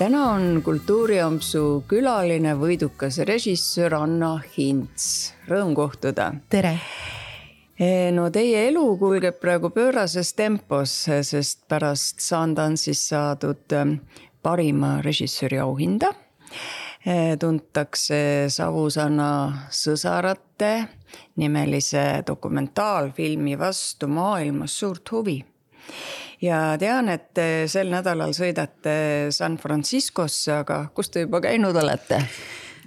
täna 0.00 0.20
on 0.32 0.62
Kultuuriampsu 0.64 1.84
külaline 1.88 2.54
võidukas 2.56 3.18
režissöör 3.28 3.98
Anna 3.98 4.30
Hints, 4.54 5.34
rõõm 5.44 5.74
kohtuda. 5.76 6.30
tere. 6.48 6.78
no 8.16 8.30
teie 8.32 8.62
elu 8.70 8.84
kulgeb 8.96 9.36
praegu 9.42 9.68
pöörases 9.74 10.32
tempos, 10.32 10.94
sest 11.04 11.68
pärast 11.68 12.24
Sundance'is 12.24 13.02
saadud 13.10 13.76
ähm, 13.76 13.98
parima 14.42 15.02
režissööri 15.04 15.60
auhinda 15.60 16.14
tuntakse 17.40 18.48
Savusanna 18.48 19.68
Sõsarate 19.68 20.72
nimelise 21.36 22.22
dokumentaalfilmi 22.26 23.58
vastu 23.58 24.08
maailmas 24.08 24.80
suurt 24.80 25.12
huvi 25.12 25.40
ja 26.42 26.60
tean, 26.80 27.08
et 27.12 27.42
sel 27.68 27.90
nädalal 27.92 28.32
sõidate 28.36 29.28
San 29.34 29.58
Franciscosse, 29.60 30.62
aga 30.62 30.86
kus 30.94 31.12
te 31.12 31.26
juba 31.26 31.42
käinud 31.44 31.76
olete? 31.76 32.22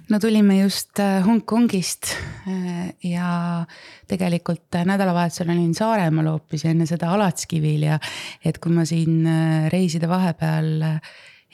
no 0.08 0.18
tulime 0.20 0.58
just 0.60 0.98
äh, 1.00 1.24
Hongkongist 1.26 2.12
äh, 2.48 2.94
ja 3.02 3.64
tegelikult 4.08 4.76
nädalavahetusel 4.84 5.50
olin 5.50 5.74
Saaremaal 5.74 6.28
hoopis 6.34 6.64
ja 6.64 6.74
enne 6.74 6.86
seda 6.88 7.12
Alatskivil 7.14 7.86
ja 7.88 7.98
et 8.44 8.58
kui 8.62 8.74
ma 8.74 8.84
siin 8.88 9.24
äh, 9.26 9.70
reiside 9.72 10.08
vahepeal 10.10 11.00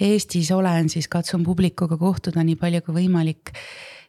Eestis 0.01 0.49
olen, 0.57 0.89
siis 0.89 1.11
katsun 1.13 1.45
publikuga 1.45 1.99
kohtuda 2.01 2.43
nii 2.45 2.57
palju 2.57 2.81
kui 2.87 3.03
võimalik. 3.03 3.53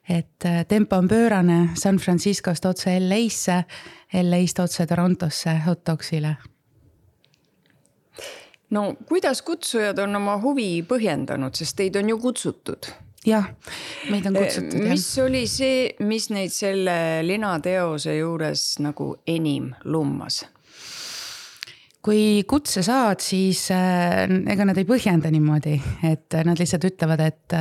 et 0.10 0.46
tempo 0.68 0.96
on 0.98 1.08
pöörane 1.08 1.76
San 1.76 1.98
Franciscost 2.00 2.66
otse 2.66 2.96
LA-sse, 3.00 3.64
LA-st 4.24 4.60
otse 4.60 4.88
Torontosse 4.88 5.60
hot 5.66 5.86
dogsile 5.86 6.36
no 8.72 8.84
kuidas 9.08 9.42
kutsujad 9.46 10.00
on 10.04 10.16
oma 10.22 10.38
huvi 10.42 10.84
põhjendanud, 10.88 11.56
sest 11.58 11.78
teid 11.80 12.00
on 12.00 12.14
ju 12.14 12.20
kutsutud? 12.22 12.92
jah, 13.28 13.52
meid 14.10 14.26
on 14.30 14.40
kutsutud 14.40 14.80
jah. 14.80 14.90
mis 14.90 15.10
oli 15.22 15.44
see, 15.50 15.92
mis 16.08 16.30
neid 16.34 16.54
selle 16.56 16.96
linateose 17.26 18.18
juures 18.18 18.66
nagu 18.82 19.14
enim 19.30 19.72
lummas? 19.84 20.44
kui 22.02 22.42
kutse 22.50 22.82
saad, 22.82 23.22
siis 23.22 23.68
äh, 23.76 24.26
ega 24.50 24.66
nad 24.66 24.78
ei 24.82 24.88
põhjenda 24.90 25.30
niimoodi, 25.30 25.76
et 26.10 26.34
nad 26.48 26.58
lihtsalt 26.58 26.88
ütlevad, 26.90 27.22
et, 27.28 27.54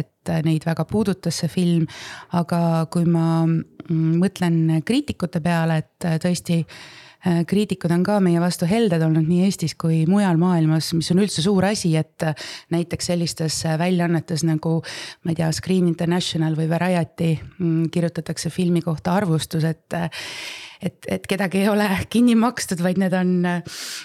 et 0.00 0.32
neid 0.42 0.66
väga 0.66 0.82
puudutas 0.90 1.38
see 1.44 1.52
film. 1.52 1.86
aga 2.34 2.88
kui 2.90 3.06
ma 3.06 3.44
mm, 3.46 4.18
mõtlen 4.18 4.80
kriitikute 4.82 5.38
peale, 5.44 5.78
et 5.84 6.08
tõesti 6.24 6.58
kriitikud 7.48 7.92
on 7.94 8.02
ka 8.04 8.18
meie 8.20 8.40
vastu 8.42 8.66
helded 8.68 9.02
olnud 9.04 9.24
nii 9.28 9.46
Eestis 9.46 9.74
kui 9.80 10.02
mujal 10.10 10.36
maailmas, 10.40 10.90
mis 10.96 11.08
on 11.14 11.22
üldse 11.24 11.44
suur 11.44 11.64
asi, 11.70 11.94
et 11.96 12.26
äh, 12.26 12.36
näiteks 12.74 13.08
sellistes 13.12 13.62
äh, 13.68 13.78
väljaannetes 13.80 14.44
nagu 14.44 14.76
ma 15.24 15.32
ei 15.32 15.38
tea, 15.38 15.48
Screen 15.56 15.88
International 15.88 16.56
või 16.58 16.68
Variety 16.70 17.32
mm, 17.38 17.88
kirjutatakse 17.94 18.52
filmi 18.52 18.84
kohta 18.84 19.16
arvustus, 19.16 19.64
et 19.68 20.00
et, 20.84 21.06
et 21.08 21.24
kedagi 21.24 21.62
ei 21.62 21.68
ole 21.72 21.86
kinni 22.12 22.34
makstud, 22.36 22.82
vaid 22.84 22.98
need 23.00 23.14
on, 23.16 23.30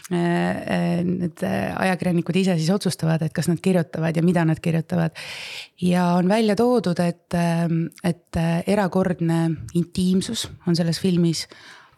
need 0.09 1.41
ajakirjanikud 1.43 2.37
ise 2.39 2.55
siis 2.55 2.69
otsustavad, 2.71 3.25
et 3.25 3.33
kas 3.35 3.49
nad 3.51 3.59
kirjutavad 3.59 4.15
ja 4.15 4.23
mida 4.23 4.45
nad 4.47 4.61
kirjutavad. 4.63 5.17
ja 5.81 6.05
on 6.15 6.29
välja 6.29 6.55
toodud, 6.55 7.01
et, 7.03 7.35
et 8.03 8.39
erakordne 8.67 9.41
intiimsus 9.75 10.45
on 10.67 10.79
selles 10.79 11.01
filmis 11.03 11.43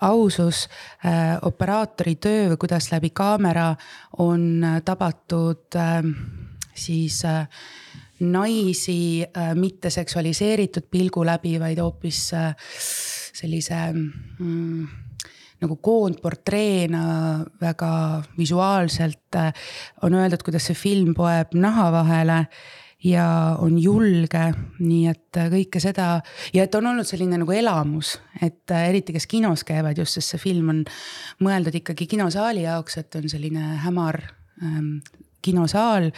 ausus 0.02 0.68
äh,, 1.06 1.38
operaatori 1.42 2.16
töö 2.16 2.50
või 2.52 2.58
kuidas 2.66 2.92
läbi 2.92 3.10
kaamera 3.14 3.76
on 4.18 4.64
äh, 4.64 4.82
tabatud 4.86 5.78
äh, 5.78 6.02
siis 6.74 7.24
äh, 7.26 7.48
naisi 8.22 9.24
äh, 9.24 9.54
mitte 9.56 9.90
seksualiseeritud 9.90 10.90
pilgu 10.92 11.26
läbi, 11.26 11.58
vaid 11.60 11.80
hoopis 11.82 12.34
äh, 12.38 12.54
sellise 13.34 13.80
mm, 13.94 14.88
nagu 15.62 15.78
koondportreena 15.82 17.04
väga 17.62 17.94
visuaalselt 18.38 19.38
äh, 19.38 19.54
on 20.02 20.18
öeldud, 20.18 20.44
kuidas 20.46 20.70
see 20.70 20.78
film 20.78 21.16
poeb 21.18 21.56
naha 21.58 21.90
vahele 21.94 22.44
ja 23.04 23.58
on 23.60 23.78
julge, 23.82 24.44
nii 24.80 25.08
et 25.10 25.40
äh, 25.40 25.50
kõike 25.52 25.82
seda 25.82 26.08
ja 26.54 26.66
et 26.66 26.76
on 26.78 26.92
olnud 26.92 27.08
selline 27.08 27.40
nagu 27.42 27.56
elamus, 27.56 28.16
et 28.42 28.74
äh, 28.74 28.88
eriti, 28.92 29.16
kes 29.16 29.28
kinos 29.32 29.66
käivad 29.68 29.98
just, 29.98 30.18
sest 30.18 30.36
see 30.36 30.44
film 30.44 30.70
on 30.74 30.84
mõeldud 31.42 31.80
ikkagi 31.82 32.08
kinosaali 32.12 32.66
jaoks, 32.68 33.00
et 33.02 33.18
on 33.20 33.28
selline 33.32 33.78
hämar 33.86 34.22
ähm, 34.62 35.00
kinosaal 35.42 36.12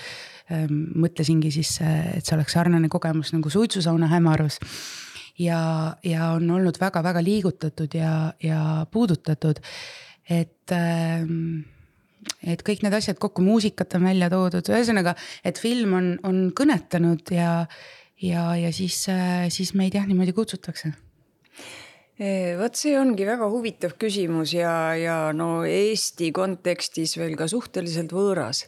ähm,. 0.51 0.85
mõtlesingi 0.99 1.53
siis, 1.55 1.77
äh, 1.81 2.17
et 2.17 2.27
see 2.27 2.35
oleks 2.35 2.57
sarnane 2.57 2.91
kogemus 2.91 3.31
nagu 3.35 3.49
suitsusauna 3.49 4.11
hämarus 4.11 4.59
ja, 5.39 5.95
ja 6.03 6.33
on 6.35 6.51
olnud 6.51 6.79
väga-väga 6.81 7.23
liigutatud 7.23 7.95
ja, 7.95 8.33
ja 8.43 8.85
puudutatud, 8.91 9.63
et 10.29 10.75
ähm, 10.75 11.63
et 12.43 12.63
kõik 12.65 12.83
need 12.85 12.95
asjad 12.97 13.19
kokku, 13.21 13.43
muusikat 13.45 13.97
on 13.97 14.09
välja 14.09 14.29
toodud, 14.33 14.69
ühesõnaga, 14.73 15.15
et 15.45 15.61
film 15.61 15.95
on, 15.99 16.11
on 16.27 16.43
kõnetanud 16.55 17.33
ja, 17.35 17.53
ja, 18.21 18.51
ja 18.59 18.73
siis, 18.75 19.05
siis 19.53 19.73
meid 19.77 19.97
jah, 19.97 20.07
niimoodi 20.09 20.35
kutsutakse. 20.35 20.93
Vot 22.59 22.77
see 22.77 22.93
ongi 22.93 23.25
väga 23.25 23.47
huvitav 23.49 23.95
küsimus 23.99 24.51
ja, 24.53 24.93
ja 24.95 25.15
no 25.33 25.63
Eesti 25.65 26.29
kontekstis 26.35 27.17
veel 27.17 27.33
ka 27.39 27.47
suhteliselt 27.49 28.13
võõras 28.13 28.67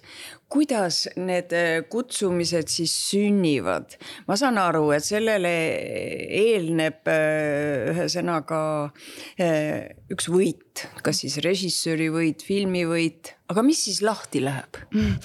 kuidas 0.52 1.06
need 1.18 1.54
äh, 1.56 1.84
kutsumised 1.90 2.70
siis 2.72 2.94
sünnivad? 3.10 3.96
ma 4.28 4.38
saan 4.40 4.60
aru, 4.62 4.90
et 4.96 5.06
sellele 5.06 5.54
eelneb 6.40 7.10
äh, 7.12 7.94
ühesõnaga 7.94 8.60
äh, 9.42 9.96
üks 10.14 10.30
võit, 10.30 10.86
kas 11.06 11.24
siis 11.24 11.40
režissööri 11.46 12.12
võit, 12.14 12.46
filmi 12.46 12.86
võit, 12.88 13.34
aga 13.50 13.64
mis 13.66 13.82
siis 13.88 14.04
lahti 14.06 14.44
läheb? 14.46 14.82
Mm. 14.94 15.18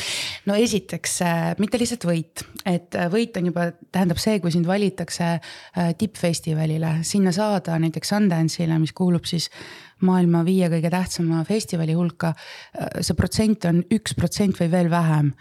no 0.49 0.57
esiteks 0.57 1.21
mitte 1.61 1.81
lihtsalt 1.81 2.09
võit, 2.09 2.45
et 2.69 2.97
võit 3.13 3.37
on 3.37 3.53
juba, 3.53 3.69
tähendab 3.93 4.21
see, 4.23 4.41
kui 4.41 4.53
sind 4.55 4.69
valitakse 4.69 5.37
tippfestivalile, 6.01 7.01
sinna 7.07 7.33
saada 7.37 7.77
näiteks 7.83 8.15
Sundance'ile, 8.15 8.81
mis 8.81 8.97
kuulub 8.97 9.29
siis 9.29 9.51
maailma 10.07 10.43
viie 10.47 10.69
kõige 10.73 10.91
tähtsama 10.93 11.43
festivali 11.49 11.95
hulka. 11.97 12.33
see 13.01 13.17
protsent 13.17 13.65
on 13.69 13.83
üks 13.93 14.15
protsent 14.17 14.59
või 14.61 14.71
veel 14.73 14.91
vähem. 14.91 15.33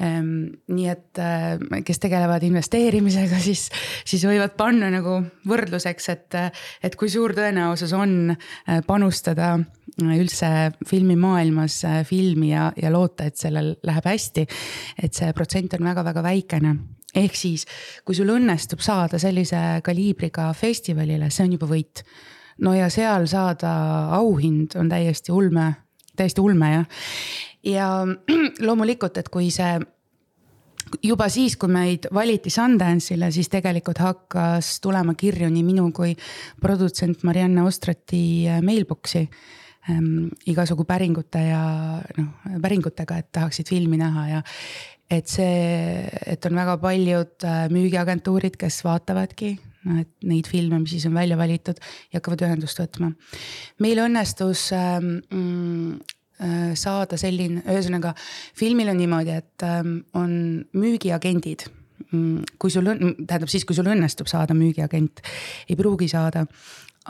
Ehm, 0.00 0.30
nii 0.72 0.88
et 0.88 1.20
äh, 1.20 1.82
kes 1.84 2.00
tegelevad 2.02 2.44
investeerimisega, 2.46 3.40
siis, 3.48 3.68
siis 4.04 4.24
võivad 4.28 4.56
panna 4.56 4.90
nagu 4.92 5.18
võrdluseks, 5.48 6.08
et, 6.14 6.38
et 6.82 6.96
kui 6.96 7.10
suur 7.12 7.34
tõenäosus 7.36 7.92
on 7.96 8.32
äh, 8.32 8.80
panustada 8.86 9.56
üldse 10.00 10.70
filmimaailmas 10.88 11.82
äh, 11.84 12.00
filmi 12.08 12.54
ja, 12.54 12.70
ja 12.80 12.92
loota, 12.92 13.28
et 13.28 13.36
sellel 13.36 13.74
läheb 13.86 14.08
hästi. 14.08 14.46
et 15.02 15.14
see 15.14 15.32
protsent 15.36 15.76
on 15.76 15.84
väga-väga 15.84 16.22
väikene 16.24 16.74
ehk 17.16 17.34
siis, 17.36 17.66
kui 18.06 18.14
sul 18.14 18.30
õnnestub 18.30 18.82
saada 18.84 19.18
sellise 19.18 19.80
kaliibriga 19.86 20.50
festivalile, 20.54 21.30
see 21.30 21.46
on 21.46 21.56
juba 21.56 21.68
võit 21.70 22.04
no 22.60 22.74
ja 22.76 22.90
seal 22.92 23.26
saada 23.30 23.72
auhind 24.16 24.76
on 24.80 24.90
täiesti 24.90 25.32
ulme, 25.32 25.72
täiesti 26.16 26.40
ulme 26.40 26.72
jah. 26.74 27.00
ja 27.64 27.88
loomulikult, 28.66 29.20
et 29.20 29.28
kui 29.32 29.50
see 29.54 29.78
juba 31.04 31.28
siis, 31.30 31.56
kui 31.60 31.70
meid 31.72 32.08
valiti 32.14 32.50
Sundance'ile, 32.50 33.30
siis 33.34 33.48
tegelikult 33.52 34.00
hakkas 34.02 34.78
tulema 34.82 35.14
kirju 35.14 35.50
nii 35.52 35.64
minu 35.66 35.88
kui 35.94 36.14
produtsent 36.60 37.24
Marianne 37.26 37.62
Ostrati 37.62 38.24
äh, 38.48 38.60
mailbox'i 38.64 39.26
ähm,. 39.90 40.28
igasugu 40.46 40.84
päringute 40.84 41.44
ja 41.46 41.62
noh, 42.18 42.32
päringutega, 42.62 43.18
et 43.18 43.30
tahaksid 43.32 43.68
filmi 43.70 44.00
näha 44.00 44.28
ja 44.28 44.42
et 45.10 45.26
see, 45.26 46.06
et 46.26 46.44
on 46.46 46.54
väga 46.54 46.76
paljud 46.82 47.48
äh, 47.48 47.64
müügiagentuurid, 47.72 48.58
kes 48.60 48.84
vaatavadki 48.86 49.56
et 50.00 50.10
neid 50.28 50.48
filme, 50.50 50.78
mis 50.82 50.92
siis 50.96 51.06
on 51.08 51.16
välja 51.16 51.38
valitud 51.40 51.78
ja 52.12 52.20
hakkavad 52.20 52.44
ühendust 52.44 52.80
võtma. 52.82 53.12
meil 53.80 54.02
õnnestus 54.04 54.66
ähm, 54.76 55.12
mm, 55.32 56.16
äh, 56.44 56.70
saada 56.76 57.16
selline, 57.20 57.64
ühesõnaga 57.64 58.14
filmil 58.58 58.92
on 58.92 59.00
niimoodi, 59.00 59.38
et 59.40 59.66
ähm, 59.66 60.00
on 60.12 60.32
müügiagendid 60.76 61.68
mm, 62.10 62.58
kui 62.60 62.70
sul 62.70 62.92
on, 62.92 63.16
tähendab 63.24 63.50
siis, 63.52 63.64
kui 63.64 63.76
sul 63.76 63.88
õnnestub 63.90 64.28
saada 64.30 64.56
müügiagent, 64.56 65.24
ei 65.68 65.78
pruugi 65.78 66.10
saada. 66.12 66.46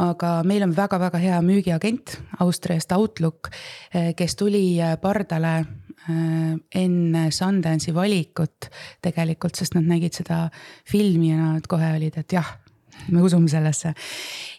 aga 0.00 0.28
meil 0.46 0.62
on 0.62 0.70
väga-väga 0.72 1.18
hea 1.18 1.38
müügiagent 1.42 2.14
Austriast 2.40 2.92
Outlook, 2.94 3.50
äh, 3.94 4.14
kes 4.16 4.36
tuli 4.36 4.80
äh, 4.80 4.94
pardale 5.00 5.64
enne 6.08 7.26
Sundance'i 7.30 7.92
valikut 7.94 8.70
tegelikult, 9.04 9.58
sest 9.60 9.76
nad 9.76 9.86
nägid 9.86 10.16
seda 10.16 10.46
filmi 10.88 11.30
ja 11.30 11.52
nad 11.56 11.68
kohe 11.70 11.92
olid, 11.98 12.16
et 12.22 12.32
jah, 12.34 12.48
me 13.12 13.22
usume 13.22 13.48
sellesse. 13.52 13.92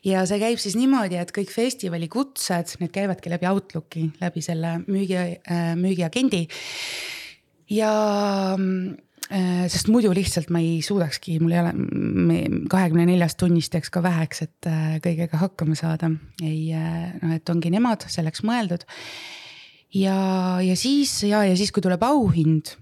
ja 0.06 0.26
see 0.30 0.40
käib 0.42 0.62
siis 0.62 0.78
niimoodi, 0.80 1.18
et 1.20 1.34
kõik 1.36 1.52
festivali 1.54 2.08
kutsed, 2.12 2.78
need 2.80 2.94
käivadki 2.94 3.34
läbi 3.34 3.50
Outlooki, 3.50 4.08
läbi 4.22 4.46
selle 4.46 4.78
müügi, 4.86 5.18
äh, 5.18 5.74
müügiagendi. 5.80 6.48
ja 7.70 7.92
Äh, 9.32 9.68
sest 9.72 9.88
muidu 9.88 10.10
lihtsalt 10.12 10.50
ma 10.52 10.60
ei 10.60 10.82
suudakski, 10.84 11.38
mul 11.40 11.54
ei 11.56 11.62
ole, 11.62 11.70
kahekümne 12.72 13.06
neljast 13.08 13.38
tunnist 13.40 13.72
jääks 13.78 13.92
ka 13.94 14.02
väheks, 14.04 14.42
et 14.44 14.68
äh, 14.68 14.98
kõigega 15.04 15.40
hakkama 15.40 15.78
saada. 15.80 16.10
ei, 16.44 16.74
äh, 16.76 17.14
noh, 17.22 17.38
et 17.38 17.52
ongi 17.54 17.72
nemad 17.72 18.04
selleks 18.12 18.44
mõeldud. 18.44 18.84
Ja, 19.94 20.62
ja 20.64 20.76
siis 20.76 21.24
ja, 21.24 21.44
ja 21.48 21.58
siis, 21.58 21.72
kui 21.72 21.84
tuleb 21.84 22.04
auhind 22.04 22.76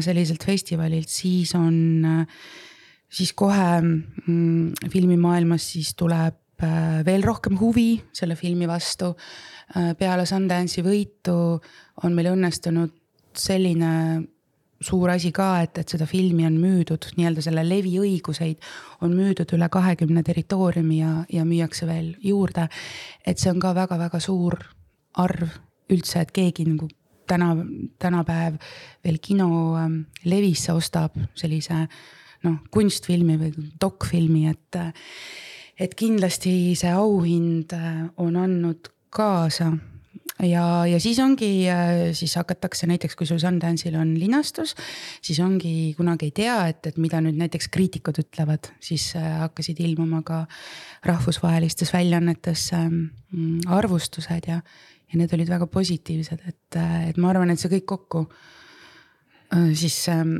selliselt 0.00 0.44
festivalilt, 0.46 1.10
siis 1.10 1.54
on, 1.58 2.04
siis 3.10 3.32
kohe 3.34 3.80
mm, 3.82 4.90
filmimaailmas 4.92 5.72
siis 5.72 5.94
tuleb 5.98 6.36
veel 7.06 7.24
rohkem 7.24 7.56
huvi 7.56 7.94
selle 8.12 8.36
filmi 8.36 8.68
vastu. 8.68 9.14
peale 9.98 10.26
Sundance'i 10.26 10.84
võitu 10.84 11.34
on 12.04 12.14
meil 12.14 12.34
õnnestunud 12.34 12.92
selline 13.32 13.92
suur 14.80 15.10
asi 15.12 15.30
ka, 15.32 15.60
et, 15.64 15.78
et 15.82 15.92
seda 15.92 16.06
filmi 16.08 16.46
on 16.48 16.56
müüdud, 16.60 17.10
nii-öelda 17.16 17.42
selle 17.44 17.64
leviõiguseid 17.68 18.60
on 19.04 19.12
müüdud 19.16 19.52
üle 19.56 19.68
kahekümne 19.72 20.22
territooriumi 20.24 21.00
ja, 21.00 21.12
ja 21.32 21.44
müüakse 21.44 21.88
veel 21.88 22.14
juurde. 22.24 22.68
et 23.26 23.38
see 23.38 23.52
on 23.52 23.60
ka 23.60 23.74
väga-väga 23.76 24.20
suur 24.20 24.56
arv 25.20 25.58
üldse, 25.90 26.24
et 26.24 26.32
keegi 26.34 26.66
nagu 26.68 26.88
täna, 27.30 27.52
tänapäev 27.98 28.58
veel 29.04 29.18
kinolevisse 29.22 30.72
ähm, 30.72 30.78
ostab 30.78 31.18
sellise 31.38 31.84
noh, 32.46 32.58
kunstfilmi 32.72 33.36
või 33.40 33.68
dokfilmi, 33.80 34.46
et, 34.50 34.80
et 35.80 35.94
kindlasti 35.98 36.74
see 36.78 36.92
auhind 36.94 37.76
äh, 37.76 38.02
on 38.20 38.40
andnud 38.40 38.92
kaasa. 39.14 39.72
Ja, 40.40 40.86
ja 40.88 40.96
siis 41.02 41.18
ongi, 41.20 41.66
äh, 41.68 42.14
siis 42.16 42.32
hakatakse 42.38 42.88
näiteks, 42.88 43.16
kui 43.18 43.28
sul 43.28 43.40
Sundance'il 43.42 43.96
on 44.00 44.14
linastus, 44.16 44.72
siis 45.20 45.40
ongi, 45.44 45.92
kunagi 45.98 46.30
ei 46.30 46.36
tea, 46.36 46.56
et, 46.72 46.86
et 46.88 47.00
mida 47.02 47.20
nüüd 47.20 47.36
näiteks 47.40 47.68
kriitikud 47.74 48.22
ütlevad, 48.22 48.70
siis 48.80 49.10
äh, 49.20 49.26
hakkasid 49.42 49.82
ilmuma 49.84 50.22
ka 50.24 50.46
rahvusvahelistes 51.04 51.92
väljaannetes 51.92 52.70
ähm, 52.76 53.02
arvustused 53.68 54.48
ja, 54.48 54.62
ja 55.10 55.18
need 55.18 55.34
olid 55.34 55.50
väga 55.50 55.66
positiivsed, 55.66 56.46
et, 56.46 56.78
äh, 56.78 57.10
et 57.10 57.20
ma 57.20 57.30
arvan, 57.34 57.50
et 57.50 57.60
see 57.60 57.72
kõik 57.78 57.88
kokku 57.96 58.26
siis 59.74 59.96
ähm, 60.06 60.36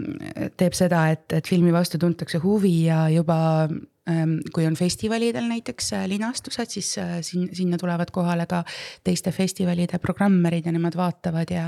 teeb 0.55 0.77
seda, 0.79 1.09
et, 1.11 1.25
et 1.35 1.49
filmi 1.51 1.73
vastu 1.75 1.99
tuntakse 1.99 2.39
huvi 2.39 2.85
ja 2.85 3.09
juba 3.11 3.67
Ehm, 4.11 4.39
kui 4.55 4.65
on 4.67 4.77
festivalidel 4.79 5.45
näiteks 5.51 5.93
äh, 5.93 6.07
linastused, 6.09 6.73
siis 6.73 6.95
äh, 6.99 7.19
siin, 7.27 7.51
sinna 7.55 7.79
tulevad 7.79 8.11
kohale 8.15 8.47
ka 8.49 8.63
teiste 9.05 9.33
festivalide 9.33 10.01
programmerid 10.01 10.67
ja 10.67 10.73
nemad 10.73 10.97
vaatavad 10.97 11.53
ja, 11.53 11.67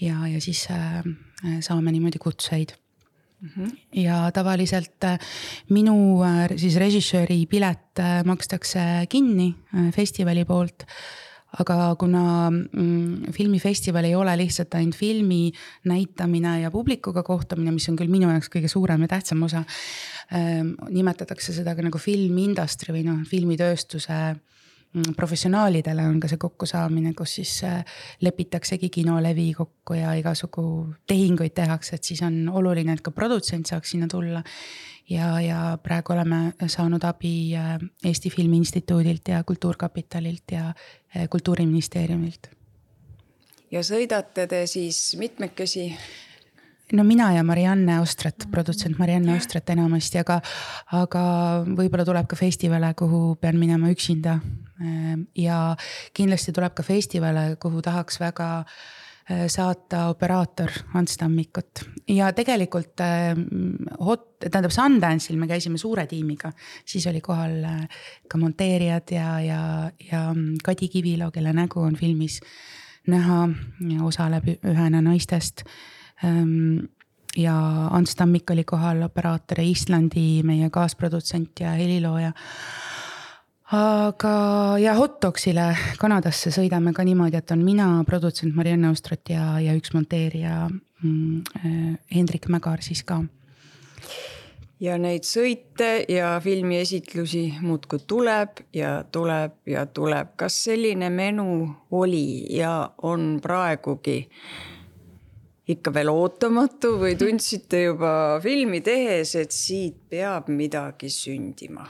ja, 0.00 0.26
ja 0.28 0.42
siis 0.42 0.66
äh, 0.74 1.00
saame 1.60 1.94
niimoodi 1.94 2.22
kutseid 2.22 2.76
Mm 3.36 3.48
-hmm. 3.52 3.72
ja 3.92 4.30
tavaliselt 4.32 5.04
minu 5.68 6.24
siis 6.56 6.76
režissööri 6.80 7.46
pilet 7.46 8.00
makstakse 8.24 8.80
kinni 9.08 9.54
festivali 9.92 10.44
poolt 10.44 10.86
aga 11.62 11.94
kuna 12.00 12.22
mm, 12.50 13.32
filmifestival 13.36 14.08
ei 14.08 14.16
ole 14.18 14.34
lihtsalt 14.42 14.74
ainult 14.78 14.98
filmi 14.98 15.52
näitamine 15.88 16.60
ja 16.62 16.70
publikuga 16.70 17.22
kohtumine, 17.26 17.72
mis 17.74 17.88
on 17.90 17.96
küll 17.98 18.12
minu 18.12 18.30
jaoks 18.32 18.50
kõige 18.52 18.70
suurem 18.72 19.06
ja 19.06 19.12
tähtsam 19.16 19.42
osa 19.46 19.64
ähm,. 20.34 20.74
nimetatakse 20.90 21.54
seda 21.56 21.76
ka 21.76 21.86
nagu 21.86 22.00
film 22.02 22.38
industry 22.42 22.94
või 22.96 23.06
noh, 23.08 23.22
filmitööstuse 23.28 24.20
professionaalidele 25.16 26.06
on 26.08 26.20
ka 26.20 26.28
see 26.30 26.40
kokkusaamine, 26.40 27.12
kus 27.16 27.34
siis 27.40 27.52
äh, 27.64 27.84
lepitaksegi 28.20 28.90
kinolevi 28.90 29.52
kokku 29.54 29.94
ja 29.98 30.14
igasugu 30.16 30.94
tehinguid 31.06 31.54
tehakse, 31.54 31.96
et 31.96 32.04
siis 32.04 32.22
on 32.24 32.46
oluline, 32.48 32.96
et 32.96 33.04
ka 33.04 33.10
produtsent 33.10 33.68
saaks 33.68 33.94
sinna 33.94 34.08
tulla 34.08 34.42
ja, 35.10 35.40
ja 35.40 35.78
praegu 35.82 36.12
oleme 36.12 36.52
saanud 36.66 37.04
abi 37.04 37.54
äh, 37.56 37.76
Eesti 38.04 38.30
Filmi 38.30 38.56
Instituudilt 38.56 39.28
ja 39.28 39.44
Kultuurkapitalilt 39.44 40.52
ja 40.52 40.68
äh, 40.68 41.28
Kultuuriministeeriumilt. 41.30 42.50
ja 43.70 43.82
sõidate 43.82 44.46
te 44.46 44.66
siis 44.66 45.16
mitmekesi? 45.18 45.90
no 46.92 47.04
mina 47.04 47.32
ja 47.32 47.42
Marianne 47.44 48.00
Ostrat, 48.00 48.46
produtsent 48.50 48.98
Marianne 48.98 49.36
Ostrat 49.36 49.70
enamasti, 49.70 50.18
aga, 50.22 50.40
aga 50.92 51.24
võib-olla 51.66 52.04
tuleb 52.06 52.28
ka 52.30 52.38
festivale, 52.38 52.92
kuhu 52.94 53.36
pean 53.40 53.58
minema 53.58 53.90
üksinda. 53.90 54.38
Äh, 54.80 55.16
ja 55.34 55.76
kindlasti 56.14 56.52
tuleb 56.52 56.74
ka 56.74 56.82
festivale, 56.86 57.56
kuhu 57.60 57.82
tahaks 57.82 58.20
väga 58.20 58.50
Äh, 59.30 59.48
saata 59.50 60.08
operaator 60.08 60.70
Ants 60.94 61.16
Tammikut. 61.16 61.80
Ja 62.08 62.28
tegelikult 62.32 63.00
äh, 63.02 63.34
hot, 63.98 64.36
tähendab 64.38 64.70
Sundance'il 64.70 65.34
me 65.40 65.48
käisime 65.50 65.80
suure 65.82 66.04
tiimiga, 66.06 66.52
siis 66.86 67.08
oli 67.10 67.18
kohal 67.20 67.56
äh, 67.66 68.04
ka 68.30 68.38
monteerijad 68.38 69.10
ja, 69.10 69.40
ja, 69.42 69.62
ja 70.12 70.20
mm, 70.30 70.60
Kadi 70.62 70.86
Kivilo, 70.88 71.32
kelle 71.34 71.50
nägu 71.58 71.82
on 71.82 71.98
filmis 71.98 72.38
näha 73.10 73.48
osaleb 74.06 74.46
ühena 74.54 75.02
naistest. 75.02 75.64
Ähm, 76.22 76.86
ja 77.34 77.56
Ants 77.98 78.14
Tammik 78.14 78.54
oli 78.54 78.62
kohal, 78.62 79.02
operaator 79.08 79.58
ja 79.58 79.66
Islandi 79.66 80.44
meie 80.46 80.70
kaasprodutsent 80.70 81.66
ja 81.66 81.74
helilooja 81.74 82.30
aga 83.74 84.76
ja 84.78 84.94
hot 84.94 85.18
dogsile 85.22 85.72
Kanadasse 85.98 86.52
sõidame 86.54 86.92
ka 86.94 87.04
niimoodi, 87.06 87.40
et 87.40 87.50
on 87.50 87.64
mina, 87.66 87.88
produtsent 88.06 88.54
Marianne 88.54 88.92
Ostrat 88.94 89.26
ja, 89.32 89.56
ja 89.62 89.74
üks 89.74 89.90
monteerija 89.94 90.68
mm, 90.68 91.40
äh, 91.58 91.96
Hendrik 92.14 92.46
Mägar 92.52 92.84
siis 92.86 93.02
ka. 93.02 93.24
ja 94.80 94.98
neid 95.00 95.26
sõite 95.26 96.04
ja 96.08 96.36
filmiesitlusi 96.44 97.58
muudkui 97.64 98.04
tuleb 98.06 98.62
ja 98.76 99.00
tuleb 99.10 99.58
ja 99.66 99.86
tuleb. 99.86 100.36
kas 100.36 100.62
selline 100.68 101.10
menu 101.10 101.66
oli 101.90 102.46
ja 102.54 102.92
on 103.02 103.40
praegugi 103.42 104.28
ikka 105.66 105.90
veel 105.90 106.12
ootamatu 106.12 106.94
või 107.00 107.16
tundsite 107.18 107.82
juba 107.88 108.38
filmi 108.42 108.80
tehes, 108.80 109.34
et 109.34 109.50
siit 109.50 109.98
peab 110.08 110.46
midagi 110.46 111.10
sündima? 111.10 111.88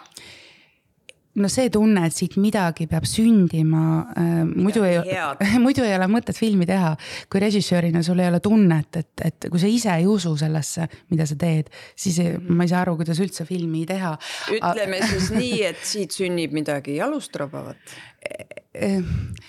No 1.37 1.51
see 1.53 1.71
tunne, 1.73 2.07
et 2.09 2.17
siit 2.17 2.37
midagi 2.41 2.87
peab 2.91 3.07
sündima 3.09 3.85
äh,, 4.17 4.41
muidu 4.49 4.85
ei, 4.89 5.01
muidu 5.65 5.85
ei 5.87 5.95
ole 5.97 6.09
mõtet 6.11 6.39
filmi 6.39 6.69
teha. 6.69 6.95
kui 7.33 7.43
režissöörina 7.43 8.03
sul 8.07 8.21
ei 8.23 8.31
ole 8.31 8.41
tunnet, 8.45 9.01
et, 9.03 9.25
et 9.25 9.49
kui 9.51 9.61
sa 9.63 9.71
ise 9.71 9.93
ei 9.95 10.09
usu 10.11 10.35
sellesse, 10.39 10.89
mida 11.13 11.29
sa 11.29 11.39
teed, 11.41 11.71
siis 11.99 12.19
ei, 12.25 12.35
ma 12.49 12.67
ei 12.67 12.73
saa 12.73 12.83
aru, 12.85 12.97
kuidas 13.01 13.21
üldse 13.23 13.47
filmi 13.49 13.85
teha. 13.89 14.17
ütleme 14.57 15.01
siis 15.07 15.31
nii, 15.41 15.63
et 15.71 15.81
siit 15.87 16.17
sünnib 16.17 16.57
midagi 16.57 16.99
jalustrabavat. 17.01 17.97
Eh, 18.27 19.01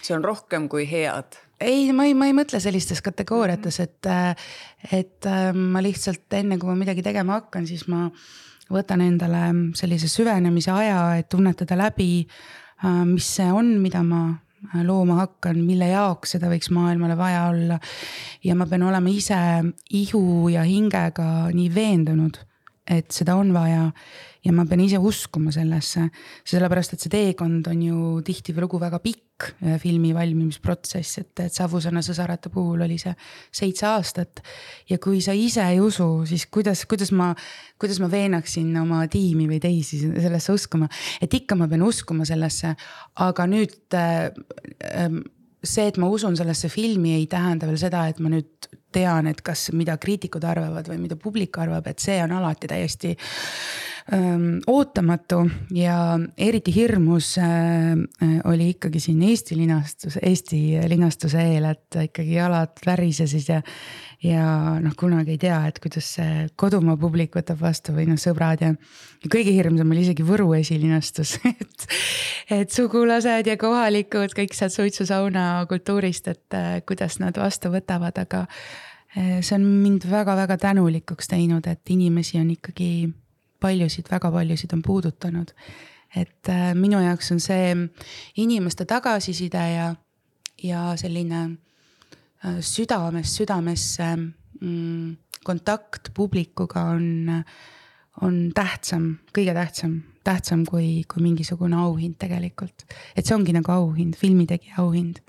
see 0.03 0.15
on 0.15 0.25
rohkem 0.25 0.67
kui 0.71 0.85
head 0.87 1.39
ei, 1.59 1.91
ma 1.95 2.05
ei, 2.05 2.13
ma 2.13 2.27
ei 2.29 2.35
mõtle 2.37 2.59
sellistes 2.61 3.01
kategooriates, 3.01 3.79
et, 3.81 4.09
et 4.93 5.25
äh, 5.25 5.47
ma 5.57 5.81
lihtsalt 5.81 6.35
enne, 6.37 6.59
kui 6.61 6.69
ma 6.69 6.75
midagi 6.77 7.01
tegema 7.05 7.39
hakkan, 7.39 7.65
siis 7.69 7.87
ma 7.89 8.05
võtan 8.73 9.03
endale 9.05 9.43
sellise 9.77 10.09
süvenemise 10.11 10.71
aja, 10.73 10.99
et 11.19 11.29
tunnetada 11.31 11.77
läbi, 11.79 12.25
äh, 12.83 13.03
mis 13.07 13.27
see 13.37 13.47
on, 13.51 13.75
mida 13.83 14.03
ma 14.05 14.23
äh, 14.31 14.81
looma 14.85 15.21
hakkan, 15.23 15.59
mille 15.65 15.89
jaoks 15.91 16.35
seda 16.35 16.51
võiks 16.51 16.71
maailmale 16.75 17.17
vaja 17.19 17.47
olla. 17.51 17.79
ja 18.43 18.55
ma 18.55 18.67
pean 18.67 18.87
olema 18.87 19.09
ise 19.09 19.39
ihu 19.91 20.49
ja 20.53 20.65
hingega 20.67 21.49
nii 21.53 21.69
veendunud, 21.73 22.39
et 22.87 23.11
seda 23.11 23.35
on 23.35 23.53
vaja 23.53 23.91
ja 24.45 24.53
ma 24.55 24.65
pean 24.65 24.81
ise 24.83 24.99
uskuma 24.99 25.51
sellesse, 25.51 26.07
sellepärast 26.47 26.95
et 26.95 27.03
see 27.03 27.11
teekond 27.11 27.67
on 27.67 27.81
ju 27.83 28.03
tihtilugu 28.25 28.79
väga 28.79 28.99
pikk 29.03 29.26
äh, 29.45 29.77
filmi 29.81 30.13
valmimisprotsess, 30.15 31.21
et, 31.21 31.31
et 31.45 31.53
Savusõna 31.53 32.03
sõsarate 32.05 32.51
puhul 32.53 32.83
oli 32.85 32.97
see 33.01 33.13
seitse 33.51 33.87
aastat. 33.89 34.41
ja 34.89 34.97
kui 35.03 35.21
sa 35.21 35.35
ise 35.37 35.63
ei 35.63 35.79
usu, 35.83 36.07
siis 36.29 36.47
kuidas, 36.51 36.85
kuidas 36.89 37.11
ma, 37.11 37.33
kuidas 37.79 38.01
ma 38.03 38.11
veenaksin 38.11 38.73
oma 38.81 39.05
tiimi 39.11 39.47
või 39.49 39.61
teisi 39.63 40.01
sellesse 40.07 40.53
uskuma, 40.53 40.89
et 41.21 41.33
ikka 41.33 41.55
ma 41.59 41.67
pean 41.67 41.85
uskuma 41.85 42.27
sellesse, 42.27 42.75
aga 43.27 43.47
nüüd 43.49 43.97
äh, 43.97 44.29
äh, 44.83 45.09
see, 45.63 45.87
et 45.87 45.97
ma 45.97 46.09
usun 46.11 46.37
sellesse 46.37 46.69
filmi, 46.71 47.15
ei 47.17 47.27
tähenda 47.29 47.69
veel 47.69 47.79
seda, 47.81 48.07
et 48.09 48.19
ma 48.23 48.31
nüüd 48.33 48.69
tean, 48.91 49.27
et 49.27 49.41
kas, 49.45 49.69
mida 49.75 49.97
kriitikud 50.01 50.43
arvavad 50.47 50.87
või 50.89 51.01
mida 51.03 51.19
publik 51.19 51.59
arvab, 51.61 51.87
et 51.87 52.03
see 52.03 52.17
on 52.23 52.33
alati 52.37 52.69
täiesti 52.71 53.13
ähm, 54.13 54.57
ootamatu 54.67 55.43
ja 55.75 56.17
eriti 56.37 56.73
hirmus 56.75 57.35
äh, 57.41 57.93
oli 58.47 58.71
ikkagi 58.75 59.01
siin 59.03 59.23
Eesti 59.27 59.57
linastus, 59.59 60.19
Eesti 60.21 60.61
linastuse 60.87 61.43
eel, 61.53 61.71
et 61.71 62.01
ikkagi 62.07 62.37
jalad 62.39 62.85
värisesid 62.85 63.53
ja 63.53 63.61
ja 64.23 64.77
noh, 64.81 64.95
kunagi 64.97 65.35
ei 65.35 65.41
tea, 65.41 65.59
et 65.69 65.77
kuidas 65.81 66.07
see 66.17 66.47
kodumaa 66.57 66.97
publik 66.97 67.35
võtab 67.37 67.59
vastu 67.61 67.93
või 67.93 68.07
noh, 68.09 68.17
sõbrad 68.21 68.63
ja. 68.65 68.71
ja 68.73 69.29
kõige 69.33 69.53
hirmsam 69.53 69.93
oli 69.93 70.05
isegi 70.07 70.25
Võru 70.25 70.49
esilinastus 70.57 71.35
et, 71.51 71.87
et 72.57 72.73
sugulased 72.73 73.47
ja 73.47 73.57
kohalikud 73.61 74.33
kõik 74.37 74.57
sealt 74.57 74.73
suitsusauna 74.73 75.67
kultuurist, 75.69 76.31
et 76.33 76.57
äh, 76.57 76.79
kuidas 76.87 77.19
nad 77.21 77.37
vastu 77.37 77.71
võtavad, 77.73 78.17
aga 78.25 78.47
see 79.15 79.55
on 79.55 79.63
mind 79.63 80.05
väga-väga 80.09 80.57
tänulikuks 80.57 81.27
teinud, 81.31 81.67
et 81.67 81.89
inimesi 81.89 82.39
on 82.39 82.49
ikkagi 82.51 83.09
paljusid, 83.59 84.05
väga 84.11 84.31
paljusid 84.31 84.73
on 84.73 84.81
puudutanud. 84.81 85.51
et 86.15 86.49
äh, 86.49 86.73
minu 86.73 86.99
jaoks 87.03 87.31
on 87.31 87.39
see 87.43 87.75
inimeste 88.37 88.85
tagasiside 88.85 89.63
ja, 89.73 89.87
ja 90.63 90.93
selline 90.97 91.41
äh, 92.45 92.59
südamest 92.59 93.35
südamesse 93.35 94.15
mm, 94.15 95.17
kontakt 95.43 96.09
publikuga 96.13 96.85
on, 96.95 97.43
on 98.21 98.39
tähtsam, 98.55 99.17
kõige 99.35 99.53
tähtsam, 99.53 99.99
tähtsam 100.23 100.63
kui, 100.65 101.03
kui 101.11 101.21
mingisugune 101.21 101.75
auhind 101.75 102.15
tegelikult. 102.19 102.87
et 103.15 103.25
see 103.25 103.35
ongi 103.35 103.53
nagu 103.53 103.71
auhind, 103.71 104.15
filmitegija 104.15 104.79
auhind 104.83 105.19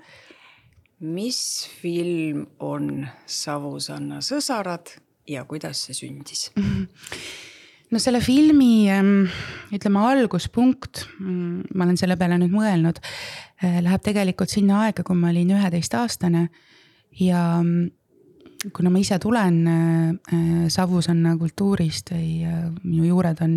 mis 0.99 1.67
film 1.79 2.45
on 2.59 3.05
Savusanna 3.25 4.19
sõsarad 4.25 4.91
ja 5.29 5.45
kuidas 5.47 5.85
see 5.87 5.95
sündis? 5.95 6.49
no 7.89 8.01
selle 8.01 8.21
filmi 8.21 8.89
ütleme 9.75 10.01
alguspunkt, 10.11 11.05
mm, 11.19 11.69
ma 11.75 11.85
olen 11.87 11.99
selle 11.99 12.17
peale 12.19 12.39
nüüd 12.41 12.53
mõelnud, 12.53 12.99
eh, 13.63 13.79
läheb 13.85 14.03
tegelikult 14.05 14.51
sinna 14.51 14.83
aega, 14.85 15.05
kui 15.05 15.17
ma 15.17 15.31
olin 15.31 15.55
üheteistaastane 15.55 16.49
ja 17.21 17.45
mm, 17.61 17.87
kuna 18.75 18.91
ma 18.91 19.01
ise 19.01 19.19
tulen 19.23 19.61
eh, 19.71 20.67
Savusanna 20.69 21.37
kultuurist 21.39 22.13
või 22.15 22.43
eh, 22.43 22.67
minu 22.83 23.07
juured 23.07 23.39
on, 23.45 23.55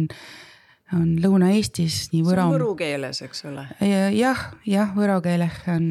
on 0.95 1.11
Lõuna-Eestis, 1.25 2.07
nii 2.15 2.23
võro. 2.29 2.47
võru 2.55 2.71
keeles, 2.79 3.25
eks 3.27 3.45
ole 3.51 3.67
ja,? 3.83 4.07
jah, 4.15 4.47
jah, 4.69 4.95
võro 4.97 5.19
keeles 5.25 5.59
on 5.75 5.91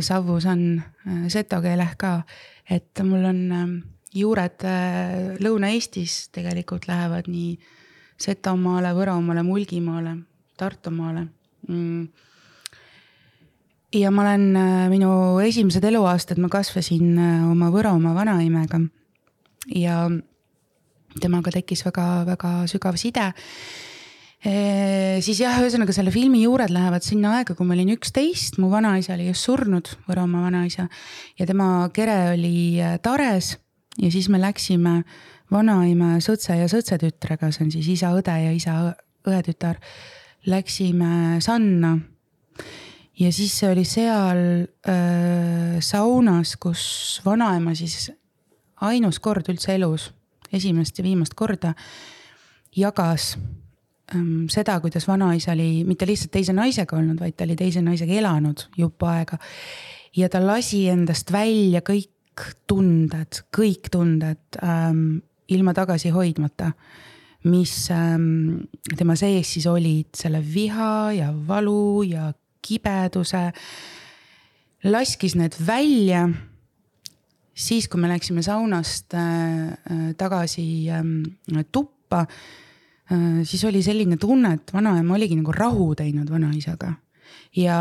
Savus 0.00 0.46
on 0.50 0.62
äh, 0.80 1.26
seto 1.32 1.60
keeles 1.64 1.96
ka, 2.00 2.20
et 2.70 3.02
mul 3.04 3.24
on 3.28 3.40
ähm, 3.52 3.74
juured 4.16 4.64
äh, 4.66 5.34
Lõuna-Eestis 5.42 6.28
tegelikult 6.34 6.88
lähevad 6.90 7.30
nii 7.30 7.56
Setomaale, 8.16 8.94
Võromaale, 8.96 9.42
Mulgimaale, 9.44 10.14
Tartumaale. 10.56 11.26
Mm. 11.68 12.06
Ja 13.96 14.10
ma 14.12 14.24
olen, 14.24 14.46
minu 14.90 15.10
esimesed 15.44 15.84
eluaastad 15.84 16.40
ma 16.42 16.48
kasvasin 16.52 17.18
oma 17.52 17.68
Võromaa 17.72 18.16
vanaemega 18.16 18.80
ja 19.72 20.06
temaga 21.20 21.52
tekkis 21.54 21.84
väga-väga 21.86 22.52
sügav 22.70 22.98
side 23.00 23.30
siis 24.46 25.40
jah, 25.40 25.56
ühesõnaga 25.58 25.94
selle 25.94 26.12
filmi 26.14 26.42
juured 26.44 26.70
lähevad 26.70 27.04
sinna 27.04 27.36
aega, 27.38 27.56
kui 27.56 27.66
ma 27.66 27.74
olin 27.74 27.94
üksteist, 27.96 28.60
mu 28.62 28.68
vanaisa 28.70 29.14
oli 29.16 29.30
just 29.30 29.46
surnud, 29.48 29.90
Võromaa 30.06 30.46
vanaisa. 30.46 30.88
ja 31.38 31.46
tema 31.46 31.88
kere 31.94 32.34
oli 32.34 32.78
äh, 32.80 32.98
Tares 33.02 33.56
ja 33.98 34.10
siis 34.12 34.28
me 34.28 34.38
läksime 34.38 35.00
vanaema 35.50 36.16
sõtse 36.22 36.58
ja 36.58 36.68
sõtsetütrega, 36.70 37.50
see 37.50 37.66
on 37.66 37.72
siis 37.74 37.88
isa 37.96 38.12
õde 38.14 38.34
ja 38.42 38.52
isa 38.52 38.76
õetütar. 39.26 39.80
Läksime 40.46 41.40
Sanna 41.42 41.96
ja 43.18 43.32
siis 43.32 43.54
see 43.58 43.72
oli 43.72 43.84
seal 43.88 44.42
äh, 44.86 45.76
saunas, 45.80 46.54
kus 46.60 47.20
vanaema 47.24 47.74
siis 47.74 48.12
ainus 48.86 49.18
kord 49.18 49.48
üldse 49.50 49.74
elus, 49.74 50.10
esimest 50.52 50.98
ja 50.98 51.06
viimast 51.06 51.34
korda 51.34 51.74
jagas 52.76 53.34
seda, 54.52 54.80
kuidas 54.80 55.08
vanaisa 55.08 55.52
oli 55.52 55.84
mitte 55.84 56.06
lihtsalt 56.06 56.30
teise 56.30 56.52
naisega 56.54 56.96
olnud, 56.96 57.18
vaid 57.20 57.34
ta 57.36 57.44
oli 57.44 57.56
teise 57.58 57.82
naisega 57.82 58.12
elanud 58.20 58.68
jupp 58.78 59.02
aega. 59.02 59.38
ja 60.16 60.28
ta 60.28 60.40
lasi 60.46 60.86
endast 60.88 61.32
välja 61.32 61.80
kõik 61.80 62.12
tunded, 62.68 63.42
kõik 63.56 63.90
tunded 63.90 64.60
ähm, 64.62 65.18
ilma 65.48 65.74
tagasi 65.74 66.10
hoidmata. 66.10 66.72
mis 67.44 67.90
ähm, 67.90 68.66
tema 68.96 69.14
sees 69.16 69.52
siis 69.54 69.66
olid, 69.66 70.08
selle 70.14 70.40
viha 70.42 71.12
ja 71.12 71.32
valu 71.46 72.02
ja 72.02 72.32
kibeduse. 72.62 73.52
laskis 74.84 75.34
need 75.34 75.54
välja 75.66 76.28
siis, 77.54 77.88
kui 77.88 78.00
me 78.00 78.08
läksime 78.08 78.42
saunast 78.42 79.14
äh, 79.14 79.66
äh 79.90 80.14
tagasi 80.16 80.90
äh, 80.90 81.64
tuppa 81.72 82.26
siis 83.42 83.64
oli 83.64 83.82
selline 83.82 84.16
tunne, 84.16 84.54
et 84.54 84.72
vanaema 84.74 85.14
oligi 85.14 85.36
nagu 85.38 85.52
rahu 85.54 85.94
teinud 85.94 86.30
vanaisaga. 86.30 86.92
Ja 87.56 87.76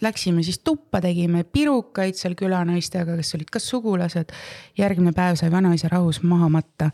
läksime 0.00 0.42
siis 0.42 0.58
tuppa, 0.58 1.00
tegime 1.00 1.44
pirukaid 1.44 2.16
seal 2.18 2.34
külanaistega, 2.38 3.16
kes 3.16 3.34
olid 3.34 3.50
ka 3.52 3.58
sugulased. 3.58 4.32
järgmine 4.78 5.12
päev 5.12 5.36
sai 5.36 5.50
vanaisa 5.50 5.88
rahus 5.88 6.22
maha 6.22 6.48
matta. 6.48 6.90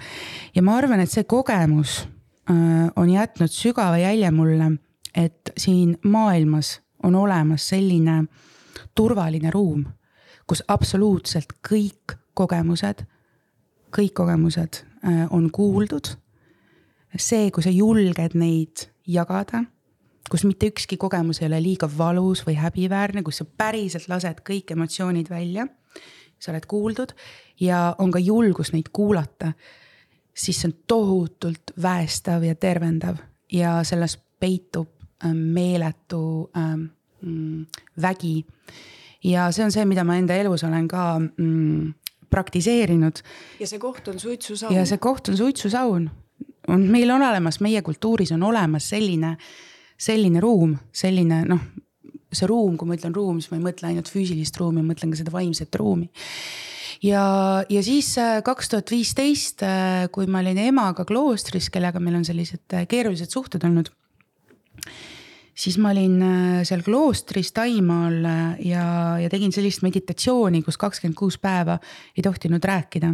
Ja 0.54 0.62
ma 0.62 0.76
arvan, 0.76 1.00
et 1.00 1.10
see 1.10 1.24
kogemus 1.24 2.00
äh, 2.50 2.90
on 2.96 3.10
jätnud 3.10 3.52
sügava 3.52 3.98
jälje 3.98 4.30
mulle, 4.30 4.72
et 5.14 5.52
siin 5.56 5.98
maailmas 6.02 6.80
on 7.02 7.14
olemas 7.14 7.68
selline 7.68 8.24
turvaline 8.94 9.50
ruum, 9.50 9.84
kus 10.46 10.62
absoluutselt 10.68 11.52
kõik 11.68 12.18
kogemused, 12.34 13.04
kõik 13.96 14.14
kogemused 14.14 14.82
äh, 15.04 15.26
on 15.30 15.50
kuuldud 15.50 16.16
see, 17.16 17.50
kui 17.54 17.64
sa 17.64 17.72
julged 17.72 18.36
neid 18.38 18.88
jagada, 19.08 19.62
kus 20.28 20.44
mitte 20.44 20.68
ükski 20.68 20.98
kogemus 21.00 21.40
ei 21.40 21.48
ole 21.48 21.60
liiga 21.64 21.88
valus 21.88 22.44
või 22.46 22.58
häbiväärne, 22.60 23.22
kus 23.24 23.40
sa 23.40 23.46
päriselt 23.48 24.08
lased 24.10 24.42
kõik 24.44 24.74
emotsioonid 24.76 25.30
välja. 25.30 25.68
sa 26.38 26.52
oled 26.52 26.66
kuuldud 26.70 27.12
ja 27.60 27.96
on 27.98 28.12
ka 28.14 28.18
julgus 28.18 28.72
neid 28.72 28.92
kuulata. 28.92 29.52
siis 30.34 30.60
see 30.60 30.68
on 30.68 30.74
tohutult 30.86 31.72
väestav 31.82 32.44
ja 32.44 32.54
tervendav 32.54 33.16
ja 33.52 33.82
selles 33.84 34.18
peitub 34.40 34.88
ähm, 35.24 35.36
meeletu 35.36 36.50
ähm, 36.56 37.62
vägi. 38.02 38.46
ja 39.24 39.50
see 39.50 39.64
on 39.64 39.72
see, 39.72 39.84
mida 39.84 40.04
ma 40.04 40.16
enda 40.16 40.34
elus 40.34 40.64
olen 40.64 40.88
ka 40.88 41.18
mm, 41.18 41.94
praktiseerinud. 42.30 43.22
ja 43.60 43.66
see 43.66 43.78
koht 43.78 44.08
on 44.08 44.20
suitsusaun. 44.20 44.74
ja 44.74 44.86
see 44.86 44.98
koht 44.98 45.28
on 45.28 45.36
suitsusaun 45.36 46.10
on, 46.68 46.86
meil 46.92 47.10
on 47.14 47.24
olemas, 47.26 47.60
meie 47.64 47.82
kultuuris 47.82 48.32
on 48.36 48.46
olemas 48.48 48.88
selline, 48.92 49.34
selline 49.98 50.40
ruum, 50.44 50.76
selline 50.92 51.42
noh, 51.48 51.66
see 52.32 52.48
ruum, 52.48 52.76
kui 52.76 52.88
ma 52.88 52.96
ütlen 52.98 53.14
ruum, 53.16 53.40
siis 53.40 53.52
ma 53.52 53.58
ei 53.60 53.66
mõtle 53.70 53.88
ainult 53.88 54.10
füüsilist 54.12 54.56
ruumi, 54.60 54.82
ma 54.82 54.92
mõtlen 54.92 55.12
ka 55.12 55.20
seda 55.20 55.32
vaimset 55.34 55.74
ruumi 55.80 56.10
ja, 57.02 57.64
ja 57.68 57.82
siis 57.82 58.10
äh, 58.18 58.40
kaks 58.44 58.72
tuhat 58.72 58.90
viisteist, 58.90 59.62
äh, 59.62 60.08
kui 60.12 60.26
ma 60.30 60.42
olin 60.42 60.58
emaga 60.62 61.06
kloostris, 61.08 61.70
kellega 61.74 62.00
meil 62.02 62.18
on 62.20 62.26
sellised 62.26 62.74
äh, 62.74 62.86
keerulised 62.90 63.32
suhted 63.32 63.64
olnud. 63.64 63.90
siis 65.58 65.74
ma 65.82 65.90
olin 65.90 66.20
seal 66.62 66.84
kloostris 66.86 67.50
Taimaal 67.52 68.20
ja, 68.62 68.84
ja 69.18 69.30
tegin 69.30 69.50
sellist 69.52 69.82
meditatsiooni, 69.82 70.62
kus 70.62 70.78
kakskümmend 70.78 71.18
kuus 71.18 71.38
päeva 71.42 71.80
ei 72.16 72.22
tohtinud 72.22 72.62
rääkida 72.62 73.10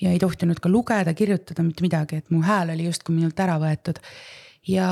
ja 0.00 0.12
ei 0.12 0.18
tohtinud 0.18 0.60
ka 0.60 0.70
lugeda, 0.70 1.14
kirjutada 1.14 1.64
mitte 1.66 1.84
midagi, 1.84 2.22
et 2.22 2.30
mu 2.30 2.42
hääl 2.42 2.74
oli 2.74 2.88
justkui 2.88 3.14
minult 3.16 3.40
ära 3.40 3.58
võetud. 3.62 4.00
ja, 4.68 4.88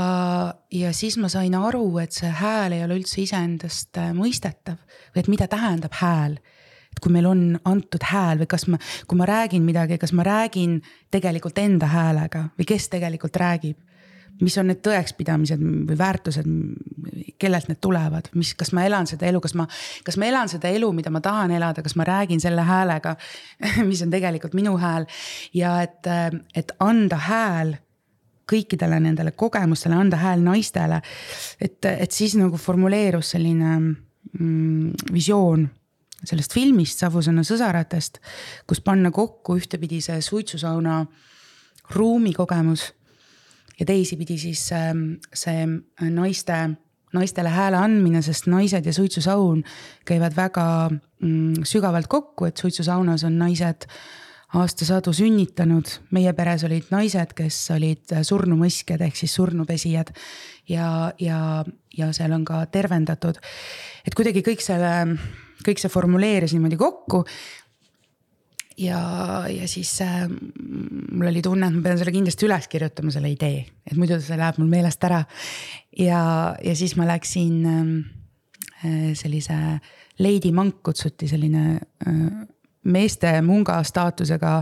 ja 0.71 0.93
siis 0.93 1.19
ma 1.19 1.29
sain 1.29 1.55
aru, 1.55 1.99
et 1.99 2.13
see 2.13 2.31
hääl 2.31 2.73
ei 2.77 2.85
ole 2.85 3.01
üldse 3.01 3.21
iseendast 3.23 3.99
äh, 3.99 4.15
mõistetav 4.15 4.79
või 5.15 5.23
et 5.23 5.29
mida 5.29 5.49
tähendab 5.49 5.95
hääl 6.01 6.39
et 6.91 6.99
kui 6.99 7.13
meil 7.15 7.27
on 7.31 7.45
antud 7.65 8.03
hääl 8.03 8.41
või 8.43 8.49
kas 8.51 8.67
ma, 8.67 8.79
kui 9.07 9.19
ma 9.19 9.29
räägin 9.29 9.63
midagi, 9.63 9.99
kas 9.99 10.13
ma 10.13 10.27
räägin 10.27 10.81
tegelikult 11.11 11.59
enda 11.59 11.87
häälega 11.87 12.49
või 12.59 12.67
kes 12.67 12.89
tegelikult 12.91 13.37
räägib 13.39 13.79
mis 14.41 14.57
on 14.61 14.71
need 14.71 14.81
tõekspidamised 14.85 15.61
või 15.61 15.97
väärtused, 15.99 16.49
kellelt 17.41 17.69
need 17.71 17.81
tulevad, 17.83 18.31
mis, 18.39 18.55
kas 18.59 18.73
ma 18.77 18.85
elan 18.89 19.09
seda 19.11 19.29
elu, 19.29 19.41
kas 19.45 19.55
ma, 19.59 19.67
kas 20.07 20.19
ma 20.21 20.29
elan 20.31 20.51
seda 20.53 20.71
elu, 20.73 20.91
mida 20.97 21.13
ma 21.13 21.23
tahan 21.25 21.53
elada, 21.57 21.85
kas 21.85 21.97
ma 21.99 22.07
räägin 22.09 22.43
selle 22.43 22.65
häälega, 22.67 23.17
mis 23.91 24.03
on 24.05 24.13
tegelikult 24.13 24.57
minu 24.59 24.77
hääl. 24.81 25.07
ja 25.55 25.81
et, 25.85 26.11
et 26.57 26.75
anda 26.81 27.21
hääl 27.27 27.77
kõikidele 28.51 28.99
nendele 29.03 29.33
kogemustele, 29.39 29.95
anda 29.95 30.19
hääl 30.19 30.43
naistele. 30.43 31.03
et, 31.61 31.85
et 31.85 32.13
siis 32.13 32.35
nagu 32.39 32.57
formuleerus 32.57 33.37
selline 33.37 33.77
mm, 33.79 35.13
visioon 35.13 35.69
sellest 36.25 36.53
filmist 36.53 37.01
Savusõna 37.01 37.45
sõsaratest, 37.47 38.21
kus 38.69 38.83
panna 38.85 39.13
kokku 39.15 39.57
ühtepidi 39.57 40.03
see 40.05 40.21
suitsusauna 40.25 41.05
ruumi 41.95 42.33
kogemus 42.37 42.91
ja 43.81 43.89
teisipidi 43.89 44.39
siis 44.39 44.67
ähm, 44.77 45.05
see 45.35 45.67
naiste, 46.13 46.59
naistele 47.17 47.53
hääle 47.53 47.81
andmine, 47.81 48.23
sest 48.23 48.49
naised 48.51 48.87
ja 48.87 48.95
suitsusaun 48.95 49.65
käivad 50.09 50.37
väga 50.37 50.67
mm, 50.91 51.65
sügavalt 51.67 52.11
kokku, 52.11 52.51
et 52.51 52.61
suitsusaunas 52.61 53.25
on 53.25 53.39
naised 53.41 53.89
aastasadu 54.59 55.13
sünnitanud, 55.15 55.87
meie 56.11 56.33
peres 56.35 56.65
olid 56.67 56.89
naised, 56.91 57.35
kes 57.39 57.59
olid 57.77 58.17
surnumõskjad 58.27 59.03
ehk 59.07 59.19
siis 59.19 59.35
surnupesijad. 59.39 60.11
ja, 60.69 61.13
ja, 61.19 61.65
ja 61.97 62.13
seal 62.13 62.35
on 62.35 62.45
ka 62.45 62.65
tervendatud, 62.67 63.39
et 64.07 64.15
kuidagi 64.15 64.43
kõik 64.47 64.63
selle, 64.63 65.17
kõik 65.67 65.79
see 65.79 65.91
formuleeris 65.91 66.55
niimoodi 66.57 66.79
kokku 66.79 67.25
ja, 68.79 69.01
ja 69.51 69.69
siis 69.69 69.93
äh, 70.05 70.27
mul 70.29 71.31
oli 71.31 71.43
tunne, 71.43 71.69
et 71.69 71.77
ma 71.77 71.85
pean 71.89 71.99
selle 72.01 72.15
kindlasti 72.15 72.47
üles 72.49 72.69
kirjutama, 72.71 73.13
selle 73.15 73.33
idee, 73.33 73.65
et 73.87 73.99
muidu 73.99 74.21
see 74.23 74.39
läheb 74.41 74.61
mul 74.61 74.71
meelest 74.71 75.05
ära. 75.09 75.25
ja, 75.99 76.23
ja 76.65 76.77
siis 76.77 76.97
ma 77.01 77.09
läksin 77.09 77.67
äh, 77.67 79.11
sellise 79.19 79.59
Lady 80.21 80.53
Monk 80.53 80.83
kutsuti 80.85 81.29
selline 81.29 81.65
äh, 81.79 82.23
meeste 82.85 83.33
munga 83.45 83.81
staatusega 83.85 84.55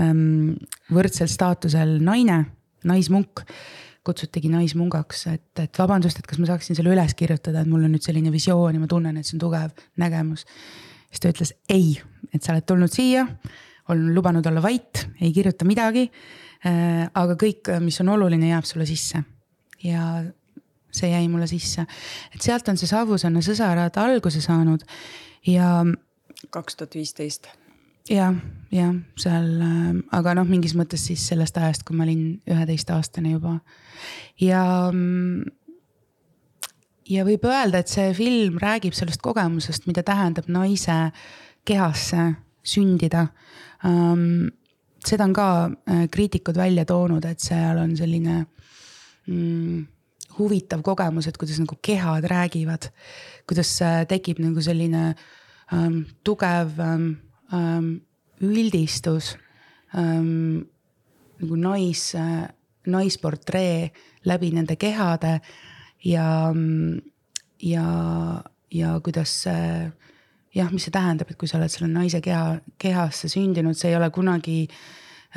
ähm, 0.00 0.58
võrdsel 0.92 1.30
staatusel 1.32 1.96
naine, 2.04 2.44
naismunk 2.84 3.46
kutsutigi 4.02 4.50
naismungaks, 4.50 5.26
et, 5.30 5.60
et 5.62 5.78
vabandust, 5.78 6.18
et 6.18 6.26
kas 6.26 6.40
ma 6.42 6.48
saaksin 6.50 6.74
selle 6.78 6.90
üles 6.90 7.14
kirjutada, 7.18 7.62
et 7.62 7.70
mul 7.70 7.84
on 7.86 7.92
nüüd 7.94 8.02
selline 8.02 8.32
visioon 8.34 8.74
ja 8.74 8.82
ma 8.82 8.88
tunnen, 8.90 9.18
et 9.18 9.28
see 9.28 9.36
on 9.36 9.44
tugev 9.44 9.84
nägemus. 10.02 10.42
Siis 11.12 11.22
ta 11.22 11.32
ütles 11.32 11.54
ei, 11.72 11.94
et 12.32 12.42
sa 12.42 12.54
oled 12.54 12.66
tulnud 12.66 12.92
siia, 12.92 13.26
olen 13.92 14.12
lubanud 14.16 14.46
olla 14.48 14.62
vait, 14.64 15.06
ei 15.20 15.32
kirjuta 15.34 15.68
midagi 15.68 16.06
äh,. 16.08 17.08
aga 17.12 17.36
kõik, 17.38 17.68
mis 17.84 18.00
on 18.00 18.14
oluline, 18.16 18.48
jääb 18.54 18.68
sulle 18.68 18.86
sisse 18.88 19.22
ja 19.84 20.06
see 20.92 21.10
jäi 21.12 21.26
mulle 21.28 21.48
sisse, 21.50 21.84
et 22.34 22.44
sealt 22.44 22.68
on 22.68 22.78
see 22.80 22.90
Savusaare 22.90 23.42
sõsarad 23.44 23.96
alguse 24.00 24.42
saanud 24.44 24.84
ja. 25.48 25.82
kaks 26.50 26.78
tuhat 26.78 26.96
viisteist 26.98 27.48
jah, 28.10 28.34
jah, 28.74 28.94
seal, 29.20 29.48
äh, 29.62 29.90
aga 30.16 30.36
noh, 30.38 30.48
mingis 30.48 30.74
mõttes 30.78 31.06
siis 31.08 31.24
sellest 31.28 31.58
ajast, 31.58 31.86
kui 31.86 31.96
ma 31.96 32.06
olin 32.06 32.40
üheteistaastane 32.50 33.36
juba 33.36 33.58
ja. 34.40 34.64
Ja 37.12 37.24
võib 37.26 37.44
öelda, 37.44 37.82
et 37.82 37.90
see 37.92 38.12
film 38.16 38.58
räägib 38.62 38.94
sellest 38.96 39.20
kogemusest, 39.24 39.88
mida 39.88 40.04
tähendab 40.06 40.48
naise 40.52 41.10
kehasse 41.68 42.32
sündida 42.62 43.28
um,. 43.84 44.50
seda 45.02 45.26
on 45.26 45.32
ka 45.34 45.46
äh, 45.66 46.04
kriitikud 46.14 46.56
välja 46.56 46.84
toonud, 46.86 47.24
et 47.26 47.42
seal 47.42 47.80
on 47.82 47.96
selline 47.98 48.36
mm, 49.26 49.80
huvitav 50.38 50.84
kogemus, 50.86 51.26
et 51.26 51.36
kuidas 51.36 51.58
nagu 51.58 51.74
kehad 51.82 52.28
räägivad, 52.30 52.86
kuidas 53.50 53.74
äh, 53.82 54.04
tekib 54.06 54.38
nagu 54.44 54.62
selline 54.62 55.16
um, 55.74 56.04
tugev 56.22 56.78
um, 56.78 57.90
üldistus 58.46 59.34
um, 59.98 60.62
nagu 61.42 61.58
nais 61.58 62.06
naisportree 62.86 63.90
läbi 64.24 64.50
nende 64.54 64.78
kehade 64.78 65.40
ja, 66.04 66.52
ja, 67.62 67.86
ja 68.70 68.94
kuidas 69.04 69.34
see 69.44 69.90
jah, 70.56 70.72
mis 70.72 70.86
see 70.86 70.94
tähendab, 70.94 71.30
et 71.30 71.38
kui 71.40 71.50
sa 71.50 71.58
oled 71.58 71.72
selle 71.72 71.88
naise 71.92 72.20
keha, 72.24 72.58
kehasse 72.80 73.30
sündinud, 73.32 73.76
see 73.78 73.92
ei 73.92 73.98
ole 74.00 74.10
kunagi 74.14 74.64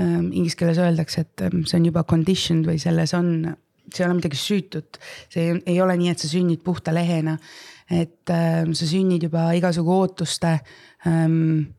ähm,. 0.01 0.31
Inglise 0.34 0.57
keeles 0.60 0.81
öeldakse, 0.81 1.24
et 1.24 1.45
ähm, 1.45 1.63
see 1.63 1.79
on 1.79 1.86
juba 1.88 2.03
conditioned 2.07 2.67
või 2.67 2.81
selles 2.81 3.13
on, 3.15 3.29
see 3.88 4.03
ei 4.03 4.10
ole 4.10 4.17
midagi 4.17 4.39
süütut. 4.39 5.00
see 5.31 5.45
ei, 5.45 5.62
ei 5.75 5.79
ole 5.81 5.95
nii, 6.00 6.12
et 6.12 6.19
sa 6.19 6.27
sünnid 6.27 6.65
puhta 6.65 6.93
lehena, 6.95 7.38
et 7.88 8.34
ähm, 8.34 8.74
sa 8.75 8.89
sünnid 8.89 9.24
juba 9.29 9.48
igasugu 9.55 9.93
ootuste 9.95 10.57
ähm, 11.07 11.72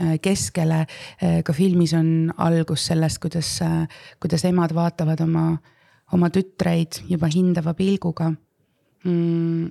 äh, 0.00 0.16
keskele. 0.22 0.86
Äh, 1.22 1.42
ka 1.46 1.54
filmis 1.54 1.94
on 1.94 2.32
algus 2.42 2.88
sellest, 2.90 3.22
kuidas, 3.22 3.54
äh, 3.62 3.84
kuidas 4.18 4.44
emad 4.50 4.74
vaatavad 4.74 5.22
oma, 5.22 5.52
oma 6.14 6.30
tütreid 6.34 7.02
juba 7.10 7.28
hindava 7.32 7.74
pilguga 7.76 8.30
mm,. 9.04 9.70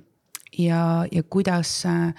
ja, 0.58 0.82
ja 1.10 1.22
kuidas 1.22 1.72
äh, 1.88 2.12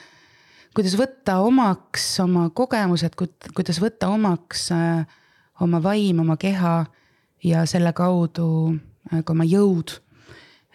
kuidas 0.75 0.97
võtta 0.99 1.39
omaks 1.45 2.07
oma 2.23 2.49
kogemused, 2.55 3.15
kuidas 3.55 3.79
võtta 3.83 4.09
omaks 4.11 4.69
äh, 4.75 5.05
oma 5.63 5.81
vaim, 5.83 6.19
oma 6.25 6.37
keha 6.41 6.77
ja 7.45 7.65
selle 7.69 7.93
kaudu 7.95 8.47
äh, 8.73 9.21
ka 9.21 9.35
oma 9.35 9.47
jõud. 9.47 10.01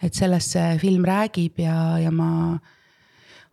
et 0.01 0.17
sellest 0.17 0.55
see 0.55 0.77
film 0.81 1.03
räägib 1.05 1.59
ja, 1.61 1.99
ja 2.01 2.09
ma 2.11 2.57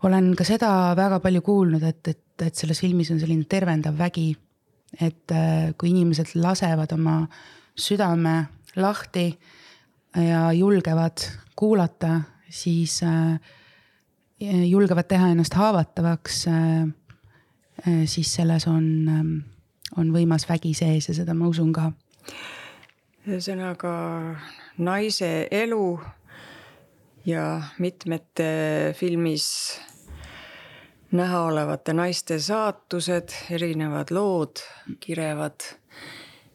olen 0.06 0.30
ka 0.38 0.46
seda 0.48 0.94
väga 0.96 1.18
palju 1.20 1.42
kuulnud, 1.44 1.82
et, 1.82 2.08
et, 2.08 2.44
et 2.46 2.54
selles 2.56 2.80
filmis 2.80 3.10
on 3.12 3.18
selline 3.20 3.44
tervendav 3.44 3.98
vägi. 3.98 4.30
et 5.00 5.34
kui 5.76 5.90
inimesed 5.90 6.32
lasevad 6.40 6.92
oma 6.96 7.18
südame 7.76 8.46
lahti 8.76 9.26
ja 10.22 10.52
julgevad 10.52 11.18
kuulata, 11.56 12.20
siis 12.50 13.00
äh, 13.02 13.40
julgevad 14.68 15.08
teha 15.08 15.28
ennast 15.32 15.54
haavatavaks, 15.54 16.46
äh, 16.48 16.82
äh, 17.88 18.04
siis 18.04 18.34
selles 18.34 18.66
on, 18.66 19.08
ähm, 19.08 19.34
on 19.96 20.12
võimas 20.14 20.48
vägi 20.48 20.74
sees 20.74 21.08
ja 21.08 21.14
seda 21.14 21.34
ma 21.34 21.48
usun 21.48 21.72
ka. 21.72 21.92
ühesõnaga 23.28 23.92
naise 24.78 25.48
elu 25.50 26.00
ja 27.26 27.60
mitmete 27.78 28.94
filmis 28.96 29.48
näha 31.12 31.42
olevate 31.50 31.92
naiste 31.92 32.38
saatused, 32.40 33.34
erinevad 33.50 34.10
lood, 34.10 34.62
kirevad, 35.00 35.66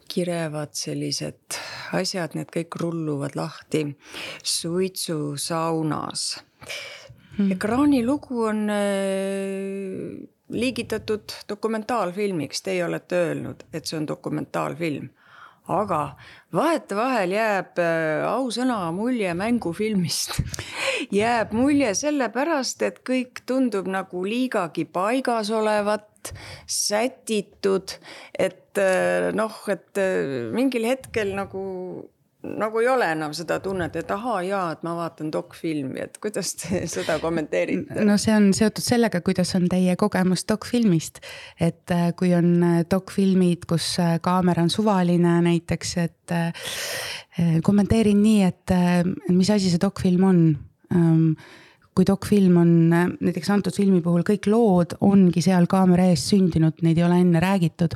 kirevad 0.10 0.74
sellised 0.78 1.60
asjad, 1.94 2.36
need 2.38 2.52
kõik 2.54 2.78
rulluvad 2.82 3.38
lahti 3.40 3.86
suitsusaunas. 4.44 6.44
Hmm.. 7.34 7.50
ekraanilugu 7.56 8.44
on 8.46 8.70
äh, 8.70 10.28
liigitatud 10.54 11.34
dokumentaalfilmiks, 11.50 12.62
teie 12.62 12.86
olete 12.86 13.16
öelnud, 13.16 13.64
et 13.74 13.90
see 13.90 13.98
on 13.98 14.08
dokumentaalfilm. 14.08 15.10
aga 15.64 16.18
vahetevahel 16.54 17.32
jääb 17.32 17.78
äh, 17.80 18.26
ausõna 18.28 18.92
mulje 18.92 19.32
mängufilmist 19.34 20.42
jääb 21.22 21.54
mulje 21.56 21.94
sellepärast, 21.96 22.82
et 22.82 23.00
kõik 23.08 23.46
tundub 23.48 23.88
nagu 23.88 24.26
liigagi 24.28 24.84
paigas 24.86 25.52
olevat, 25.56 26.10
sätitud, 26.70 27.98
et 28.38 28.82
äh, 28.82 29.32
noh, 29.36 29.60
et 29.74 30.04
mingil 30.54 30.88
hetkel 30.94 31.36
nagu 31.38 31.64
nagu 32.44 32.82
ei 32.82 32.88
ole 32.92 33.08
enam 33.14 33.34
seda 33.36 33.58
tunnet, 33.64 33.96
et 34.00 34.12
ahaa, 34.12 34.42
jaa, 34.46 34.64
et 34.76 34.84
ma 34.86 34.96
vaatan 34.98 35.32
dokfilmi, 35.34 36.02
et 36.04 36.18
kuidas 36.24 36.54
te 36.60 36.84
seda 36.96 37.18
kommenteerite? 37.24 38.04
no 38.06 38.18
see 38.22 38.36
on 38.36 38.50
seotud 38.56 38.84
sellega, 38.84 39.24
kuidas 39.26 39.54
on 39.60 39.70
teie 39.72 39.96
kogemus 40.00 40.46
dokfilmist. 40.50 41.22
et 41.60 41.96
äh, 41.96 42.10
kui 42.20 42.34
on 42.36 42.52
äh, 42.64 42.82
dokfilmid, 42.90 43.68
kus 43.70 43.94
äh, 44.04 44.18
kaamera 44.24 44.66
on 44.66 44.74
suvaline 44.74 45.40
näiteks, 45.48 45.98
et 46.04 46.12
kommenteerin 47.66 48.20
nii, 48.22 48.44
et 48.46 48.72
mis 49.34 49.50
asi 49.50 49.72
see 49.72 49.82
dokfilm 49.82 50.24
on 50.28 50.40
ähm, 50.94 51.24
kui 51.96 52.06
dokfilm 52.08 52.58
on 52.62 52.72
näiteks 52.92 53.52
antud 53.54 53.76
filmi 53.76 54.02
puhul 54.04 54.26
kõik 54.28 54.48
lood 54.50 54.96
ongi 55.06 55.44
seal 55.46 55.68
kaamera 55.70 56.08
ees 56.12 56.26
sündinud, 56.32 56.82
neid 56.86 57.00
ei 57.00 57.06
ole 57.06 57.20
enne 57.22 57.42
räägitud. 57.44 57.96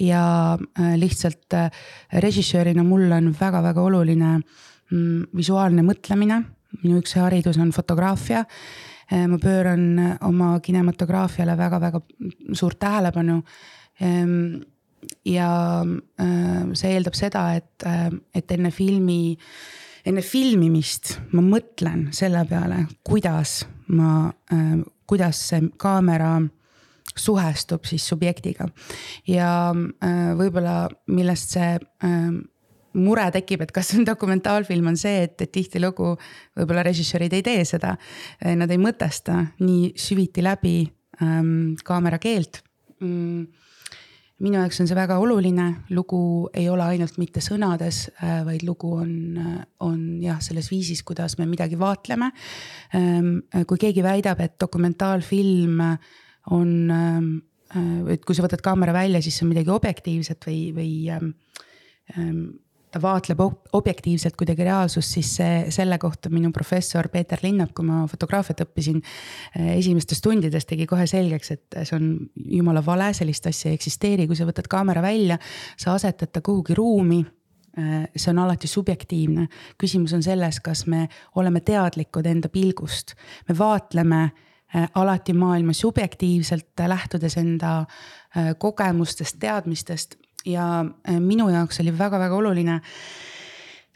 ja 0.00 0.22
äh, 0.58 0.94
lihtsalt 0.98 1.54
äh, 1.54 1.70
režissöörina 2.12 2.84
mul 2.84 3.10
on 3.12 3.34
väga-väga 3.40 3.82
oluline 3.82 4.38
mm, 4.38 5.28
visuaalne 5.36 5.82
mõtlemine, 5.86 6.42
minu 6.82 7.00
üks 7.02 7.14
haridus 7.18 7.58
on 7.58 7.72
fotograafia 7.72 8.44
äh, 8.44 9.26
ma 9.26 9.38
pööran 9.38 10.18
oma 10.26 10.58
kinematograafiale 10.60 11.56
väga-väga 11.58 12.02
suurt 12.52 12.78
tähelepanu. 12.78 13.42
Ehm, 14.00 14.58
ja 15.24 15.48
see 16.74 16.90
eeldab 16.90 17.14
seda, 17.14 17.44
et, 17.54 17.84
et 18.34 18.50
enne 18.52 18.70
filmi 18.74 19.36
enne 20.08 20.22
filmimist 20.24 21.16
ma 21.36 21.42
mõtlen 21.44 22.08
selle 22.16 22.44
peale, 22.48 22.84
kuidas 23.06 23.62
ma 23.94 24.28
äh,, 24.52 24.78
kuidas 25.08 25.40
see 25.50 25.70
kaamera 25.80 26.36
suhestub 27.18 27.86
siis 27.88 28.04
subjektiga. 28.06 28.68
ja 29.26 29.72
äh, 29.72 30.30
võib-olla 30.38 30.88
millest 31.12 31.56
see 31.56 31.74
äh, 31.78 32.30
mure 32.98 33.28
tekib, 33.32 33.62
et 33.62 33.72
kas 33.72 33.90
see 33.90 34.00
on 34.00 34.06
dokumentaalfilm, 34.08 34.90
on 34.90 34.96
see, 34.98 35.24
et, 35.28 35.36
et 35.44 35.52
tihtilugu 35.52 36.14
võib-olla 36.58 36.82
režissöörid 36.86 37.36
ei 37.36 37.44
tee 37.46 37.64
seda. 37.68 37.92
Nad 38.42 38.72
ei 38.72 38.80
mõtesta 38.80 39.36
nii 39.60 39.92
süviti 40.00 40.42
läbi 40.42 40.80
ähm, 41.22 41.76
kaamera 41.84 42.18
keelt 42.22 42.62
mm 42.98 43.66
minu 44.44 44.60
jaoks 44.60 44.78
on 44.82 44.88
see 44.88 44.96
väga 44.96 45.16
oluline, 45.18 45.66
lugu 45.94 46.20
ei 46.56 46.68
ole 46.70 46.84
ainult 46.86 47.18
mitte 47.18 47.42
sõnades, 47.42 48.04
äh, 48.22 48.40
vaid 48.46 48.62
lugu 48.66 48.92
on, 49.00 49.10
äh, 49.42 49.56
on 49.84 49.98
jah, 50.22 50.38
selles 50.44 50.70
viisis, 50.70 51.02
kuidas 51.06 51.38
me 51.40 51.46
midagi 51.50 51.78
vaatleme. 51.78 52.30
Ähm, 52.94 53.40
kui 53.66 53.80
keegi 53.82 54.04
väidab, 54.06 54.40
et 54.44 54.54
dokumentaalfilm 54.60 55.82
on, 56.54 56.70
ähm, 56.90 57.32
äh, 57.74 58.14
et 58.14 58.24
kui 58.24 58.34
sa 58.34 58.46
võtad 58.46 58.62
kaamera 58.62 58.94
välja, 58.94 59.22
siis 59.22 59.38
see 59.38 59.46
on 59.46 59.52
midagi 59.54 59.74
objektiivset 59.74 60.46
või, 60.46 60.62
või 60.76 60.92
ähm, 61.10 61.34
ta 62.90 63.00
vaatleb 63.02 63.40
objektiivselt 63.76 64.36
kuidagi 64.38 64.64
reaalsust, 64.64 65.12
siis 65.18 65.30
see, 65.38 65.56
selle 65.74 65.98
kohta 66.00 66.30
minu 66.32 66.50
professor 66.54 67.08
Peeter 67.12 67.40
Linnap, 67.42 67.74
kui 67.76 67.86
ma 67.86 68.04
fotograafiat 68.08 68.62
õppisin. 68.64 69.00
Eh, 69.54 69.72
esimestes 69.76 70.22
tundides 70.24 70.66
tegi 70.68 70.86
kohe 70.88 71.06
selgeks, 71.10 71.52
et 71.54 71.78
see 71.82 71.96
on 71.98 72.10
jumala 72.58 72.82
vale, 72.84 73.10
sellist 73.16 73.48
asja 73.50 73.72
ei 73.72 73.78
eksisteeri, 73.78 74.28
kui 74.28 74.38
sa 74.38 74.48
võtad 74.48 74.70
kaamera 74.70 75.04
välja, 75.04 75.38
sa 75.76 75.96
asetad 75.98 76.32
ta 76.32 76.42
kuhugi 76.44 76.76
ruumi 76.78 77.20
eh, 77.20 78.08
see 78.16 78.32
on 78.32 78.42
alati 78.46 78.70
subjektiivne, 78.70 79.48
küsimus 79.80 80.16
on 80.16 80.24
selles, 80.24 80.60
kas 80.64 80.86
me 80.88 81.06
oleme 81.36 81.60
teadlikud 81.60 82.26
enda 82.26 82.48
pilgust, 82.52 83.16
me 83.48 83.58
vaatleme 83.58 84.22
eh, 84.24 84.88
alati 84.94 85.36
maailma 85.36 85.76
subjektiivselt, 85.76 86.72
lähtudes 86.88 87.36
enda 87.40 87.82
kogemustest, 88.60 89.38
teadmistest 89.40 90.18
ja 90.48 90.68
äh, 90.82 91.18
minu 91.20 91.48
jaoks 91.52 91.82
oli 91.84 91.94
väga-väga 91.98 92.36
oluline 92.36 92.80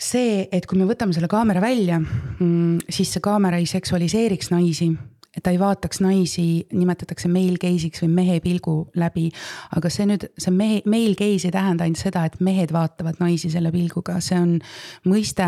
see, 0.03 0.49
et 0.51 0.67
kui 0.67 0.81
me 0.81 0.89
võtame 0.89 1.15
selle 1.15 1.31
kaamera 1.31 1.63
välja, 1.63 2.01
mm, 2.03 2.83
siis 2.91 3.13
see 3.15 3.23
kaamera 3.23 3.61
ei 3.63 3.69
seksualiseeriks 3.71 4.51
naisi 4.55 4.91
et 5.33 5.41
ta 5.45 5.53
ei 5.53 5.59
vaataks 5.61 6.03
naisi, 6.05 6.45
nimetatakse 6.77 7.29
male 7.33 7.57
gaze'iks 7.61 8.03
või 8.05 8.11
mehe 8.19 8.41
pilgu 8.45 8.75
läbi. 9.01 9.31
aga 9.77 9.91
see 9.91 10.07
nüüd, 10.11 10.27
see 10.37 10.53
mehe, 10.53 10.83
male 10.85 11.17
gaze 11.17 11.49
ei 11.49 11.55
tähenda 11.55 11.87
ainult 11.87 12.03
seda, 12.03 12.27
et 12.29 12.37
mehed 12.45 12.73
vaatavad 12.75 13.21
naisi 13.23 13.49
selle 13.53 13.73
pilguga, 13.73 14.19
see 14.21 14.37
on 14.37 14.59
mõiste, 15.09 15.47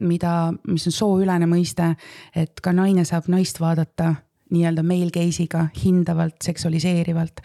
mida, 0.00 0.32
mis 0.68 0.88
on 0.88 0.96
sooülene 0.96 1.48
mõiste, 1.50 1.92
et 2.34 2.64
ka 2.64 2.72
naine 2.72 3.04
saab 3.08 3.28
naist 3.28 3.60
vaadata 3.60 4.14
nii-öelda 4.54 4.82
male 4.86 5.10
gaze'iga 5.14 5.66
hindavalt, 5.82 6.36
seksualiseerivalt. 6.44 7.42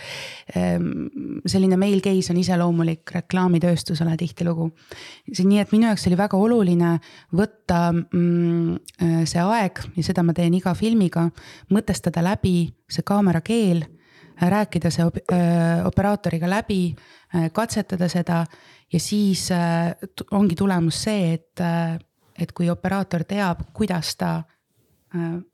Ehm, 0.55 1.07
selline 1.45 1.77
male 1.79 2.01
gaze 2.03 2.33
on 2.33 2.39
iseloomulik 2.41 3.11
reklaamitööstusele 3.15 4.15
tihtilugu. 4.17 4.69
nii 5.43 5.59
et 5.59 5.71
minu 5.71 5.87
jaoks 5.89 6.07
oli 6.07 6.17
väga 6.17 6.37
oluline 6.37 6.93
võtta 7.35 7.79
mm, 7.93 8.75
äh, 9.01 9.17
see 9.29 9.41
aeg 9.41 9.81
ja 9.97 10.03
seda 10.03 10.23
ma 10.23 10.33
teen 10.33 10.53
iga 10.53 10.73
filmiga, 10.73 11.27
mõtestada 11.69 12.23
läbi 12.23 12.71
see 12.89 13.03
kaamera 13.05 13.41
keel 13.41 13.83
rääkida 14.41 14.89
see 14.91 15.05
op 15.05 15.17
äh, 15.31 15.85
operaatoriga 15.85 16.49
läbi, 16.49 16.95
äh, 17.35 17.49
katsetada 17.53 18.09
seda 18.09 18.45
ja 18.93 18.99
siis 18.99 19.49
ongi 20.31 20.55
tulemus 20.55 21.03
see, 21.03 21.33
et, 21.33 21.61
et 22.39 22.51
kui 22.51 22.69
operaator 22.69 23.23
teab, 23.25 23.63
kuidas 23.73 24.15
ta 24.17 24.43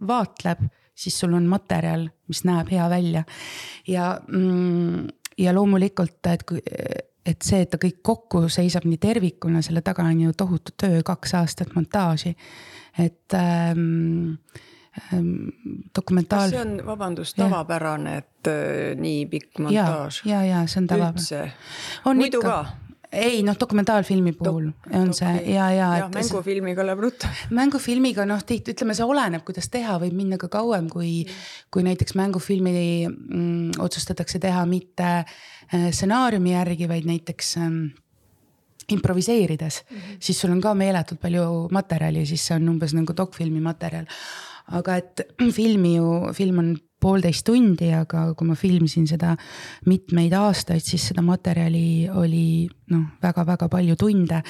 vaatleb 0.08 0.60
siis 1.00 1.20
sul 1.20 1.34
on 1.38 1.48
materjal, 1.50 2.10
mis 2.28 2.44
näeb 2.48 2.72
hea 2.74 2.90
välja. 2.92 3.24
ja, 3.88 4.20
mm, 4.28 5.08
ja 5.38 5.54
loomulikult, 5.56 6.20
et 6.28 6.44
kui, 6.44 6.62
et 7.26 7.46
see, 7.46 7.62
et 7.64 7.70
ta 7.72 7.80
kõik 7.82 8.02
kokku 8.04 8.48
seisab 8.52 8.88
nii 8.90 9.00
tervikuna, 9.02 9.64
selle 9.66 9.84
taga 9.86 10.08
on 10.08 10.26
ju 10.26 10.34
tohutu 10.38 10.76
töö, 10.78 11.04
kaks 11.06 11.36
aastat 11.40 11.76
montaaži. 11.76 12.36
et 12.98 13.34
ähm, 13.34 14.36
ähm, 15.14 15.34
dokumentaal. 15.96 16.50
kas 16.50 16.58
see 16.58 16.62
on, 16.62 16.86
vabandust, 16.86 17.38
tavapärane, 17.38 18.18
et 18.18 18.52
äh, 18.52 18.96
nii 19.00 19.26
pikk 19.32 19.60
montaaž? 19.60 20.22
ja, 20.26 20.44
ja, 20.44 20.60
ja 20.60 20.68
see 20.68 20.84
on 20.84 20.88
tavapärane. 20.88 21.52
muidu 22.06 22.44
ikka. 22.44 22.64
ka? 22.64 22.89
Ei 23.12 23.42
noh, 23.44 23.56
dokumentaalfilmi 23.60 24.34
puhul 24.38 24.70
Dok 24.70 24.96
on 25.00 25.14
see 25.18 25.32
ja, 25.54 25.70
ja. 25.74 25.88
jah, 26.04 26.12
mängufilmiga 26.14 26.86
läheb 26.86 27.00
ruttu. 27.08 27.30
mängufilmiga 27.60 28.26
noh, 28.30 28.44
tihti 28.46 28.76
ütleme, 28.76 28.96
see 28.98 29.08
oleneb, 29.08 29.44
kuidas 29.48 29.70
teha, 29.74 29.98
võib 30.02 30.18
minna 30.18 30.38
ka 30.42 30.52
kauem, 30.54 30.90
kui 30.92 31.24
mm., 31.24 31.48
kui 31.74 31.86
näiteks 31.86 32.16
mängufilmi 32.18 32.74
mm, 33.08 33.80
otsustatakse 33.82 34.42
teha 34.42 34.62
mitte 34.70 35.08
äh, 35.10 35.90
stsenaariumi 35.90 36.54
järgi, 36.54 36.90
vaid 36.90 37.10
näiteks 37.10 37.56
ähm, 37.62 37.80
improviseerides 38.90 39.84
mm, 39.84 39.98
-hmm. 39.98 40.20
siis 40.20 40.42
sul 40.42 40.52
on 40.52 40.62
ka 40.62 40.74
meeletult 40.74 41.22
palju 41.22 41.68
materjali, 41.72 42.26
siis 42.26 42.46
see 42.48 42.56
on 42.56 42.70
umbes 42.70 42.94
nagu 42.94 43.14
dokfilmi 43.18 43.62
materjal. 43.62 44.06
aga 44.68 44.96
et 44.96 45.22
filmi 45.58 45.96
ju, 45.96 46.34
film 46.34 46.60
on 46.60 46.78
poolteist 47.00 47.46
tundi, 47.48 47.90
aga 47.96 48.26
kui 48.38 48.50
ma 48.50 48.58
filmisin 48.60 49.08
seda 49.08 49.36
mitmeid 49.88 50.34
aastaid, 50.36 50.84
siis 50.84 51.10
seda 51.12 51.24
materjali 51.26 52.10
oli 52.12 52.68
noh, 52.92 53.06
väga-väga 53.24 53.70
palju 53.72 53.96
tunde. 54.00 54.42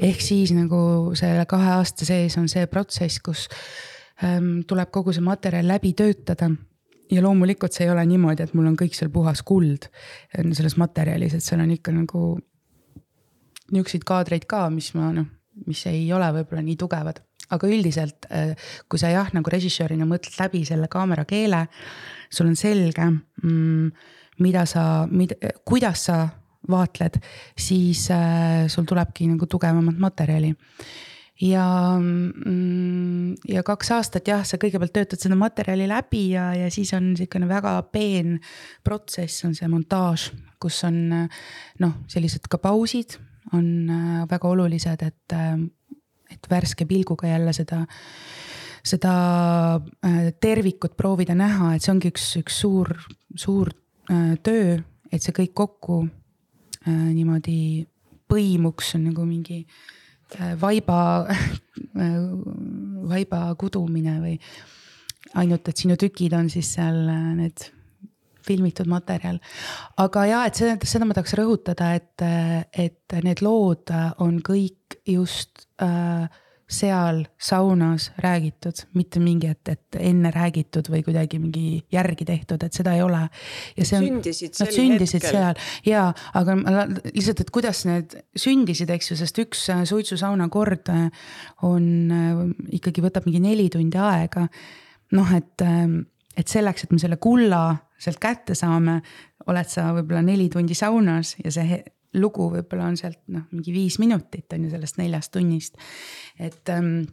ehk 0.00 0.20
siis 0.20 0.52
nagu 0.56 1.14
selle 1.16 1.46
kahe 1.50 1.74
aasta 1.78 2.04
sees 2.04 2.36
on 2.40 2.48
see 2.48 2.66
protsess, 2.66 3.22
kus 3.24 3.48
ähm, 4.22 4.62
tuleb 4.68 4.92
kogu 4.92 5.12
see 5.12 5.24
materjal 5.24 5.68
läbi 5.68 5.94
töötada 5.96 6.50
ja 7.10 7.22
loomulikult 7.22 7.72
see 7.72 7.86
ei 7.88 7.92
ole 7.92 8.04
niimoodi, 8.08 8.44
et 8.44 8.54
mul 8.54 8.68
on 8.72 8.78
kõik 8.80 8.96
seal 8.96 9.12
puhas 9.12 9.42
kuld 9.42 9.88
selles 10.34 10.76
materjalis, 10.80 11.36
et 11.36 11.44
seal 11.44 11.62
on 11.64 11.72
ikka 11.74 11.92
nagu 11.94 12.34
niisuguseid 13.72 14.04
kaadreid 14.04 14.44
ka, 14.48 14.66
mis 14.70 14.92
ma 14.96 15.12
noh, 15.14 15.30
mis 15.66 15.86
ei 15.88 16.04
ole 16.12 16.28
võib-olla 16.36 16.64
nii 16.64 16.76
tugevad 16.80 17.23
aga 17.52 17.68
üldiselt, 17.68 18.28
äh, 18.30 18.54
kui 18.88 19.00
sa 19.00 19.12
jah, 19.12 19.30
nagu 19.36 19.52
režissöörina 19.52 20.06
mõtled 20.08 20.36
läbi 20.40 20.64
selle 20.68 20.88
kaamera 20.92 21.26
keele, 21.28 21.66
sul 22.32 22.50
on 22.50 22.56
selge 22.58 23.06
mm,, 23.10 23.90
mida 24.44 24.64
sa, 24.68 25.04
mida, 25.10 25.36
kuidas 25.66 26.06
sa 26.08 26.22
vaatled, 26.70 27.18
siis 27.58 28.06
äh, 28.14 28.64
sul 28.72 28.86
tulebki 28.88 29.28
nagu 29.34 29.48
tugevamat 29.50 29.98
materjali. 30.00 30.54
Ja 31.44 31.66
mm,, 31.98 33.34
ja 33.50 33.64
kaks 33.66 33.90
aastat 33.96 34.30
jah, 34.30 34.44
sa 34.46 34.56
kõigepealt 34.62 34.94
töötad 34.94 35.20
seda 35.20 35.36
materjali 35.36 35.88
läbi 35.90 36.28
ja, 36.32 36.52
ja 36.56 36.70
siis 36.72 36.94
on 36.96 37.10
niisugune 37.12 37.50
väga 37.50 37.76
peen 37.92 38.38
protsess, 38.86 39.44
on 39.44 39.56
see 39.58 39.68
montaaž, 39.68 40.30
kus 40.62 40.80
on 40.88 41.28
noh, 41.82 41.96
sellised 42.08 42.48
ka 42.48 42.62
pausid 42.62 43.18
on 43.52 43.90
äh, 43.90 44.24
väga 44.30 44.48
olulised, 44.48 45.02
et 45.02 45.36
et 46.32 46.50
värske 46.50 46.86
pilguga 46.88 47.28
jälle 47.28 47.52
seda, 47.56 47.84
seda 48.84 49.14
äh, 50.04 50.30
tervikut 50.40 50.96
proovida 50.96 51.36
näha, 51.38 51.74
et 51.74 51.84
see 51.84 51.92
ongi 51.94 52.12
üks, 52.12 52.28
üks 52.40 52.60
suur, 52.64 52.92
suur 53.36 53.72
äh, 54.10 54.34
töö, 54.44 54.78
et 55.12 55.22
see 55.22 55.36
kõik 55.36 55.54
kokku 55.56 56.04
äh, 56.06 57.10
niimoodi 57.12 57.86
põimuks, 58.30 58.94
on 58.98 59.08
nagu 59.10 59.26
mingi 59.28 59.64
vaiba 60.58 60.98
vaiba 63.12 63.40
kudumine 63.60 64.16
või 64.22 64.38
ainult, 65.38 65.68
et 65.68 65.78
sinu 65.78 65.98
tükid 66.00 66.32
on 66.34 66.48
siis 66.50 66.72
seal 66.74 67.04
need 67.38 67.68
filmitud 68.44 68.88
materjal. 68.90 69.40
aga 70.00 70.26
ja, 70.28 70.44
et 70.48 70.60
seda, 70.60 70.78
seda 70.84 71.08
ma 71.08 71.16
tahaks 71.16 71.36
rõhutada, 71.40 71.94
et, 71.98 72.24
et 72.72 73.18
need 73.24 73.44
lood 73.44 73.92
on 74.22 74.40
kõik 74.44 74.98
just 75.08 75.66
äh, 75.82 76.28
seal 76.68 77.24
saunas 77.38 78.12
räägitud, 78.18 78.72
mitte 78.94 79.20
mingi, 79.20 79.50
et, 79.52 79.68
et 79.68 79.98
enne 80.00 80.30
räägitud 80.32 80.88
või 80.90 81.02
kuidagi 81.04 81.38
mingi 81.38 81.82
järgi 81.92 82.24
tehtud, 82.28 82.62
et 82.64 82.72
seda 82.72 82.94
ei 82.96 83.02
ole. 83.04 83.20
ja 83.76 83.86
see 83.86 84.00
on, 84.00 84.20
nad 84.20 84.72
sündisid 84.72 85.20
hetkel. 85.20 85.30
seal 85.30 85.60
ja, 85.86 86.06
aga 86.40 86.56
lihtsalt, 87.10 87.44
et 87.44 87.52
kuidas 87.54 87.84
need 87.88 88.16
sündisid, 88.36 88.90
eks 88.94 89.12
ju, 89.12 89.18
sest 89.20 89.42
üks 89.44 89.66
äh, 89.74 89.84
suitsusauna 89.88 90.48
kord 90.52 90.88
äh, 90.92 91.28
on 91.68 91.86
äh, 92.08 92.42
ikkagi 92.80 93.04
võtab 93.04 93.28
mingi 93.28 93.44
neli 93.44 93.68
tundi 93.72 94.00
aega. 94.00 94.48
noh, 95.14 95.34
et, 95.36 95.62
et 96.34 96.48
selleks, 96.48 96.86
et 96.86 96.94
me 96.94 96.98
selle 96.98 97.20
kulla 97.22 97.66
sealt 98.04 98.20
kätte 98.22 98.56
saame, 98.58 99.00
oled 99.50 99.68
sa 99.68 99.90
võib-olla 99.96 100.22
neli 100.24 100.48
tundi 100.52 100.76
saunas 100.78 101.34
ja 101.42 101.52
see 101.54 101.82
lugu 102.20 102.48
võib-olla 102.52 102.88
on 102.92 102.96
sealt 102.98 103.20
noh, 103.34 103.48
mingi 103.52 103.74
viis 103.74 103.98
minutit 104.02 104.52
on 104.54 104.66
ju 104.66 104.72
sellest 104.72 104.98
neljast 105.00 105.32
tunnist. 105.34 105.78
et 106.38 106.70
ähm, 106.70 107.04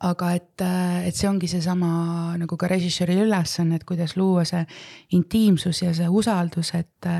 aga 0.00 0.32
et, 0.36 0.62
äh, 0.64 1.08
et 1.08 1.16
see 1.16 1.28
ongi 1.28 1.48
seesama 1.50 2.36
nagu 2.40 2.56
ka 2.60 2.68
režissööri 2.70 3.18
ülesanne, 3.20 3.76
et 3.76 3.84
kuidas 3.88 4.16
luua 4.16 4.46
see 4.48 4.62
intiimsus 5.16 5.82
ja 5.82 5.92
see 5.96 6.08
usaldus, 6.08 6.72
et, 6.78 7.10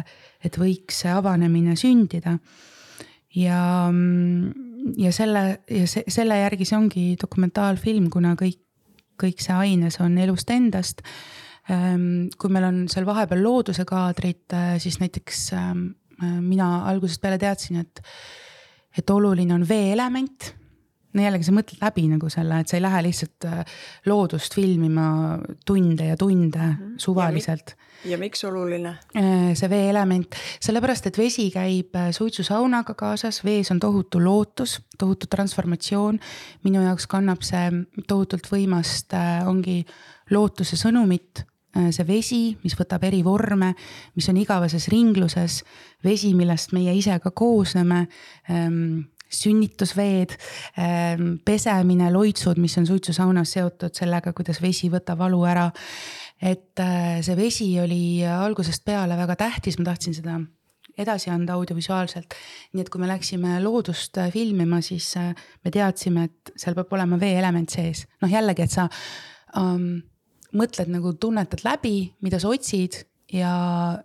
et 0.44 0.56
võiks 0.60 1.02
see 1.04 1.12
avanemine 1.12 1.76
sündida. 1.76 2.38
ja, 3.36 3.60
ja 4.96 5.12
selle 5.12 5.44
ja 5.68 5.86
se, 5.86 6.04
selle 6.08 6.40
järgi 6.40 6.64
see 6.64 6.78
ongi 6.78 7.04
dokumentaalfilm, 7.20 8.08
kuna 8.10 8.34
kõik, 8.40 8.62
kõik 9.20 9.44
see 9.44 9.54
aines 9.54 10.00
on 10.00 10.18
elust 10.18 10.50
endast 10.50 11.04
kui 11.68 12.52
meil 12.52 12.68
on 12.68 12.84
seal 12.90 13.06
vahepeal 13.08 13.42
looduse 13.44 13.84
kaadrid, 13.88 14.46
äh, 14.56 14.76
siis 14.82 15.00
näiteks 15.00 15.50
ähm, 15.56 15.84
äh, 16.22 16.38
mina 16.40 16.86
algusest 16.90 17.20
peale 17.22 17.38
teadsin, 17.38 17.82
et, 17.84 18.02
et 18.98 19.10
oluline 19.10 19.54
on 19.54 19.68
veeelement 19.68 20.54
no 21.10 21.24
jällegi 21.24 21.46
sa 21.46 21.52
mõtled 21.54 21.80
läbi 21.82 22.04
nagu 22.06 22.28
selle, 22.30 22.60
et 22.62 22.70
sa 22.70 22.76
ei 22.78 22.84
lähe 22.84 23.02
lihtsalt 23.02 23.46
äh, 23.48 23.76
loodust 24.06 24.54
filmima 24.54 25.38
tunde 25.66 26.06
ja 26.12 26.16
tunde 26.16 26.58
mm 26.58 26.76
-hmm. 26.76 26.98
suvaliselt. 27.02 27.74
ja 28.04 28.18
miks 28.18 28.44
oluline? 28.44 28.94
see 29.54 29.70
veeelement, 29.70 30.34
sellepärast 30.60 31.06
et 31.06 31.18
vesi 31.18 31.50
käib 31.50 31.94
suitsusaunaga 32.10 32.94
kaasas, 32.94 33.44
vees 33.44 33.70
on 33.70 33.80
tohutu 33.80 34.24
lootus, 34.24 34.80
tohutu 34.98 35.26
transformatsioon. 35.26 36.18
minu 36.64 36.82
jaoks 36.82 37.06
kannab 37.06 37.42
see 37.42 37.70
tohutult 38.08 38.46
võimast, 38.52 39.12
ongi 39.46 39.84
lootuse 40.30 40.76
sõnumit 40.76 41.49
see 41.70 42.06
vesi, 42.06 42.40
mis 42.64 42.74
võtab 42.78 43.04
eri 43.06 43.22
vorme, 43.22 43.74
mis 44.18 44.28
on 44.32 44.40
igaveses 44.40 44.88
ringluses, 44.90 45.60
vesi, 46.04 46.34
millest 46.34 46.74
meie 46.74 46.94
ise 46.98 47.18
ka 47.22 47.30
koosneme. 47.30 48.06
Ähm, 48.50 49.10
sünnitusveed, 49.30 50.34
ähm, 50.74 51.36
pesemine, 51.44 52.08
loitsud, 52.10 52.58
mis 52.58 52.74
on 52.80 52.86
suitsusaunas 52.88 53.52
seotud 53.54 53.94
sellega, 53.94 54.32
kuidas 54.34 54.58
vesi 54.62 54.90
võtab 54.90 55.22
valu 55.22 55.44
ära. 55.46 55.70
et 56.40 56.80
äh, 56.80 57.20
see 57.22 57.36
vesi 57.36 57.66
oli 57.80 58.24
algusest 58.24 58.82
peale 58.84 59.16
väga 59.16 59.36
tähtis, 59.36 59.78
ma 59.78 59.84
tahtsin 59.84 60.14
seda 60.16 60.38
edasi 60.98 61.30
anda 61.30 61.54
audiovisuaalselt. 61.54 62.34
nii 62.72 62.84
et 62.84 62.90
kui 62.90 63.00
me 63.00 63.08
läksime 63.10 63.60
loodust 63.62 64.18
äh, 64.18 64.32
filmima, 64.32 64.80
siis 64.80 65.12
äh, 65.16 65.34
me 65.64 65.70
teadsime, 65.70 66.24
et 66.24 66.52
seal 66.56 66.74
peab 66.74 66.92
olema 66.92 67.20
veeelement 67.20 67.70
sees, 67.70 68.06
noh 68.22 68.32
jällegi, 68.32 68.66
et 68.66 68.74
sa 68.74 68.88
um, 69.56 70.00
mõtled 70.56 70.90
nagu 70.90 71.12
tunnetad 71.20 71.64
läbi, 71.64 72.12
mida 72.24 72.40
sa 72.42 72.50
otsid 72.50 73.02
ja 73.32 73.52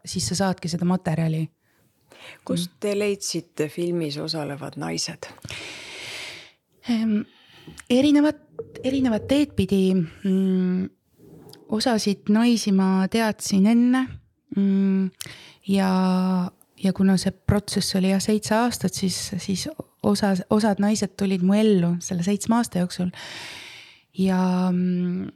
siis 0.06 0.28
sa 0.30 0.38
saadki 0.44 0.70
seda 0.72 0.86
materjali. 0.86 1.48
kust 2.46 2.72
te 2.80 2.96
leidsite 2.98 3.68
filmis 3.70 4.18
osalevad 4.18 4.78
naised 4.82 5.30
ehm,? 6.90 7.22
erinevat, 7.90 8.38
erinevat 8.84 9.28
teed 9.28 9.56
pidi 9.58 9.94
mm,. 9.96 10.86
osasid 11.74 12.30
naisi 12.30 12.72
ma 12.72 13.08
teadsin 13.12 13.66
enne 13.68 14.06
mm, 14.56 15.10
ja 15.68 15.90
ja 16.84 16.94
kuna 16.94 17.16
see 17.18 17.32
protsess 17.32 17.96
oli 17.96 18.12
jah 18.12 18.22
seitse 18.22 18.56
aastat, 18.56 18.94
siis, 18.94 19.18
siis 19.42 19.68
osa, 20.04 20.34
osad 20.54 20.82
naised 20.84 21.16
tulid 21.18 21.44
mu 21.46 21.56
ellu 21.58 21.96
selle 22.04 22.26
seitsme 22.26 22.60
aasta 22.60 22.84
jooksul. 22.84 23.12
ja 24.18 24.40
mm, 24.72 25.32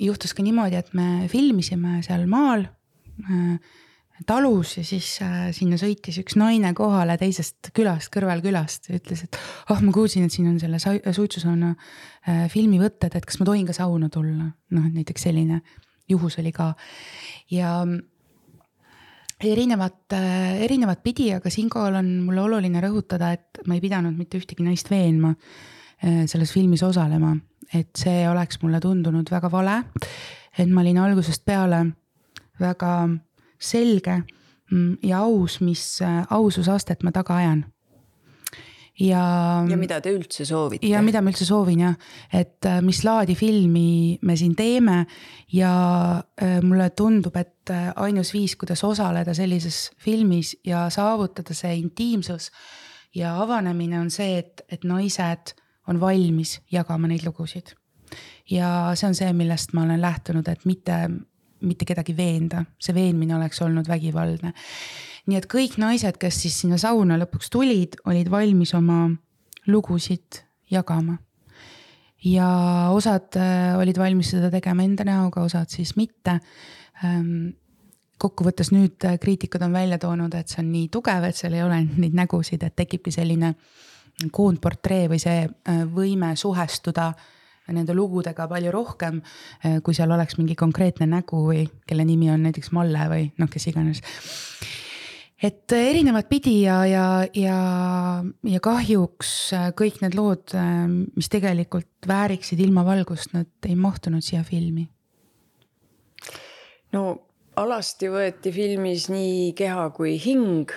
juhtus 0.00 0.34
ka 0.34 0.42
niimoodi, 0.42 0.78
et 0.80 0.94
me 0.94 1.26
filmisime 1.30 2.00
seal 2.06 2.26
maal 2.30 2.66
äh, 2.66 3.58
talus 4.26 4.76
ja 4.78 4.84
siis 4.86 5.08
äh, 5.24 5.48
sinna 5.54 5.76
sõitis 5.80 6.20
üks 6.22 6.36
naine 6.38 6.70
kohale 6.76 7.16
teisest 7.18 7.72
külast, 7.74 8.12
kõrvalkülast 8.14 8.92
ütles, 8.94 9.24
et 9.26 9.38
ah 9.66 9.74
oh,, 9.74 9.82
ma 9.82 9.90
kuulsin, 9.94 10.26
et 10.26 10.34
siin 10.34 10.52
on 10.52 10.60
selle 10.62 10.78
suitsusauna 10.78 11.72
äh, 11.74 12.44
filmivõtted, 12.52 13.16
et 13.18 13.26
kas 13.26 13.40
ma 13.40 13.48
tohin 13.48 13.66
ka 13.66 13.74
sauna 13.74 14.10
tulla. 14.12 14.52
noh, 14.74 14.86
näiteks 14.86 15.26
selline 15.26 15.60
juhus 16.10 16.38
oli 16.38 16.52
ka 16.54 16.72
ja 17.50 17.80
erinevat, 19.42 20.06
äh, 20.14 20.62
erinevat 20.62 21.02
pidi, 21.02 21.32
aga 21.34 21.50
siinkohal 21.50 21.98
on 21.98 22.10
mulle 22.22 22.44
oluline 22.46 22.82
rõhutada, 22.84 23.34
et 23.34 23.64
ma 23.66 23.74
ei 23.74 23.82
pidanud 23.82 24.14
mitte 24.14 24.38
ühtegi 24.38 24.66
naist 24.66 24.90
veenma 24.92 25.34
selles 26.28 26.50
filmis 26.52 26.82
osalema, 26.84 27.30
et 27.74 27.90
see 27.96 28.24
oleks 28.28 28.60
mulle 28.62 28.80
tundunud 28.80 29.30
väga 29.30 29.50
vale. 29.50 29.82
et 30.58 30.68
ma 30.68 30.80
olin 30.80 30.98
algusest 30.98 31.44
peale 31.44 31.84
väga 32.60 33.08
selge 33.58 34.22
mm, 34.70 34.98
ja 35.02 35.24
aus, 35.24 35.60
mis 35.60 36.02
äh, 36.02 36.24
aususastet 36.30 37.02
ma 37.02 37.12
taga 37.12 37.36
ajan 37.36 37.64
ja. 39.00 39.24
ja 39.68 39.78
mida 39.78 40.00
te 40.02 40.12
üldse 40.14 40.46
soovite? 40.46 40.86
ja 40.86 41.02
mida 41.02 41.22
ma 41.22 41.32
üldse 41.32 41.46
soovin 41.48 41.82
jah, 41.86 41.96
et 42.32 42.68
äh, 42.68 42.80
mis 42.84 43.02
laadi 43.06 43.36
filmi 43.38 44.18
me 44.22 44.36
siin 44.38 44.54
teeme 44.58 45.04
ja 45.52 45.74
äh, 46.20 46.60
mulle 46.62 46.90
tundub, 46.96 47.36
et 47.36 47.72
ainus 47.96 48.34
viis, 48.34 48.56
kuidas 48.60 48.84
osaleda 48.84 49.34
sellises 49.34 49.88
filmis 49.98 50.54
ja 50.66 50.86
saavutada 50.92 51.56
see 51.56 51.78
intiimsus 51.80 52.50
ja 53.14 53.36
avanemine 53.42 54.00
on 54.00 54.10
see, 54.10 54.38
et, 54.42 54.64
et 54.68 54.84
naised 54.84 55.54
on 55.88 56.00
valmis 56.00 56.58
jagama 56.72 57.08
neid 57.08 57.24
lugusid. 57.26 57.74
ja 58.50 58.92
see 58.94 59.08
on 59.08 59.14
see, 59.14 59.32
millest 59.32 59.72
ma 59.72 59.82
olen 59.82 60.00
lähtunud, 60.00 60.48
et 60.48 60.64
mitte, 60.64 61.08
mitte 61.60 61.84
kedagi 61.84 62.16
veenda, 62.16 62.64
see 62.78 62.94
veenmine 62.94 63.36
oleks 63.36 63.62
olnud 63.62 63.88
vägivaldne 63.88 64.52
nii 65.30 65.40
et 65.40 65.46
kõik 65.50 65.78
naised, 65.80 66.18
kes 66.20 66.42
siis 66.44 66.56
sinna 66.62 66.78
sauna 66.80 67.16
lõpuks 67.20 67.50
tulid, 67.52 67.98
olid 68.08 68.28
valmis 68.32 68.74
oma 68.76 69.06
lugusid 69.70 70.42
jagama. 70.70 71.18
ja 72.24 72.88
osad 72.92 73.36
äh, 73.36 73.76
olid 73.76 73.98
valmis 74.00 74.30
seda 74.32 74.48
tegema 74.52 74.84
enda 74.84 75.04
näoga, 75.04 75.42
osad 75.44 75.68
siis 75.68 75.94
mitte 75.96 76.38
ähm, 77.04 77.52
kokkuvõttes 78.18 78.72
nüüd 78.72 79.04
äh, 79.04 79.18
kriitikud 79.20 79.62
on 79.62 79.72
välja 79.72 79.98
toonud, 79.98 80.34
et 80.34 80.48
see 80.48 80.62
on 80.62 80.70
nii 80.72 80.88
tugev, 80.92 81.24
et 81.28 81.36
seal 81.36 81.56
ei 81.56 81.64
ole 81.64 81.82
neid 81.84 82.16
nägusid, 82.16 82.62
et 82.64 82.76
tekibki 82.76 83.12
selline 83.12 83.54
koondportree 84.32 85.08
või 85.12 85.20
see 85.22 85.46
äh, 85.46 85.84
võime 85.90 86.34
suhestuda 86.36 87.12
nende 87.72 87.94
lugudega 87.96 88.44
palju 88.44 88.68
rohkem, 88.68 89.22
kui 89.80 89.94
seal 89.96 90.10
oleks 90.12 90.36
mingi 90.36 90.52
konkreetne 90.52 91.06
nägu 91.08 91.38
või 91.46 91.62
kelle 91.88 92.04
nimi 92.04 92.28
on 92.28 92.42
näiteks 92.44 92.74
Malle 92.76 93.06
või 93.08 93.30
noh, 93.40 93.48
kes 93.48 93.70
iganes 93.70 94.02
et 95.44 95.72
erinevat 95.76 96.28
pidi 96.30 96.62
ja, 96.62 96.78
ja, 96.88 97.04
ja, 97.36 97.58
ja 98.48 98.60
kahjuks 98.64 99.30
äh, 99.56 99.68
kõik 99.76 100.00
need 100.04 100.16
lood, 100.16 100.54
äh, 100.56 100.86
mis 100.88 101.30
tegelikult 101.32 102.08
vääriksid 102.08 102.62
ilmavalgust, 102.64 103.34
nad 103.36 103.68
ei 103.68 103.76
mahtunud 103.78 104.24
siia 104.24 104.44
filmi. 104.46 104.86
no 106.94 107.04
alasti 107.60 108.10
võeti 108.10 108.52
filmis 108.54 109.08
nii 109.12 109.52
keha 109.58 109.88
kui 109.96 110.16
hing. 110.22 110.70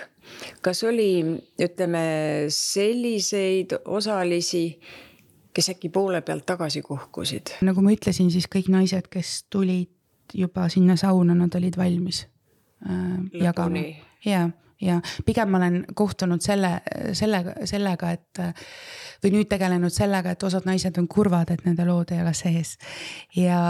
Kas 0.62 0.82
oli, 0.84 1.22
ütleme 1.60 2.04
selliseid 2.52 3.78
osalisi, 3.84 4.64
kes 5.54 5.72
äkki 5.74 5.90
poole 5.94 6.20
pealt 6.22 6.46
tagasi 6.46 6.82
kuhkusid? 6.82 7.58
nagu 7.66 7.82
ma 7.84 7.94
ütlesin, 7.94 8.30
siis 8.34 8.48
kõik 8.50 8.70
naised, 8.72 9.10
kes 9.12 9.42
tulid 9.50 9.90
juba 10.34 10.68
sinna 10.68 10.96
sauna, 11.00 11.34
nad 11.34 11.54
olid 11.56 11.76
valmis 11.78 12.26
äh, 12.84 13.18
jagama. 13.44 13.84
Ja, 14.26 14.48
ja 14.80 15.00
pigem 15.26 15.50
ma 15.50 15.60
olen 15.60 15.84
kohtunud 15.94 16.42
selle, 16.44 16.80
sellega, 17.16 17.54
sellega, 17.66 18.12
et 18.12 18.42
või 19.22 19.34
nüüd 19.34 19.50
tegelenud 19.50 19.94
sellega, 19.94 20.34
et 20.34 20.42
osad 20.46 20.66
naised 20.68 20.98
on 21.00 21.08
kurvad, 21.10 21.50
et 21.54 21.64
nende 21.66 21.86
lood 21.88 22.12
ei 22.14 22.22
ole 22.22 22.34
sees. 22.36 22.76
Ja 23.36 23.60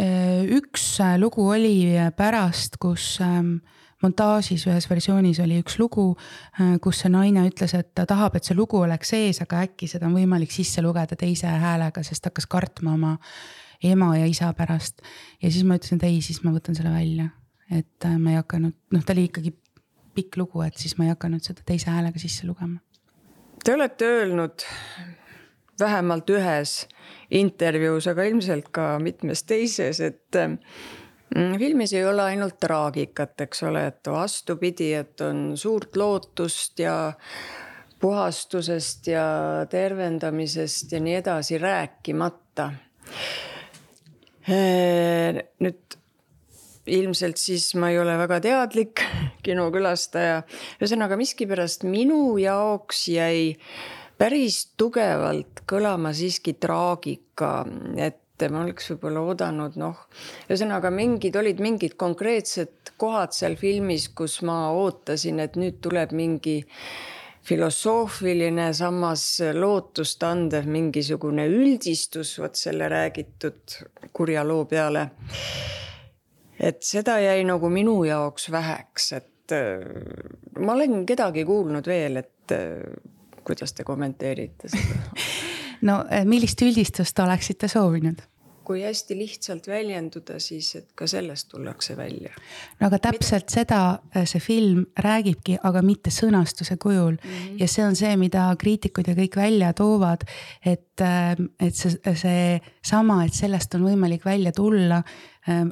äh, 0.00 0.42
üks 0.58 0.96
lugu 1.20 1.48
oli 1.52 1.94
pärast, 2.16 2.80
kus 2.82 3.16
ähm, 3.24 3.58
montaažis 4.02 4.66
ühes 4.68 4.88
versioonis 4.90 5.40
oli 5.44 5.60
üks 5.62 5.78
lugu, 5.80 6.10
äh, 6.60 6.76
kus 6.82 7.04
see 7.04 7.12
naine 7.12 7.46
ütles, 7.48 7.74
et 7.78 7.94
ta 7.94 8.06
tahab, 8.08 8.36
et 8.36 8.44
see 8.44 8.56
lugu 8.58 8.82
oleks 8.82 9.14
sees, 9.14 9.40
aga 9.44 9.64
äkki 9.68 9.88
seda 9.90 10.10
on 10.10 10.18
võimalik 10.18 10.52
sisse 10.52 10.84
lugeda 10.84 11.16
teise 11.16 11.48
häälega, 11.48 12.04
sest 12.06 12.28
hakkas 12.28 12.48
kartma 12.50 12.94
oma 12.94 13.16
ema 13.84 14.14
ja 14.16 14.28
isa 14.28 14.52
pärast. 14.56 15.02
ja 15.42 15.50
siis 15.50 15.64
ma 15.64 15.76
ütlesin, 15.76 16.00
et 16.00 16.08
ei, 16.08 16.22
siis 16.24 16.42
ma 16.44 16.52
võtan 16.54 16.76
selle 16.76 16.92
välja 16.92 17.30
et 17.70 18.04
äh, 18.04 18.18
ma 18.18 18.34
ei 18.34 18.40
hakanud, 18.40 18.74
noh, 18.94 19.04
ta 19.04 19.14
oli 19.14 19.26
ikkagi 19.30 19.52
pikk 20.16 20.38
lugu, 20.40 20.62
et 20.64 20.78
siis 20.80 20.96
ma 20.98 21.06
ei 21.06 21.14
hakanud 21.14 21.44
seda 21.44 21.64
teise 21.66 21.90
häälega 21.92 22.20
sisse 22.22 22.46
lugema. 22.48 22.78
Te 23.64 23.74
olete 23.74 24.06
öelnud 24.20 24.64
vähemalt 25.80 26.30
ühes 26.32 26.76
intervjuus, 27.34 28.06
aga 28.08 28.24
ilmselt 28.28 28.70
ka 28.74 28.94
mitmes 29.02 29.42
teises, 29.48 30.00
et 30.00 30.38
mm, 30.38 30.60
filmis 31.34 31.92
ei 31.92 32.04
ole 32.06 32.22
ainult 32.22 32.58
traagikat, 32.60 33.40
eks 33.46 33.62
ole, 33.66 33.86
et 33.90 34.10
vastupidi, 34.10 34.92
et 34.94 35.20
on 35.26 35.56
suurt 35.58 35.96
lootust 35.96 36.78
ja 36.78 37.12
puhastusest 38.00 39.06
ja 39.10 39.26
tervendamisest 39.70 40.92
ja 40.92 41.00
nii 41.00 41.14
edasi 41.20 41.58
rääkimata. 41.58 42.70
Äh, 44.46 45.42
nüüd 45.64 45.96
ilmselt 46.86 47.40
siis 47.40 47.72
ma 47.74 47.90
ei 47.90 47.98
ole 47.98 48.14
väga 48.18 48.38
teadlik 48.44 49.02
kinokülastaja. 49.46 50.42
ühesõnaga 50.78 51.18
miskipärast 51.18 51.86
minu 51.88 52.36
jaoks 52.38 53.08
jäi 53.10 53.56
päris 54.18 54.60
tugevalt 54.78 55.64
kõlama 55.68 56.12
siiski 56.16 56.54
traagika, 56.60 57.64
et 57.96 58.20
ma 58.52 58.62
oleks 58.64 58.90
võib-olla 58.92 59.22
oodanud, 59.30 59.76
noh, 59.80 60.06
ühesõnaga 60.48 60.90
mingid 60.94 61.36
olid 61.40 61.60
mingid 61.64 61.96
konkreetsed 62.00 62.92
kohad 63.00 63.34
seal 63.36 63.56
filmis, 63.60 64.10
kus 64.16 64.40
ma 64.46 64.66
ootasin, 64.76 65.40
et 65.44 65.56
nüüd 65.60 65.80
tuleb 65.84 66.12
mingi 66.16 66.58
filosoofiline, 67.46 68.72
samas 68.74 69.24
lootust 69.54 70.24
andev 70.26 70.66
mingisugune 70.70 71.46
üldistus 71.50 72.34
vot 72.42 72.58
selle 72.58 72.88
räägitud 72.90 73.76
kurja 74.12 74.42
loo 74.46 74.64
peale. 74.66 75.06
Et 76.56 76.80
seda 76.82 77.18
jäi 77.20 77.44
nagu 77.46 77.68
minu 77.70 78.00
jaoks 78.08 78.50
väheks, 78.50 79.10
et 79.18 79.54
äh, 79.54 79.84
ma 80.58 80.74
olen 80.74 81.04
kedagi 81.06 81.44
kuulnud 81.46 81.86
veel, 81.86 82.22
et 82.24 82.56
äh, 82.56 82.80
kuidas 83.46 83.76
te 83.76 83.84
kommenteerite 83.86 84.72
seda 84.72 85.04
no 85.86 86.00
äh, 86.10 86.24
millist 86.28 86.62
üldistust 86.62 87.18
oleksite 87.24 87.70
soovinud? 87.70 88.24
kui 88.66 88.80
hästi 88.82 89.14
lihtsalt 89.14 89.68
väljenduda, 89.70 90.40
siis 90.42 90.72
et 90.74 90.88
ka 90.98 91.06
sellest 91.06 91.46
tullakse 91.52 91.94
välja. 91.96 92.32
no 92.80 92.88
aga 92.88 92.98
täpselt 93.04 93.52
seda 93.52 94.00
see 94.26 94.42
film 94.42 94.80
räägibki, 95.04 95.60
aga 95.62 95.84
mitte 95.86 96.10
sõnastuse 96.10 96.74
kujul 96.82 97.14
mm. 97.14 97.30
-hmm. 97.30 97.60
ja 97.62 97.68
see 97.70 97.84
on 97.86 97.94
see, 97.96 98.16
mida 98.18 98.48
kriitikud 98.58 99.06
ja 99.06 99.14
kõik 99.14 99.38
välja 99.38 99.72
toovad. 99.72 100.26
et, 100.64 101.04
et 101.60 101.74
see, 101.74 101.94
see 102.14 102.60
sama, 102.82 103.22
et 103.24 103.34
sellest 103.34 103.78
on 103.78 103.86
võimalik 103.86 104.24
välja 104.24 104.52
tulla 104.52 105.02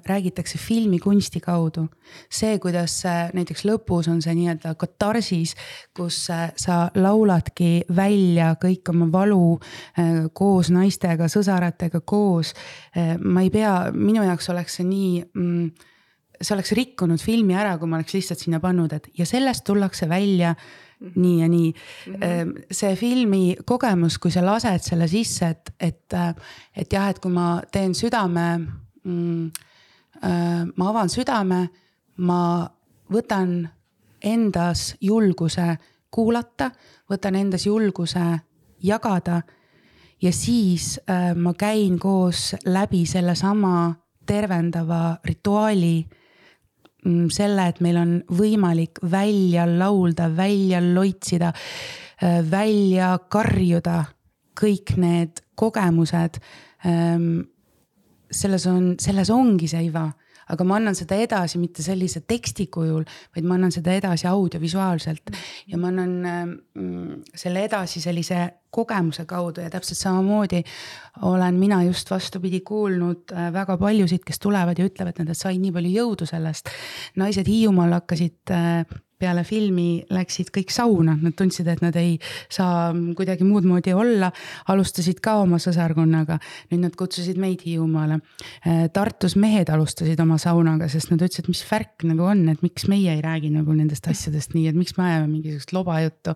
räägitakse 0.07 0.59
filmikunsti 0.59 1.41
kaudu. 1.41 1.89
see, 2.31 2.59
kuidas 2.59 3.05
äh, 3.07 3.31
näiteks 3.35 3.65
lõpus 3.65 4.09
on 4.11 4.21
see 4.23 4.35
nii-öelda 4.35 4.75
katarsis, 4.79 5.55
kus 5.97 6.31
äh, 6.31 6.53
sa 6.57 6.91
lauladki 6.95 7.85
välja 7.97 8.55
kõik 8.63 8.91
oma 8.91 9.09
valu 9.13 9.59
äh, 9.99 10.29
koos 10.33 10.71
naistega, 10.71 11.29
sõsaratega 11.29 12.01
koos. 12.05 12.55
ma 13.25 13.43
ei 13.43 13.51
pea, 13.51 13.91
minu 13.93 14.23
jaoks 14.23 14.49
oleks 14.51 14.79
see 14.79 14.87
nii 14.87 15.25
mm, 15.35 15.71
see 16.41 16.55
oleks 16.55 16.73
rikkunud 16.77 17.23
filmi 17.23 17.57
ära, 17.59 17.77
kui 17.79 17.89
ma 17.91 17.99
oleks 17.99 18.15
lihtsalt 18.15 18.43
sinna 18.43 18.61
pannud, 18.63 18.93
et 18.93 19.09
ja 19.19 19.27
sellest 19.27 19.65
tullakse 19.67 20.09
välja 20.09 20.55
nii 21.15 21.41
ja 21.41 21.49
nii 21.49 21.73
mm. 21.73 22.15
-hmm. 22.15 22.63
see 22.71 22.97
filmi 22.97 23.57
kogemus, 23.65 24.19
kui 24.19 24.31
sa 24.31 24.45
lased 24.47 24.87
selle 24.87 25.09
sisse, 25.09 25.49
et, 25.51 25.75
et, 25.81 26.17
et 26.77 26.93
jah, 26.93 27.09
et 27.11 27.19
kui 27.19 27.33
ma 27.33 27.61
teen 27.73 27.95
südame 27.95 28.47
mm,. 29.05 29.51
Äh, 30.25 30.63
ma 30.77 30.89
avan 30.89 31.09
südame, 31.11 31.69
ma 32.23 32.69
võtan 33.11 33.65
endas 34.23 34.95
julguse 35.03 35.75
kuulata, 36.15 36.69
võtan 37.11 37.35
endas 37.35 37.67
julguse 37.67 38.23
jagada. 38.79 39.43
ja 40.23 40.33
siis 40.33 41.01
äh, 41.11 41.35
ma 41.35 41.53
käin 41.55 41.99
koos 41.99 42.55
läbi 42.65 43.07
sellesama 43.07 43.95
tervendava 44.27 45.19
rituaali 45.25 46.07
Mm, 47.05 47.29
selle, 47.29 47.67
et 47.69 47.81
meil 47.85 47.99
on 48.01 48.13
võimalik 48.33 48.97
välja 49.13 49.67
laulda, 49.69 50.31
välja 50.33 50.81
loitsida, 50.81 51.51
äh, 52.23 52.39
välja 52.51 53.19
karjuda 53.29 54.05
kõik 54.57 54.95
need 54.97 55.43
kogemused. 55.55 56.41
Ähm, 56.87 57.53
selles 58.35 58.67
on, 58.71 58.95
selles 59.01 59.31
ongi 59.31 59.71
see 59.71 59.87
iva 59.89 60.09
aga 60.53 60.65
ma 60.67 60.79
annan 60.79 60.97
seda 60.97 61.17
edasi 61.21 61.61
mitte 61.61 61.85
sellise 61.85 62.25
teksti 62.29 62.67
kujul, 62.73 63.05
vaid 63.37 63.47
ma 63.49 63.57
annan 63.59 63.73
seda 63.75 63.95
edasi 63.97 64.29
audiovisuaalselt. 64.29 65.33
ja 65.71 65.79
ma 65.81 65.91
annan 65.93 66.13
mm, 66.75 67.23
selle 67.35 67.65
edasi 67.69 68.03
sellise 68.05 68.43
kogemuse 68.75 69.25
kaudu 69.31 69.63
ja 69.63 69.71
täpselt 69.71 70.01
samamoodi 70.01 70.61
olen 71.31 71.55
mina 71.61 71.83
just 71.87 72.11
vastupidi 72.11 72.61
kuulnud 72.67 73.33
äh, 73.33 73.53
väga 73.55 73.79
paljusid, 73.79 74.25
kes 74.27 74.43
tulevad 74.43 74.79
ja 74.79 74.89
ütlevad, 74.89 75.15
et 75.15 75.25
nad 75.25 75.39
said 75.39 75.63
nii 75.63 75.73
palju 75.73 75.95
jõudu 75.95 76.29
sellest. 76.29 76.73
naised 77.17 77.49
Hiiumaal 77.49 78.01
hakkasid 78.01 78.53
äh, 78.53 78.83
peale 79.25 79.45
filmi 79.49 80.05
läksid 80.13 80.53
kõik 80.55 80.73
sauna, 80.75 81.17
nad 81.21 81.35
tundsid, 81.37 81.69
et 81.71 81.83
nad 81.85 81.97
ei 81.99 82.15
saa 82.53 82.93
kuidagi 83.17 83.47
muud 83.47 83.67
moodi 83.69 83.95
olla. 83.97 84.31
alustasid 84.69 85.21
ka 85.25 85.37
oma 85.43 85.59
sõsarkonnaga, 85.63 86.39
nüüd 86.71 86.85
nad 86.85 86.95
kutsusid 86.99 87.39
meid 87.41 87.65
Hiiumaale. 87.65 88.21
Äh, 88.67 88.87
Tartus 88.95 89.37
mehed 89.41 89.71
alustasid 89.73 90.21
oma 90.23 90.39
saunaga, 90.41 90.89
sest 90.93 91.13
nad 91.13 91.23
ütlesid, 91.25 91.49
mis 91.51 91.65
värk 91.69 92.07
nagu 92.09 92.29
on, 92.31 92.47
et 92.53 92.63
miks 92.65 92.89
meie 92.91 93.17
ei 93.17 93.23
räägi 93.25 93.51
nagu 93.55 93.75
nendest 93.77 94.09
asjadest 94.11 94.55
nii, 94.57 94.69
et 94.71 94.79
miks 94.79 94.97
me 94.99 95.09
ajame 95.09 95.29
mingisugust 95.33 95.75
loba 95.77 96.01
juttu. 96.05 96.35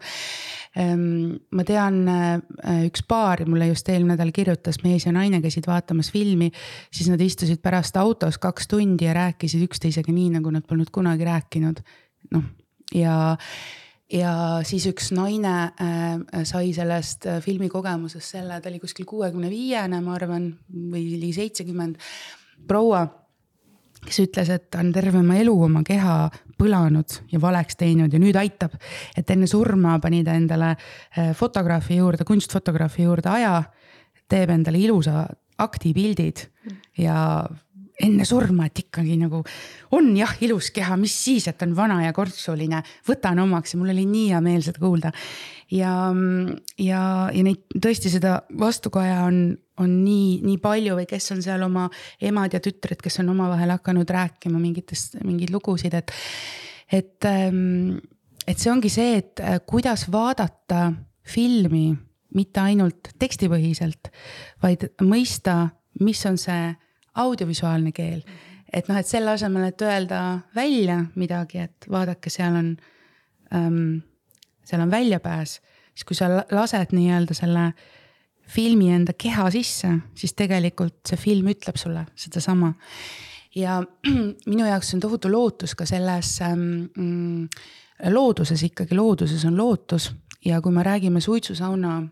Ähm, 0.79 1.39
ma 1.55 1.65
tean 1.69 2.03
äh, 2.13 2.85
üks 2.89 3.05
paar, 3.09 3.43
mulle 3.49 3.71
just 3.71 3.89
eelmine 3.89 4.19
nädal 4.19 4.33
kirjutas, 4.35 4.81
mees 4.85 5.07
ja 5.07 5.13
naine 5.15 5.41
käisid 5.45 5.69
vaatamas 5.69 6.11
filmi, 6.15 6.51
siis 6.95 7.11
nad 7.13 7.23
istusid 7.23 7.63
pärast 7.65 7.97
autos 8.01 8.41
kaks 8.43 8.71
tundi 8.71 9.09
ja 9.09 9.15
rääkisid 9.17 9.65
üksteisega 9.69 10.13
nii, 10.13 10.33
nagu 10.39 10.53
nad 10.55 10.67
polnud 10.69 10.91
kunagi 10.95 11.29
rääkinud 11.29 11.83
noh, 12.35 12.49
ja 12.95 13.37
ja 14.13 14.33
siis 14.65 14.87
üks 14.89 15.11
naine 15.13 15.55
äh, 15.77 16.43
sai 16.49 16.73
sellest 16.77 17.27
äh, 17.29 17.41
filmikogemusest 17.45 18.37
selle, 18.39 18.61
ta 18.61 18.71
oli 18.71 18.81
kuskil 18.81 19.07
kuuekümne 19.09 19.51
viiene, 19.53 20.01
ma 20.05 20.15
arvan, 20.17 20.51
või 20.73 21.05
ligi 21.19 21.35
seitsekümmend. 21.43 21.99
proua, 22.69 23.05
kes 24.05 24.21
ütles, 24.25 24.51
et 24.51 24.71
ta 24.71 24.81
on 24.81 24.93
terve 24.93 25.21
oma 25.21 25.37
elu 25.37 25.55
oma 25.69 25.83
keha 25.87 26.17
põlanud 26.59 27.19
ja 27.33 27.41
valeks 27.41 27.77
teinud 27.79 28.13
ja 28.13 28.19
nüüd 28.19 28.37
aitab. 28.37 28.75
et 29.17 29.31
enne 29.31 29.47
surma 29.47 29.99
pani 30.01 30.25
ta 30.25 30.35
endale 30.35 30.75
äh, 30.75 31.35
fotograafi 31.37 32.01
juurde, 32.01 32.25
kunstfotograafi 32.25 33.05
juurde 33.05 33.29
aja, 33.29 33.63
teeb 34.29 34.51
endale 34.51 34.79
ilusa 34.79 35.27
aktipildid 35.59 36.47
ja 36.99 37.45
enne 37.99 38.25
surma, 38.29 38.69
et 38.69 38.79
ikkagi 38.85 39.17
nagu 39.19 39.41
on 39.97 40.11
jah, 40.17 40.31
ilus 40.47 40.71
keha, 40.75 40.97
mis 41.01 41.15
siis, 41.25 41.49
et 41.51 41.63
on 41.67 41.75
vana 41.77 41.99
ja 42.05 42.15
kortsuline, 42.15 42.83
võtan 43.09 43.41
omaks 43.43 43.75
ja 43.75 43.81
mul 43.81 43.93
oli 43.95 44.05
nii 44.07 44.29
hea 44.33 44.43
meel 44.45 44.63
seda 44.65 44.83
kuulda. 44.83 45.13
ja, 45.75 45.93
ja, 46.79 47.03
ja 47.35 47.45
neid 47.45 47.65
tõesti 47.75 48.13
seda 48.13 48.39
vastukaja 48.59 49.25
on, 49.27 49.41
on 49.83 49.97
nii, 50.05 50.39
nii 50.47 50.59
palju 50.63 50.99
või 51.01 51.09
kes 51.11 51.33
on 51.35 51.43
seal 51.45 51.67
oma 51.67 51.89
emad 52.23 52.55
ja 52.55 52.63
tütred, 52.63 53.03
kes 53.03 53.21
on 53.25 53.35
omavahel 53.35 53.75
hakanud 53.75 54.11
rääkima 54.11 54.63
mingitest, 54.63 55.19
mingeid 55.25 55.53
lugusid, 55.55 55.99
et, 55.99 56.15
et, 56.91 57.17
ähm, 57.27 57.99
et 58.47 58.59
see 58.59 58.73
ongi 58.73 58.93
see, 58.93 59.19
et 59.25 59.43
äh, 59.43 59.59
kuidas 59.67 60.07
vaadata 60.13 60.93
filmi 61.29 61.91
mitte 62.37 62.61
ainult 62.61 63.11
tekstipõhiselt, 63.19 64.11
vaid 64.63 64.91
mõista, 65.03 65.65
mis 66.05 66.21
on 66.29 66.37
see 66.39 66.77
audiovisuaalne 67.15 67.93
keel. 67.93 68.23
et 68.73 68.89
noh, 68.89 68.97
et 68.97 69.07
selle 69.07 69.31
asemel, 69.31 69.71
et 69.71 69.83
öelda 69.83 70.41
välja 70.55 70.99
midagi, 71.15 71.59
et 71.59 71.87
vaadake, 71.91 72.31
seal 72.31 72.57
on 72.57 72.77
ähm,, 73.55 74.01
seal 74.65 74.83
on 74.85 74.91
väljapääs, 74.91 75.61
siis 75.95 76.05
kui 76.05 76.17
sa 76.17 76.29
lased 76.29 76.93
nii-öelda 76.93 77.35
selle 77.35 77.73
filmi 78.49 78.91
enda 78.93 79.13
keha 79.17 79.49
sisse, 79.53 79.91
siis 80.17 80.35
tegelikult 80.37 81.01
see 81.09 81.21
film 81.21 81.49
ütleb 81.53 81.77
sulle 81.81 82.07
sedasama. 82.17 82.73
ja 83.55 83.81
minu 84.53 84.67
jaoks 84.67 84.95
on 84.95 85.01
tohutu 85.01 85.33
lootus 85.33 85.75
ka 85.75 85.87
selles 85.89 86.41
ähm, 86.45 86.61
mm, 86.97 87.49
looduses 88.13 88.63
ikkagi, 88.63 88.95
looduses 88.95 89.45
on 89.49 89.57
lootus 89.57 90.13
ja 90.45 90.61
kui 90.61 90.73
me 90.73 90.83
räägime 90.83 91.21
suitsusauna 91.21 92.03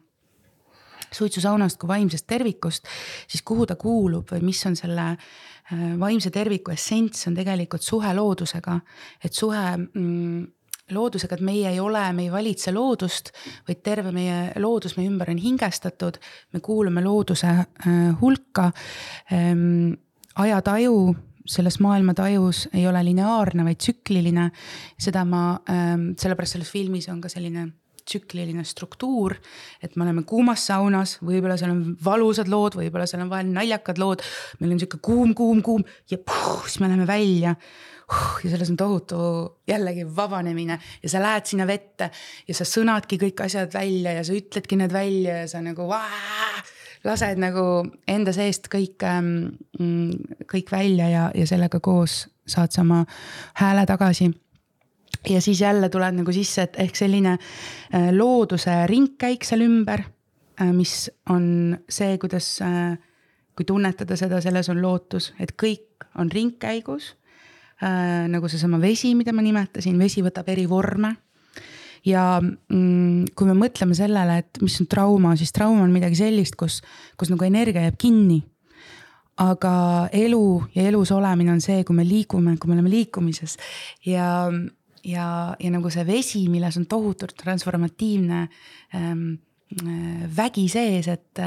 suitsusaunast 1.17 1.79
kui 1.81 1.89
vaimsest 1.91 2.27
tervikust, 2.27 2.89
siis 3.29 3.45
kuhu 3.47 3.67
ta 3.67 3.77
kuulub 3.81 4.33
või 4.35 4.45
mis 4.47 4.63
on 4.69 4.77
selle 4.79 5.09
äh, 5.13 5.87
vaimse 6.01 6.31
terviku 6.35 6.75
essents, 6.75 7.27
on 7.31 7.39
tegelikult 7.39 7.83
suhe 7.83 8.13
loodusega. 8.15 8.81
et 9.25 9.33
suhe 9.33 9.65
mm, 9.77 10.47
loodusega, 10.95 11.35
et 11.35 11.45
meie 11.45 11.71
ei 11.73 11.81
ole, 11.83 12.05
me 12.15 12.27
ei 12.27 12.33
valitse 12.33 12.73
loodust, 12.75 13.33
vaid 13.67 13.83
terve 13.83 14.13
meie 14.15 14.53
loodus 14.63 14.97
meie 14.97 15.11
ümber 15.11 15.31
on 15.33 15.41
hingestatud. 15.43 16.19
me 16.53 16.61
kuulume 16.61 17.05
looduse 17.05 17.49
äh, 17.49 18.21
hulka 18.21 18.73
ähm,. 19.33 19.95
ajataju 20.37 21.17
selles 21.47 21.79
maailmatajus 21.81 22.69
ei 22.75 22.87
ole 22.89 23.05
lineaarne, 23.05 23.65
vaid 23.65 23.79
tsükliline. 23.79 24.51
seda 24.99 25.25
ma 25.25 25.61
ähm,, 25.71 26.13
sellepärast 26.19 26.53
selles 26.53 26.71
filmis 26.71 27.09
on 27.09 27.21
ka 27.21 27.29
selline 27.29 27.69
tsükliline 28.07 28.65
struktuur. 28.65 29.35
et 29.83 29.97
me 29.97 30.05
oleme 30.05 30.23
kuumas 30.23 30.67
saunas, 30.67 31.19
võib-olla 31.23 31.57
seal 31.59 31.75
on 31.75 31.83
valusad 32.05 32.49
lood, 32.49 32.79
võib-olla 32.79 33.07
seal 33.07 33.25
on 33.27 33.33
vahel 33.33 33.51
naljakad 33.53 33.99
lood. 33.99 34.23
meil 34.61 34.73
on 34.73 34.81
sihuke 34.81 35.03
kuum, 35.03 35.35
kuum, 35.35 35.63
kuum 35.63 35.85
ja 36.11 36.19
puh, 36.19 36.65
siis 36.67 36.81
me 36.81 36.91
läheme 36.93 37.07
välja 37.07 37.57
ja 38.45 38.51
selles 38.51 38.71
on 38.71 38.77
tohutu 38.77 39.17
jällegi 39.69 40.17
vabanemine 40.17 40.79
ja 41.03 41.09
sa 41.09 41.23
lähed 41.23 41.47
sinna 41.47 41.67
vette 41.67 42.11
ja 42.49 42.55
sa 42.55 42.65
sõnadki 42.65 43.19
kõik 43.19 43.43
asjad 43.45 43.73
välja 43.75 44.13
ja 44.15 44.25
sa 44.25 44.37
ütledki 44.37 44.79
need 44.79 44.95
välja 44.95 45.41
ja 45.43 45.49
sa 45.51 45.63
nagu 45.63 45.89
vaa, 45.91 46.63
lased 47.05 47.43
nagu 47.43 47.67
enda 48.09 48.35
seest 48.37 48.71
kõik, 48.73 49.03
ähm, 49.03 50.31
kõik 50.47 50.71
välja 50.73 51.11
ja, 51.11 51.29
ja 51.35 51.47
sellega 51.47 51.81
koos 51.83 52.27
saad 52.47 52.71
sa 52.71 52.85
oma 52.87 53.03
hääle 53.59 53.87
tagasi 53.87 54.31
ja 55.31 55.41
siis 55.41 55.61
jälle 55.61 55.89
tuleb 55.89 56.15
nagu 56.21 56.33
sisse, 56.33 56.67
et 56.67 56.79
ehk 56.87 56.97
selline 56.97 57.37
äh, 57.37 58.11
looduse 58.15 58.79
ringkäik 58.87 59.45
seal 59.45 59.65
ümber, 59.67 60.05
äh, 60.61 60.73
mis 60.73 61.11
on 61.31 61.77
see, 61.89 62.19
kuidas, 62.23 62.59
äh, 62.65 62.97
kui 63.57 63.67
tunnetada 63.67 64.17
seda, 64.17 64.41
selles 64.45 64.69
on 64.73 64.83
lootus, 64.83 65.33
et 65.41 65.55
kõik 65.63 66.09
on 66.19 66.33
ringkäigus. 66.33 67.15
nagu 68.29 68.49
seesama 68.49 68.79
vesi, 68.81 69.11
mida 69.15 69.35
ma 69.37 69.43
nimetasin, 69.45 69.99
vesi 70.01 70.23
võtab 70.25 70.47
eri 70.49 70.63
vorme 70.65 71.11
ja 72.09 72.39
mm, 72.41 73.35
kui 73.37 73.49
me 73.51 73.57
mõtleme 73.59 73.93
sellele, 73.93 74.39
et 74.41 74.61
mis 74.63 74.79
on 74.81 74.89
trauma, 74.89 75.35
siis 75.37 75.53
trauma 75.53 75.83
on 75.85 75.93
midagi 75.93 76.17
sellist, 76.17 76.57
kus, 76.57 76.79
kus 77.21 77.29
nagu 77.29 77.45
energia 77.45 77.85
jääb 77.85 77.99
kinni. 78.01 78.43
aga 79.37 80.09
elu 80.17 80.65
ja 80.73 80.87
elus 80.89 81.11
olemine 81.13 81.53
on 81.53 81.61
see, 81.61 81.83
kui 81.85 81.93
me 81.93 82.07
liigume, 82.09 82.55
kui 82.57 82.71
me 82.71 82.79
oleme 82.79 82.89
liikumises 82.89 83.59
ja 84.07 84.49
ja, 85.07 85.57
ja 85.59 85.73
nagu 85.73 85.91
see 85.93 86.07
vesi, 86.07 86.47
milles 86.51 86.79
on 86.81 86.87
tohutult 86.91 87.37
transformatiivne 87.39 88.41
ähm, 88.95 89.27
äh, 89.81 90.25
vägi 90.37 90.67
sees, 90.73 91.09
et 91.13 91.43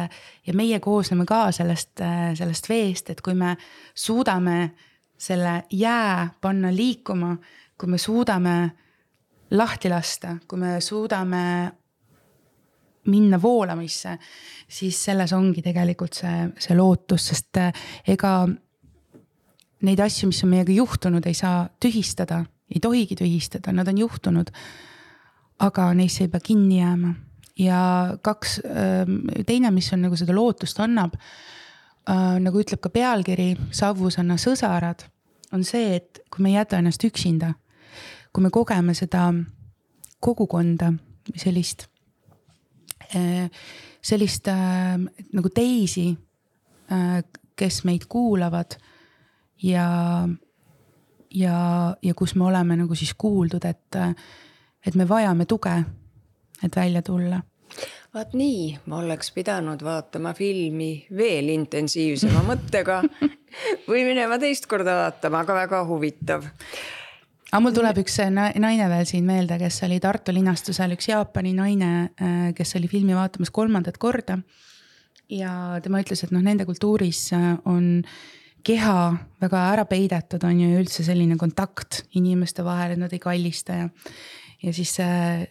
ja 0.48 0.56
meie 0.56 0.80
koosneme 0.84 1.26
ka 1.30 1.50
sellest, 1.56 1.98
äh, 2.06 2.32
sellest 2.40 2.70
veest, 2.70 3.12
et 3.14 3.24
kui 3.26 3.36
me 3.38 3.56
suudame 3.94 4.72
selle 5.20 5.64
jää 5.76 6.30
panna 6.42 6.72
liikuma, 6.72 7.36
kui 7.78 7.90
me 7.92 7.98
suudame 8.00 8.56
lahti 9.52 9.90
lasta, 9.90 10.38
kui 10.48 10.60
me 10.60 10.78
suudame 10.82 11.44
minna 13.10 13.40
voolamisse, 13.42 14.18
siis 14.68 14.98
selles 15.04 15.34
ongi 15.34 15.64
tegelikult 15.66 16.20
see, 16.20 16.48
see 16.62 16.78
lootus, 16.78 17.30
sest 17.32 17.60
äh, 17.60 17.86
ega 18.08 18.34
neid 19.88 20.00
asju, 20.04 20.30
mis 20.30 20.44
on 20.44 20.54
meiega 20.54 20.76
juhtunud, 20.76 21.26
ei 21.26 21.38
saa 21.38 21.64
tühistada, 21.82 22.44
ei 22.70 22.80
tohigi 22.82 23.18
tühistada, 23.20 23.74
nad 23.74 23.88
on 23.88 23.98
juhtunud. 23.98 24.52
aga 25.60 25.94
neisse 25.94 26.24
ei 26.24 26.30
pea 26.32 26.40
kinni 26.40 26.78
jääma 26.80 27.14
ja 27.60 28.18
kaks, 28.22 28.62
ähm, 28.64 29.18
teine, 29.46 29.72
mis 29.72 29.94
on 29.94 30.02
nagu 30.02 30.16
seda 30.16 30.36
lootust 30.36 30.80
annab 30.80 31.18
äh,. 32.10 32.40
nagu 32.40 32.60
ütleb 32.60 32.80
ka 32.80 32.90
pealkiri, 32.90 33.56
Savvusanna 33.72 34.38
sõsarad, 34.38 35.04
on 35.52 35.64
see, 35.64 35.96
et 35.96 36.22
kui 36.32 36.44
me 36.44 36.54
ei 36.54 36.56
jäta 36.56 36.80
ennast 36.80 37.04
üksinda, 37.04 37.54
kui 38.34 38.44
me 38.44 38.50
kogeme 38.50 38.94
seda 38.94 39.34
kogukonda, 40.20 40.94
sellist 41.36 41.90
äh,, 43.16 43.52
sellist 44.02 44.48
äh, 44.48 44.96
nagu 45.34 45.50
teisi 45.50 46.14
kes 47.60 47.84
meid 47.88 48.08
kuulavad 48.10 48.78
ja, 49.64 49.88
ja, 51.36 51.96
ja 52.02 52.14
kus 52.14 52.36
me 52.36 52.46
oleme 52.50 52.78
nagu 52.80 52.96
siis 52.96 53.14
kuuldud, 53.14 53.66
et, 53.66 54.00
et 54.86 54.96
me 54.96 55.08
vajame 55.10 55.46
tuge, 55.46 55.76
et 56.64 56.76
välja 56.76 57.02
tulla 57.06 57.42
vaat 58.14 58.34
nii, 58.34 58.72
ma 58.90 59.04
oleks 59.04 59.32
pidanud 59.36 59.84
vaatama 59.86 60.34
filmi 60.38 61.06
veel 61.16 61.52
intensiivsema 61.54 62.42
mõttega 62.48 63.02
või 63.90 64.06
minema 64.08 64.40
teist 64.42 64.66
korda 64.70 64.96
vaatama, 65.04 65.44
aga 65.44 65.58
väga 65.60 65.84
huvitav. 65.90 66.48
aga 67.52 67.62
mul 67.62 67.76
tuleb 67.76 68.02
üks 68.02 68.18
naine 68.32 68.90
veel 68.90 69.06
siin 69.10 69.30
meelde, 69.30 69.60
kes 69.62 69.84
oli 69.86 70.00
Tartu 70.02 70.34
linastusel, 70.34 70.98
üks 70.98 71.12
Jaapani 71.12 71.54
naine, 71.54 71.92
kes 72.58 72.76
oli 72.82 72.90
filmi 72.90 73.18
vaatamas 73.18 73.54
kolmandat 73.54 74.02
korda. 74.02 74.40
ja 75.30 75.54
tema 75.84 76.02
ütles, 76.02 76.24
et 76.24 76.34
noh, 76.34 76.42
nende 76.42 76.66
kultuuris 76.66 77.30
on 77.70 78.02
keha 78.66 78.98
väga 79.42 79.64
ära 79.74 79.86
peidetud, 79.90 80.44
on 80.44 80.60
ju 80.60 80.82
üldse 80.82 81.06
selline 81.08 81.38
kontakt 81.40 82.04
inimeste 82.20 82.66
vahel, 82.66 82.96
et 82.96 83.02
nad 83.02 83.14
ei 83.16 83.24
kallista 83.24 83.84
ja 83.84 83.90
ja 84.64 84.74
siis, 84.76 84.96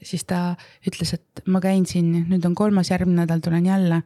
siis 0.05 0.25
ta 0.29 0.41
ütles, 0.87 1.15
et 1.17 1.47
ma 1.49 1.63
käin 1.65 1.87
siin, 1.89 2.11
nüüd 2.29 2.45
on 2.45 2.57
kolmas, 2.59 2.91
järgmine 2.93 3.25
nädal 3.25 3.41
tulen 3.45 3.67
jälle. 3.67 4.03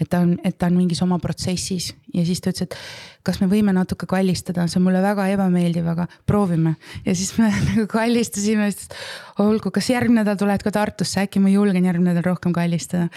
et 0.00 0.08
ta 0.10 0.24
on, 0.24 0.32
et 0.42 0.56
ta 0.58 0.66
on 0.66 0.74
mingis 0.74 0.98
oma 1.04 1.20
protsessis 1.22 1.92
ja 2.14 2.24
siis 2.26 2.40
ta 2.42 2.50
ütles, 2.50 2.66
et 2.66 2.74
kas 3.22 3.36
me 3.38 3.46
võime 3.46 3.70
natuke 3.70 4.08
kallistada, 4.10 4.64
see 4.66 4.80
on 4.80 4.88
mulle 4.88 4.98
väga 5.02 5.28
ebameeldiv, 5.36 5.86
aga 5.92 6.08
proovime. 6.26 6.74
ja 7.06 7.14
siis 7.14 7.36
me 7.38 7.50
nagu 7.70 7.86
kallistasime, 7.90 8.70
siis 8.74 8.90
olgu, 9.38 9.70
kas 9.74 9.90
järgmine 9.90 10.22
nädal 10.22 10.38
tuled 10.38 10.66
ka 10.66 10.74
Tartusse, 10.74 11.26
äkki 11.26 11.42
ma 11.42 11.52
julgen 11.52 11.86
järgmine 11.86 12.10
nädal 12.10 12.26
rohkem 12.30 12.54
kallistada. 12.54 13.08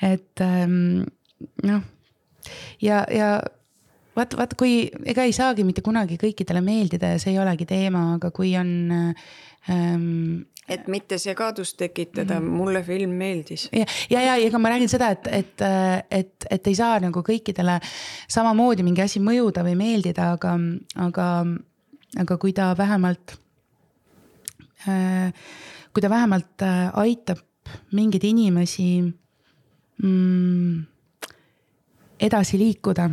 et 0.00 0.40
ähm, 0.40 1.04
noh, 1.64 1.82
ja, 2.80 3.04
ja 3.12 3.34
vaata, 4.16 4.36
vaata, 4.36 4.56
kui 4.58 4.86
ega 5.08 5.26
ei 5.26 5.34
saagi 5.36 5.64
mitte 5.64 5.84
kunagi 5.84 6.18
kõikidele 6.20 6.62
meeldida 6.64 7.14
ja 7.14 7.20
see 7.22 7.34
ei 7.34 7.42
olegi 7.42 7.66
teema, 7.68 8.14
aga 8.16 8.30
kui 8.34 8.54
on 8.58 8.72
ähm, 8.92 10.42
et 10.70 10.86
mitte 10.88 11.18
segadust 11.18 11.76
tekitada 11.76 12.40
mm, 12.40 12.46
-hmm. 12.46 12.50
mulle 12.50 12.82
film 12.82 13.10
meeldis. 13.10 13.68
ja, 13.72 13.86
ja, 14.10 14.20
ja 14.20 14.34
ega 14.36 14.58
ma 14.58 14.68
räägin 14.68 14.88
seda, 14.88 15.10
et, 15.10 15.26
et, 15.26 15.60
et, 16.10 16.46
et 16.50 16.66
ei 16.66 16.74
saa 16.74 17.00
nagu 17.00 17.22
kõikidele 17.22 17.80
samamoodi 18.28 18.82
mingi 18.82 19.02
asi 19.02 19.20
mõjuda 19.20 19.64
või 19.64 19.76
meeldida, 19.76 20.32
aga, 20.32 20.58
aga, 20.96 21.28
aga 22.18 22.38
kui 22.38 22.52
ta 22.52 22.74
vähemalt 22.78 23.36
äh,, 24.88 25.32
kui 25.92 26.02
ta 26.02 26.10
vähemalt 26.10 26.62
äh, 26.62 26.90
aitab 26.98 27.38
mingeid 27.92 28.24
inimesi 28.24 29.02
mm, 30.02 30.82
edasi 32.20 32.58
liikuda 32.58 33.10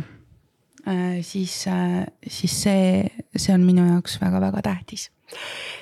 siis 1.22 1.64
äh,, 1.70 2.04
siis 2.26 2.56
see, 2.62 3.08
see 3.36 3.54
on 3.54 3.64
minu 3.66 3.86
jaoks 3.92 4.20
väga-väga 4.22 4.62
tähtis 4.66 5.10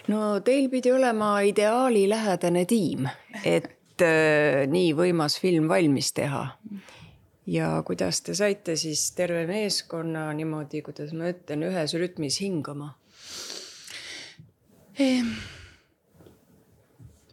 no 0.09 0.41
teil 0.45 0.69
pidi 0.73 0.93
olema 0.93 1.39
ideaalilähedane 1.47 2.65
tiim, 2.69 3.09
et 3.45 4.05
äh, 4.05 4.65
nii 4.71 4.95
võimas 4.97 5.39
film 5.41 5.69
valmis 5.71 6.13
teha. 6.17 6.45
ja 7.49 7.69
kuidas 7.87 8.21
te 8.21 8.35
saite 8.37 8.77
siis 8.77 9.11
terve 9.17 9.47
meeskonna 9.49 10.29
niimoodi, 10.37 10.83
kuidas 10.85 11.15
ma 11.17 11.31
ütlen, 11.33 11.65
ühes 11.71 11.95
rütmis 11.97 12.41
hingama 12.45 12.95
ehm.? 14.99 15.33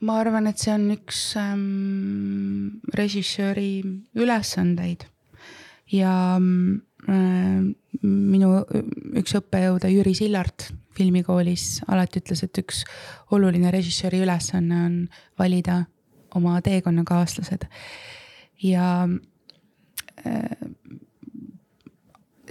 ma 0.06 0.20
arvan, 0.22 0.48
et 0.48 0.62
see 0.62 0.74
on 0.76 0.88
üks 0.94 1.20
ähm, 1.40 2.80
režissööri 2.96 3.84
ülesandeid 4.16 5.08
ja 5.92 6.16
äh, 6.38 6.95
minu 7.06 8.50
üks 9.20 9.36
õppejõude 9.38 9.92
Jüri 9.94 10.16
Sillart 10.18 10.70
filmikoolis 10.96 11.84
alati 11.92 12.22
ütles, 12.22 12.44
et 12.46 12.62
üks 12.62 12.84
oluline 13.36 13.72
režissööri 13.74 14.22
ülesanne 14.24 14.82
on 14.88 14.98
valida 15.40 15.84
oma 16.36 16.58
teekonnakaaslased. 16.64 17.68
ja 18.64 19.08
äh, 20.26 20.58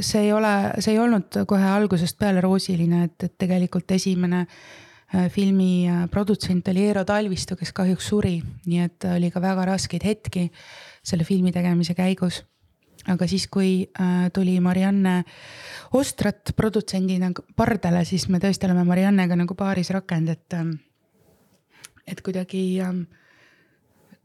see 0.00 0.22
ei 0.26 0.32
ole, 0.32 0.55
see 0.78 0.94
ei 0.94 1.02
olnud 1.02 1.44
kohe 1.48 1.68
algusest 1.68 2.18
peale 2.18 2.40
roosiline, 2.44 3.05
et, 3.09 3.28
et 3.28 3.36
tegelikult 3.38 3.90
esimene 3.96 4.44
äh, 4.46 5.28
filmi 5.32 5.88
äh, 5.88 6.07
produtsent 6.11 6.68
oli 6.68 6.88
Eero 6.88 7.05
Talvistu, 7.05 7.57
kes 7.57 7.72
kahjuks 7.72 8.09
suri, 8.12 8.38
nii 8.66 8.82
et 8.84 9.09
oli 9.16 9.30
ka 9.32 9.42
väga 9.44 9.68
raskeid 9.72 10.05
hetki 10.05 10.50
selle 11.05 11.24
filmi 11.24 11.52
tegemise 11.52 11.96
käigus 11.96 12.42
aga 13.11 13.26
siis, 13.28 13.46
kui 13.52 13.84
äh, 14.00 14.28
tuli 14.32 14.57
Marianne 14.61 15.22
Ostrat 15.94 16.55
produtsendina 16.57 17.30
pardale, 17.57 18.05
siis 18.09 18.28
me 18.32 18.40
tõesti 18.42 18.68
oleme 18.68 18.84
Mariannega 18.88 19.36
nagu 19.38 19.57
paaris 19.59 19.92
rakend, 19.94 20.32
et, 20.32 20.57
ähm, 20.57 20.76
et 22.07 22.22
kuidagi 22.24 22.64
ähm, 22.82 23.05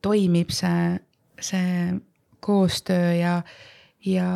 toimib 0.02 0.54
see, 0.56 1.00
see 1.42 2.00
koostöö 2.40 3.14
ja, 3.20 3.36
ja, 4.06 4.30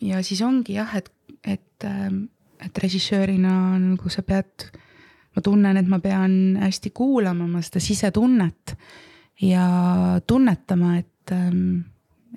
ja 0.00 0.22
siis 0.24 0.42
ongi 0.42 0.78
jah, 0.78 0.96
et, 0.96 1.12
et, 1.44 1.84
ähm, 1.84 2.24
et 2.64 2.78
režissöörina 2.78 3.78
nagu 3.82 4.12
sa 4.12 4.24
pead, 4.26 4.70
ma 5.36 5.44
tunnen, 5.44 5.76
et 5.76 5.88
ma 5.88 6.00
pean 6.00 6.56
hästi 6.60 6.92
kuulama 6.96 7.44
oma 7.44 7.62
seda 7.64 7.80
sisetunnet 7.80 8.76
ja 9.42 9.66
tunnetama, 10.26 10.96
et 11.00 11.32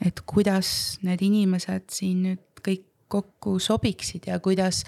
et 0.05 0.19
kuidas 0.25 0.99
need 1.05 1.21
inimesed 1.23 1.87
siin 1.93 2.23
nüüd 2.25 2.65
kõik 2.65 2.85
kokku 3.07 3.59
sobiksid 3.59 4.27
ja 4.27 4.39
kuidas 4.43 4.83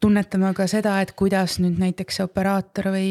tunnetame 0.00 0.52
ka 0.54 0.68
seda, 0.70 1.00
et 1.02 1.12
kuidas 1.18 1.58
nüüd 1.62 1.80
näiteks 1.82 2.20
see 2.20 2.26
operaator 2.28 2.92
või 2.94 3.10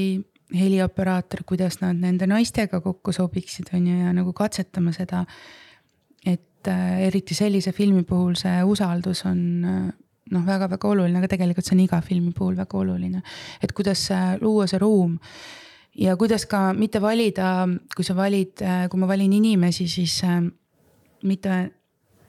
helioperaator, 0.55 1.43
kuidas 1.47 1.81
nad 1.81 1.99
nende 1.99 2.27
naistega 2.29 2.79
kokku 2.81 3.11
sobiksid, 3.11 3.71
on 3.75 3.87
ju, 3.87 3.95
ja 4.05 4.13
nagu 4.15 4.33
katsetama 4.33 4.93
seda. 4.95 5.25
et 6.25 6.67
äh, 6.67 7.07
eriti 7.07 7.35
sellise 7.35 7.71
filmi 7.71 8.03
puhul 8.03 8.35
see 8.35 8.63
usaldus 8.63 9.25
on 9.25 9.39
äh, 9.65 9.91
noh, 10.31 10.45
väga-väga 10.45 10.87
oluline, 10.87 11.19
aga 11.19 11.27
tegelikult 11.27 11.65
see 11.65 11.75
on 11.75 11.83
iga 11.85 12.01
filmi 12.01 12.31
puhul 12.35 12.55
väga 12.57 12.77
oluline. 12.77 13.21
et 13.61 13.71
kuidas 13.71 14.09
äh, 14.11 14.35
luua 14.41 14.67
see 14.67 14.79
ruum 14.79 15.19
ja 15.95 16.15
kuidas 16.17 16.45
ka 16.45 16.73
mitte 16.73 17.01
valida, 17.01 17.67
kui 17.95 18.05
sa 18.05 18.15
valid, 18.15 18.63
kui 18.89 18.99
ma 18.99 19.07
valin 19.07 19.33
inimesi, 19.33 19.87
siis 19.87 20.21
mitte 21.23 21.57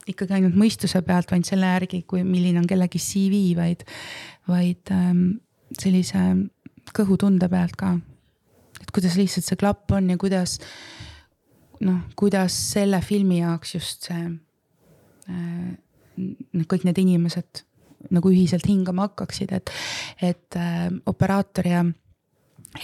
ikkagi 0.09 0.37
ainult 0.39 0.57
mõistuse 0.57 1.01
pealt, 1.05 1.29
vaid 1.31 1.45
selle 1.47 1.69
järgi, 1.69 2.01
kui, 2.09 2.23
milline 2.25 2.61
on 2.61 2.69
kellegi 2.69 3.01
CV, 3.01 3.41
vaid, 3.57 3.85
vaid 4.49 4.93
ähm, 4.95 5.25
sellise 5.77 6.23
kõhutunde 6.95 7.49
pealt 7.51 7.77
ka. 7.77 7.97
et 8.81 8.91
kuidas 8.95 9.17
lihtsalt 9.19 9.45
see 9.45 9.59
klapp 9.59 9.91
on 9.91 10.09
ja 10.09 10.17
kuidas 10.17 10.57
noh, 11.85 12.01
kuidas 12.17 12.55
selle 12.71 13.01
filmi 13.05 13.41
jaoks 13.43 13.75
just 13.75 14.09
see 14.09 14.23
äh,, 15.29 15.73
kõik 16.67 16.87
need 16.87 16.97
inimesed 16.99 17.63
nagu 18.15 18.31
ühiselt 18.31 18.65
hingama 18.67 19.09
hakkaksid, 19.09 19.51
et, 19.55 19.71
et 20.23 20.57
äh, 20.57 20.87
operaator 21.07 21.67
ja 21.67 21.83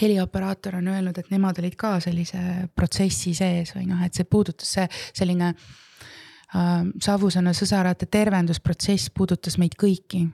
helioperaator 0.00 0.80
on 0.80 0.88
öelnud, 0.94 1.18
et 1.18 1.30
nemad 1.30 1.58
olid 1.62 1.76
ka 1.78 1.96
sellise 2.02 2.40
protsessi 2.74 3.34
sees 3.34 3.74
või 3.76 3.86
noh, 3.90 4.02
et 4.06 4.14
see 4.14 4.26
puudutas 4.28 4.72
see 4.78 4.88
selline 5.12 5.52
äh, 5.52 6.82
Savusõna 7.02 7.54
sõsarate 7.56 8.08
tervendusprotsess 8.10 9.12
puudutas 9.14 9.58
meid 9.62 9.78
kõiki 9.78 10.26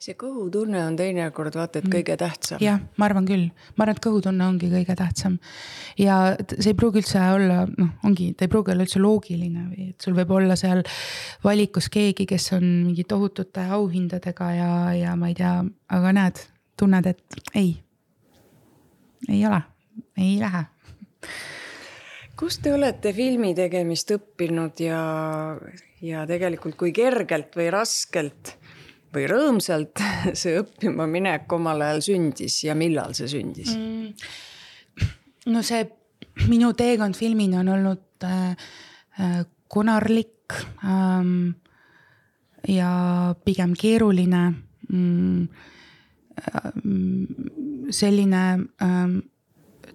see 0.00 0.16
kõhutunne 0.18 0.80
on 0.84 0.96
teinekord 0.98 1.56
vaata 1.56 1.80
et 1.80 1.86
mm. 1.86 1.94
kõige 1.96 2.16
tähtsam. 2.20 2.62
jah, 2.62 2.80
ma 3.00 3.08
arvan 3.08 3.26
küll, 3.28 3.46
ma 3.76 3.84
arvan, 3.84 3.96
et 3.96 4.02
kõhutunne 4.04 4.46
ongi 4.46 4.70
kõige 4.72 4.96
tähtsam. 4.98 5.38
ja 6.00 6.18
see 6.54 6.72
ei 6.72 6.78
pruugi 6.78 7.02
üldse 7.02 7.22
olla, 7.34 7.64
noh, 7.78 7.92
ongi, 8.06 8.32
ta 8.34 8.46
ei 8.46 8.52
pruugi 8.52 8.74
olla 8.74 8.86
üldse 8.86 9.02
loogiline 9.02 9.66
või 9.70 9.88
et 9.92 10.04
sul 10.06 10.16
võib 10.16 10.34
olla 10.36 10.58
seal 10.60 10.84
valikus 11.44 11.90
keegi, 11.92 12.26
kes 12.30 12.52
on 12.58 12.66
mingi 12.88 13.06
tohutute 13.08 13.66
auhindadega 13.78 14.50
ja, 14.56 14.70
ja 14.98 15.16
ma 15.20 15.32
ei 15.32 15.38
tea, 15.38 15.56
aga 15.96 16.14
näed, 16.16 16.44
tunned, 16.80 17.10
et 17.14 17.40
ei. 17.54 17.74
Ei 19.28 19.46
ole, 19.46 19.60
ei 20.18 20.38
lähe 20.40 20.64
kus 22.38 22.58
te 22.62 22.72
olete 22.74 23.12
filmi 23.14 23.54
tegemist 23.56 24.10
õppinud 24.14 24.80
ja, 24.82 25.00
ja 26.02 26.24
tegelikult 26.28 26.76
kui 26.78 26.92
kergelt 26.94 27.54
või 27.56 27.68
raskelt 27.72 28.54
või 29.14 29.28
rõõmsalt 29.30 30.02
see 30.40 30.58
õppima 30.62 31.06
minek 31.10 31.52
omal 31.54 31.84
ajal 31.86 32.02
sündis 32.08 32.60
ja 32.66 32.76
millal 32.78 33.14
see 33.16 33.30
sündis 33.30 33.74
mm.? 33.76 34.08
no 35.54 35.62
see 35.66 35.84
minu 36.50 36.72
teekond 36.76 37.16
filmini 37.18 37.60
on 37.60 37.70
olnud 37.76 38.26
äh, 38.26 38.66
äh, 39.20 39.44
konarlik 39.70 40.56
ähm, 40.84 41.54
ja 42.68 42.90
pigem 43.44 43.74
keeruline 43.78 44.42
mm,. 44.88 45.48
Äh, 47.84 47.92
selline 47.92 48.42
ähm, 48.82 49.20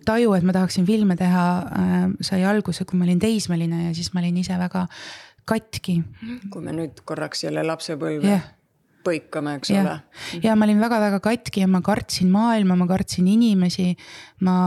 taju, 0.05 0.33
et 0.37 0.45
ma 0.47 0.53
tahaksin 0.55 0.87
filme 0.87 1.17
teha 1.19 1.47
äh,, 1.63 2.05
sai 2.25 2.43
alguse, 2.47 2.85
kui 2.85 2.99
ma 2.99 3.07
olin 3.07 3.19
teismeline 3.21 3.87
ja 3.87 3.95
siis 3.97 4.13
ma 4.13 4.23
olin 4.23 4.39
ise 4.41 4.57
väga 4.59 4.85
katki. 5.49 5.99
kui 6.51 6.63
me 6.63 6.73
nüüd 6.75 7.03
korraks 7.07 7.43
jälle 7.45 7.63
lapsepõlve 7.65 8.27
yeah. 8.27 8.49
põikame, 9.05 9.57
eks 9.59 9.73
ja. 9.73 9.83
ole. 9.83 10.41
ja 10.45 10.55
ma 10.55 10.67
olin 10.67 10.81
väga-väga 10.81 11.21
katki 11.25 11.63
ja 11.65 11.69
ma 11.71 11.81
kartsin 11.85 12.31
maailma, 12.33 12.77
ma 12.79 12.89
kartsin 12.89 13.29
inimesi. 13.31 13.93
ma 14.45 14.57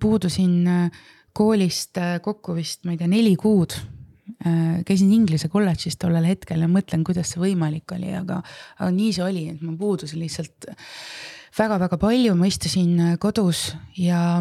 puudusin 0.00 0.58
äh, 0.66 1.06
koolist 1.32 2.00
äh, 2.00 2.18
kokku 2.24 2.56
vist, 2.58 2.84
ma 2.84 2.94
ei 2.94 3.00
tea, 3.00 3.10
neli 3.10 3.34
kuud 3.40 3.76
äh, 3.78 4.84
käisin 4.86 5.12
Inglise 5.14 5.50
kolledžis 5.52 5.98
tollel 6.00 6.28
hetkel 6.28 6.64
ja 6.64 6.70
mõtlen, 6.70 7.04
kuidas 7.06 7.34
see 7.34 7.42
võimalik 7.42 7.96
oli, 7.96 8.12
aga, 8.18 8.42
aga 8.78 8.92
nii 8.94 9.16
see 9.16 9.26
oli, 9.26 9.48
et 9.54 9.64
ma 9.64 9.74
puudusin 9.80 10.22
lihtsalt 10.22 10.72
väga-väga 11.58 11.98
palju, 12.00 12.34
ma 12.38 12.48
istusin 12.48 13.16
kodus 13.20 13.72
ja 13.98 14.40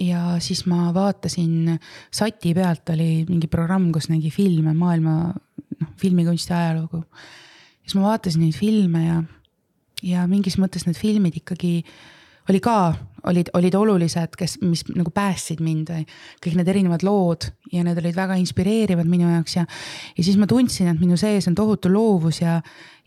ja 0.00 0.22
siis 0.40 0.64
ma 0.66 0.90
vaatasin, 0.94 1.76
sati 2.12 2.54
pealt 2.56 2.88
oli 2.94 3.24
mingi 3.28 3.48
programm, 3.50 3.90
kus 3.92 4.08
nägi 4.10 4.32
filme, 4.34 4.72
maailma 4.74 5.16
noh, 5.32 5.92
filmikunsti 6.00 6.54
ajalugu. 6.56 7.04
siis 7.82 7.96
ma 7.98 8.08
vaatasin 8.08 8.42
neid 8.46 8.56
filme 8.56 9.04
ja, 9.04 9.20
ja 10.02 10.26
mingis 10.30 10.58
mõttes 10.58 10.86
need 10.86 10.98
filmid 10.98 11.36
ikkagi 11.42 11.82
oli 12.50 12.60
ka, 12.62 12.76
olid, 13.30 13.52
olid 13.54 13.74
olulised, 13.78 14.36
kes, 14.38 14.56
mis 14.64 14.82
nagu 14.90 15.12
päästsid 15.14 15.62
mind 15.62 15.92
või 15.92 16.06
kõik 16.42 16.56
need 16.58 16.70
erinevad 16.72 17.04
lood 17.06 17.48
ja 17.72 17.84
need 17.86 17.98
olid 18.02 18.16
väga 18.16 18.38
inspireerivad 18.40 19.08
minu 19.08 19.30
jaoks 19.30 19.56
ja. 19.56 19.66
ja 20.16 20.24
siis 20.24 20.38
ma 20.40 20.48
tundsin, 20.50 20.90
et 20.92 21.02
minu 21.02 21.18
sees 21.20 21.46
on 21.50 21.58
tohutu 21.58 21.92
loovus 21.92 22.42
ja, 22.42 22.58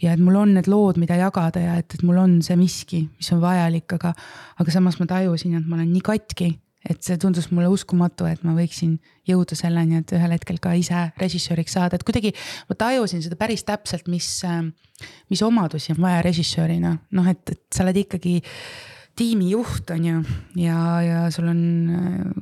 ja 0.02 0.16
et 0.16 0.24
mul 0.24 0.40
on 0.40 0.56
need 0.58 0.70
lood, 0.72 1.00
mida 1.02 1.20
jagada 1.20 1.64
ja 1.64 1.80
et, 1.82 1.98
et 1.98 2.06
mul 2.08 2.22
on 2.22 2.38
see 2.46 2.58
miski, 2.60 3.06
mis 3.20 3.32
on 3.36 3.44
vajalik, 3.44 3.98
aga, 4.00 4.14
aga 4.62 4.78
samas 4.78 5.00
ma 5.02 5.10
tajusin, 5.10 5.58
et 5.60 5.68
ma 5.68 5.80
olen 5.80 5.92
nii 5.92 6.06
katki 6.06 6.54
et 6.86 7.02
see 7.02 7.18
tundus 7.18 7.48
mulle 7.50 7.70
uskumatu, 7.74 8.28
et 8.30 8.44
ma 8.46 8.54
võiksin 8.54 8.98
jõuda 9.26 9.58
selleni, 9.58 10.02
et 10.02 10.12
ühel 10.14 10.36
hetkel 10.36 10.60
ka 10.62 10.76
ise 10.78 11.08
režissööriks 11.18 11.74
saada, 11.78 11.98
et 11.98 12.06
kuidagi 12.06 12.32
ma 12.70 12.78
tajusin 12.78 13.24
seda 13.26 13.38
päris 13.40 13.66
täpselt, 13.66 14.06
mis, 14.12 14.28
mis 15.34 15.42
omadusi 15.46 15.96
on 15.96 16.04
vaja 16.06 16.22
režissöörina, 16.26 16.94
noh, 17.18 17.32
et, 17.32 17.56
et 17.56 17.64
sa 17.74 17.86
oled 17.86 18.04
ikkagi 18.06 18.38
tiimijuht, 19.16 19.90
on 19.96 20.06
ju, 20.06 20.22
ja, 20.60 20.78
ja 21.04 21.20
sul 21.34 21.50
on, 21.52 21.62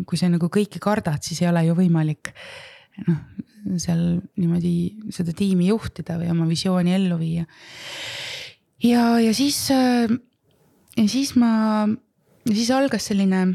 kui 0.09 0.19
sa 0.19 0.30
nagu 0.32 0.49
kõike 0.53 0.82
kardad, 0.84 1.21
siis 1.26 1.43
ei 1.43 1.49
ole 1.51 1.65
ju 1.67 1.76
võimalik 1.78 2.34
noh, 3.07 3.19
seal 3.82 4.01
niimoodi 4.38 5.09
seda 5.13 5.36
tiimi 5.38 5.69
juhtida 5.69 6.17
või 6.21 6.32
oma 6.34 6.47
visiooni 6.49 6.95
ellu 6.97 7.17
viia. 7.21 7.45
ja, 8.84 9.05
ja 9.21 9.34
siis, 9.38 9.59
ja 9.69 11.05
siis 11.07 11.36
ma, 11.39 11.86
siis 12.49 12.74
algas 12.74 13.09
selline 13.11 13.45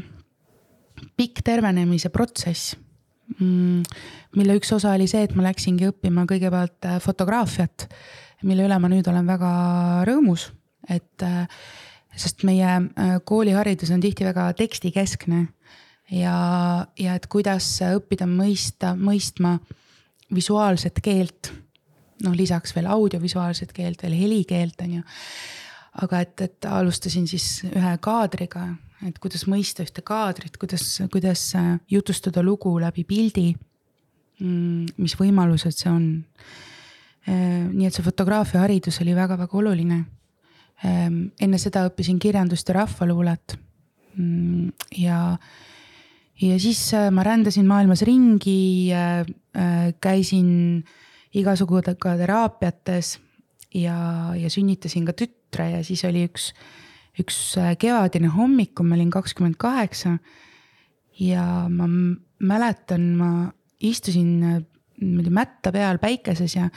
pikk 1.19 1.43
tervenemise 1.47 2.11
protsess 2.11 2.73
mm, 3.37 3.83
mille 4.37 4.57
üks 4.59 4.71
osa 4.75 4.93
oli 4.95 5.07
see, 5.09 5.23
et 5.25 5.35
ma 5.37 5.45
läksingi 5.47 5.89
õppima 5.89 6.25
kõigepealt 6.29 6.87
fotograafiat, 7.03 7.87
mille 8.47 8.65
üle 8.67 8.79
ma 8.81 8.91
nüüd 8.91 9.07
olen 9.09 9.29
väga 9.29 9.51
rõõmus, 10.09 10.49
et 10.89 11.25
äh, 11.25 11.45
sest 12.15 12.43
meie 12.47 12.67
äh, 12.67 13.15
kooliharidus 13.25 13.91
on 13.91 14.01
tihti 14.01 14.25
väga 14.25 14.49
tekstikeskne 14.57 15.45
ja, 16.11 16.35
ja 16.99 17.15
et 17.15 17.27
kuidas 17.27 17.67
õppida 17.85 18.27
mõista, 18.29 18.95
mõistma 18.97 19.57
visuaalset 20.33 20.99
keelt. 21.03 21.53
noh, 22.23 22.35
lisaks 22.35 22.75
veel 22.75 22.89
audiovisuaalset 22.91 23.71
keelt, 23.73 24.03
veel 24.03 24.17
helikeelt 24.19 24.81
on 24.81 24.99
ju. 24.99 25.01
aga 26.03 26.19
et, 26.19 26.41
et 26.41 26.65
alustasin 26.65 27.27
siis 27.27 27.63
ühe 27.69 27.97
kaadriga 28.01 28.67
et 29.07 29.19
kuidas 29.21 29.45
mõista 29.47 29.83
ühte 29.85 30.03
kaadrit, 30.05 30.57
kuidas, 30.59 30.85
kuidas 31.11 31.43
äh, 31.57 31.75
jutustada 31.91 32.43
lugu 32.43 32.73
läbi 32.81 33.05
pildi. 33.07 33.53
Mm, 34.39 34.89
mis 34.99 35.15
võimalused 35.19 35.75
see 35.75 35.91
on. 35.91 36.07
Äh, 37.27 37.67
nii 37.69 37.87
et 37.87 37.95
see 37.95 38.05
fotograafiaharidus 38.05 39.01
oli 39.03 39.15
väga-väga 39.15 39.59
oluline. 39.59 40.03
Ähm, 40.85 41.25
enne 41.41 41.59
seda 41.59 41.83
õppisin 41.89 42.19
kirjandust 42.21 42.69
ja 42.69 42.77
rahvaluulet. 42.81 43.57
Mm, 44.15 44.69
ja, 44.97 45.37
ja 46.41 46.59
siis 46.59 46.81
äh, 46.97 47.09
ma 47.11 47.25
rändasin 47.27 47.67
maailmas 47.67 48.03
ringi, 48.07 48.91
käisin 49.99 50.51
igasugudega 51.35 52.13
teraapiates 52.17 53.17
ja, 53.75 53.97
ja 54.37 54.49
sünnitasin 54.49 55.07
ka 55.09 55.13
tütre 55.17 55.65
ja 55.73 55.81
siis 55.85 56.05
oli 56.07 56.23
üks 56.29 56.53
üks 57.19 57.37
äh, 57.59 57.75
kevadine 57.79 58.31
hommik, 58.33 58.73
kui 58.77 58.87
ma 58.87 58.97
olin 58.97 59.11
kakskümmend 59.13 59.59
kaheksa. 59.59 60.17
ja 61.19 61.67
ma 61.67 61.87
mäletan, 62.39 63.09
ma 63.19 63.29
istusin 63.83 64.29
äh, 64.43 64.61
niimoodi 65.01 65.31
mätta 65.35 65.71
peal 65.75 65.99
päikeses 65.99 66.55
ja, 66.55 66.69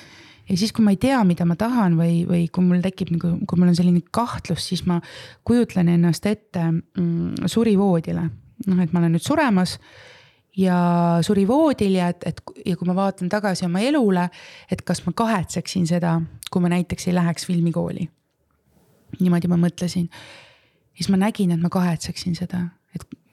ja 0.53 0.61
siis, 0.61 0.73
kui 0.77 0.85
ma 0.85 0.93
ei 0.93 1.01
tea, 1.01 1.19
mida 1.25 1.47
ma 1.49 1.57
tahan 1.59 1.97
või, 1.99 2.23
või 2.29 2.45
kui 2.53 2.65
mul 2.67 2.85
tekib 2.85 3.15
nagu, 3.17 3.35
kui 3.49 3.61
mul 3.61 3.73
on 3.73 3.79
selline 3.79 4.05
kahtlus, 4.13 4.69
siis 4.69 4.85
ma 4.87 5.01
kujutlen 5.49 5.89
ennast 5.97 6.29
ette 6.29 6.69
mm, 6.71 7.49
surivoodile. 7.51 8.29
noh, 8.69 8.81
et 8.85 8.93
ma 8.93 9.01
olen 9.01 9.17
nüüd 9.17 9.25
suremas 9.25 9.79
ja 10.57 10.79
surivoodil 11.25 11.97
ja 11.99 12.13
et, 12.13 12.25
et 12.29 12.43
ja 12.69 12.77
kui 12.77 12.87
ma 12.87 12.95
vaatan 12.95 13.33
tagasi 13.33 13.67
oma 13.67 13.81
elule, 13.81 14.29
et 14.71 14.85
kas 14.87 15.03
ma 15.07 15.17
kahetseksin 15.17 15.89
seda, 15.89 16.21
kui 16.53 16.63
ma 16.63 16.71
näiteks 16.77 17.09
ei 17.09 17.17
läheks 17.17 17.49
filmikooli 17.49 18.11
niimoodi 19.21 19.51
ma 19.51 19.59
mõtlesin. 19.61 20.09
siis 20.95 21.09
ma 21.09 21.19
nägin, 21.21 21.53
et 21.53 21.61
ma 21.61 21.69
kahetseksin 21.73 22.37
seda, 22.37 22.67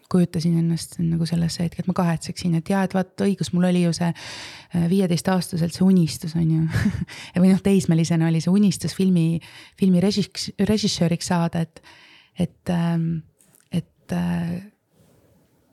kujutasin 0.09 0.57
ennast 0.57 0.97
nagu 1.03 1.25
sellesse 1.29 1.63
hetke, 1.63 1.83
et 1.83 1.89
ma 1.89 1.93
kahetseksin, 1.97 2.55
et 2.57 2.69
jaa, 2.71 2.81
et 2.85 2.95
vaat 2.97 3.23
õigus, 3.25 3.51
mul 3.53 3.67
oli 3.69 3.83
ju 3.83 3.93
see 3.95 4.09
äh, 4.09 4.87
viieteistaastaselt 4.89 5.75
see 5.75 5.85
unistus 5.85 6.35
on 6.39 6.47
ju 6.49 6.65
või 7.41 7.51
noh, 7.51 7.61
teismelisena 7.65 8.29
oli 8.31 8.41
see 8.43 8.53
unistus 8.53 8.97
filmi, 8.97 9.39
filmi 9.79 10.01
režiss-, 10.03 10.51
režissööriks 10.69 11.29
saada, 11.29 11.61
et, 11.61 11.83
et, 12.39 12.73
ähm, 12.73 13.07
et, 13.71 14.15
äh, 14.17 14.57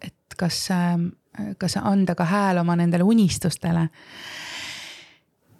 et 0.05 0.39
kas, 0.39 0.61
ähm, 0.74 1.11
kas 1.61 1.78
anda 1.80 2.16
ka 2.18 2.28
hääl 2.28 2.61
oma 2.61 2.76
nendele 2.76 3.09
unistustele. 3.09 3.89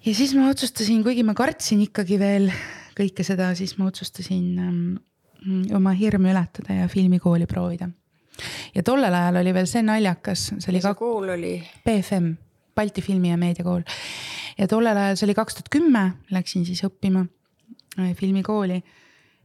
ja 0.05 0.15
siis 0.15 0.37
ma 0.37 0.51
otsustasin, 0.53 1.03
kuigi 1.07 1.25
ma 1.25 1.35
kartsin 1.35 1.81
ikkagi 1.89 2.21
veel 2.21 2.51
kõike 2.97 3.25
seda, 3.25 3.55
siis 3.57 3.77
ma 3.81 3.89
otsustasin 3.89 4.49
ähm, 4.61 4.81
oma 5.77 5.93
hirme 5.97 6.33
ületada 6.33 6.83
ja 6.83 6.89
filmikooli 6.89 7.47
proovida. 7.47 7.89
Ja 8.75 8.83
tollel 8.87 9.15
ajal 9.15 9.41
oli 9.43 9.55
veel 9.57 9.69
see 9.71 9.85
naljakas, 9.87 10.51
see 10.51 10.71
oli. 10.73 10.81
mis 10.81 10.89
see 10.89 10.99
kool 10.99 11.33
oli? 11.37 11.55
BFM, 11.87 12.35
Balti 12.77 13.03
Filmi- 13.03 13.31
ja 13.31 13.39
Meediakool. 13.41 13.83
ja 14.59 14.69
tollel 14.69 14.97
ajal, 14.97 15.17
see 15.17 15.29
oli 15.29 15.39
kaks 15.39 15.59
tuhat 15.59 15.73
kümme, 15.73 16.05
läksin 16.35 16.67
siis 16.69 16.85
õppima 16.87 17.25
äh, 18.01 18.13
filmikooli 18.19 18.83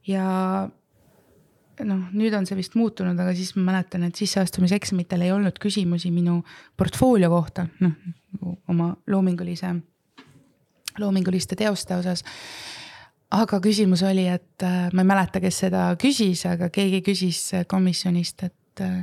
ja 0.07 0.25
noh, 1.81 2.01
nüüd 2.13 2.35
on 2.37 2.45
see 2.45 2.57
vist 2.59 2.75
muutunud, 2.77 3.17
aga 3.19 3.33
siis 3.37 3.55
ma 3.57 3.71
mäletan, 3.71 4.03
et 4.05 4.19
sisseastumiseksamitel 4.19 5.23
ei 5.25 5.31
olnud 5.33 5.57
küsimusi 5.61 6.11
minu 6.13 6.41
portfoolio 6.77 7.31
kohta, 7.33 7.67
noh 7.81 7.95
oma 8.71 8.93
loomingulise, 9.11 9.73
loominguliste 10.99 11.57
teoste 11.59 11.97
osas 11.97 12.23
aga 13.31 13.59
küsimus 13.63 14.03
oli, 14.07 14.25
et 14.27 14.63
äh, 14.65 14.89
ma 14.93 15.03
ei 15.03 15.07
mäleta, 15.07 15.41
kes 15.43 15.61
seda 15.65 15.85
küsis, 15.99 16.43
aga 16.49 16.69
keegi 16.73 17.01
küsis 17.05 17.43
komisjonist, 17.71 18.47
et 18.47 18.55
äh, 18.83 19.01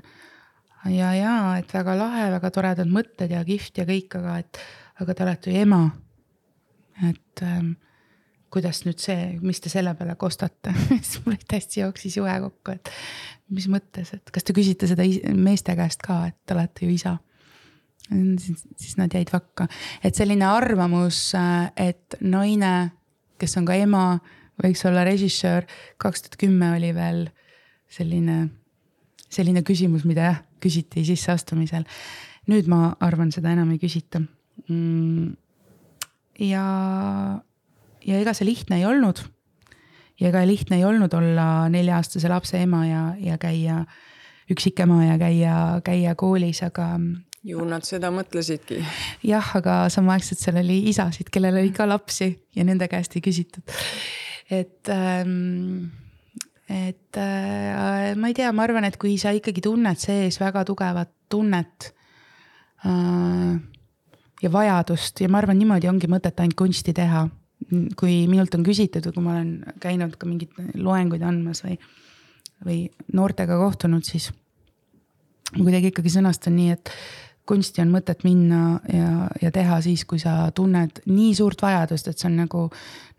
ja, 0.95 1.12
ja 1.16 1.35
et 1.59 1.72
väga 1.74 1.97
lahe, 1.99 2.29
väga 2.37 2.53
toredad 2.55 2.91
mõtted 2.93 3.33
ja 3.35 3.45
kihvt 3.47 3.83
ja 3.83 3.87
kõik, 3.89 4.18
aga 4.20 4.39
et, 4.45 4.61
aga 5.03 5.14
te 5.14 5.26
olete 5.26 5.53
ju 5.53 5.62
ema. 5.62 5.83
et 7.09 7.43
ähm, 7.47 7.72
kuidas 8.51 8.83
nüüd 8.87 8.99
see, 8.99 9.39
mis 9.45 9.61
te 9.61 9.70
selle 9.70 9.95
peale 9.95 10.16
kostate 10.18 10.74
siis 10.89 11.20
mul 11.26 11.39
täiesti 11.49 11.81
jooksis 11.85 12.16
juhe 12.18 12.35
kokku, 12.43 12.74
et 12.74 12.93
mis 13.55 13.68
mõttes, 13.70 14.12
et 14.16 14.35
kas 14.35 14.45
te 14.45 14.57
küsite 14.57 14.89
seda 14.91 15.07
meeste 15.37 15.76
käest 15.79 16.03
ka, 16.05 16.24
et 16.29 16.39
te 16.45 16.57
olete 16.57 16.87
ju 16.87 16.93
isa 16.95 17.18
siis, 18.09 18.64
siis 18.81 18.97
nad 18.97 19.12
jäid 19.12 19.29
vakka, 19.33 19.66
et 20.03 20.16
selline 20.16 20.47
arvamus, 20.49 21.35
äh, 21.37 21.68
et 21.76 22.16
naine 22.24 22.91
kes 23.39 23.57
on 23.61 23.66
ka 23.68 23.76
ema, 23.79 24.05
võiks 24.62 24.83
olla 24.89 25.05
režissöör. 25.07 25.66
kaks 25.99 26.24
tuhat 26.24 26.39
kümme 26.41 26.72
oli 26.76 26.93
veel 26.95 27.29
selline, 27.89 28.49
selline 29.33 29.62
küsimus, 29.66 30.07
mida 30.09 30.31
jah, 30.31 30.41
küsiti 30.62 31.05
sisseastumisel. 31.07 31.85
nüüd 32.49 32.68
ma 32.70 32.95
arvan, 33.05 33.31
seda 33.33 33.53
enam 33.53 33.70
ei 33.74 33.81
küsita 33.83 34.22
mm,. 34.68 35.33
ja, 36.49 36.64
ja 38.07 38.20
ega 38.22 38.35
see 38.35 38.49
lihtne 38.49 38.81
ei 38.81 38.87
olnud. 38.89 39.22
ja 40.20 40.31
ega 40.31 40.45
lihtne 40.49 40.81
ei 40.81 40.87
olnud 40.89 41.14
olla 41.14 41.68
nelja-aastase 41.72 42.31
lapse 42.33 42.61
ema 42.62 42.85
ja, 42.87 43.03
ja 43.20 43.39
käia 43.39 43.85
üksikema 44.51 45.03
ja 45.05 45.18
käia, 45.20 45.55
käia 45.85 46.14
koolis, 46.18 46.62
aga. 46.64 46.95
ju 47.45 47.64
nad 47.68 47.85
seda 47.87 48.11
mõtlesidki. 48.14 48.81
jah, 49.29 49.55
aga 49.61 49.85
samaaegselt 49.93 50.41
seal 50.43 50.61
oli 50.62 50.83
isasid, 50.91 51.31
kellel 51.33 51.61
oli 51.61 51.72
ka 51.76 51.89
lapsi 51.89 52.33
ja 52.57 52.64
nende 52.64 52.89
käest 52.89 53.16
ei 53.16 53.24
küsitud. 53.24 53.79
et 54.51 54.89
ähm, 54.89 56.08
et 56.69 57.16
äh, 57.16 58.14
ma 58.16 58.29
ei 58.29 58.37
tea, 58.37 58.53
ma 58.53 58.66
arvan, 58.66 58.85
et 58.85 58.99
kui 59.01 59.16
sa 59.21 59.33
ikkagi 59.33 59.62
tunned 59.64 60.01
sees 60.01 60.37
väga 60.41 60.64
tugevat 60.69 61.11
tunnet 61.33 61.93
äh, 62.85 63.55
ja 64.43 64.51
vajadust 64.53 65.23
ja 65.25 65.31
ma 65.33 65.41
arvan, 65.41 65.59
niimoodi 65.59 65.89
ongi 65.91 66.11
mõtet 66.11 66.41
ainult 66.43 66.59
kunsti 66.59 66.95
teha. 66.97 67.29
kui 67.99 68.29
minult 68.31 68.55
on 68.55 68.62
küsitud 68.64 69.05
või 69.09 69.14
kui 69.16 69.23
ma 69.25 69.33
olen 69.35 69.49
käinud 69.83 70.14
ka 70.16 70.29
mingeid 70.29 70.77
loenguid 70.79 71.25
andmas 71.27 71.64
või, 71.64 71.75
või 72.64 72.77
noortega 73.12 73.59
kohtunud, 73.59 74.07
siis 74.07 74.31
ma 75.57 75.64
kuidagi 75.64 75.91
ikkagi 75.91 76.12
sõnastan 76.14 76.55
nii, 76.57 76.77
et 76.77 76.93
kunsti 77.49 77.82
on 77.82 77.92
mõtet 77.92 78.24
minna 78.26 78.78
ja, 78.92 79.26
ja 79.42 79.51
teha 79.55 79.80
siis, 79.84 80.05
kui 80.09 80.20
sa 80.20 80.51
tunned 80.55 81.03
nii 81.09 81.32
suurt 81.38 81.62
vajadust, 81.64 82.11
et 82.11 82.20
see 82.20 82.28
on 82.30 82.38
nagu, 82.44 82.64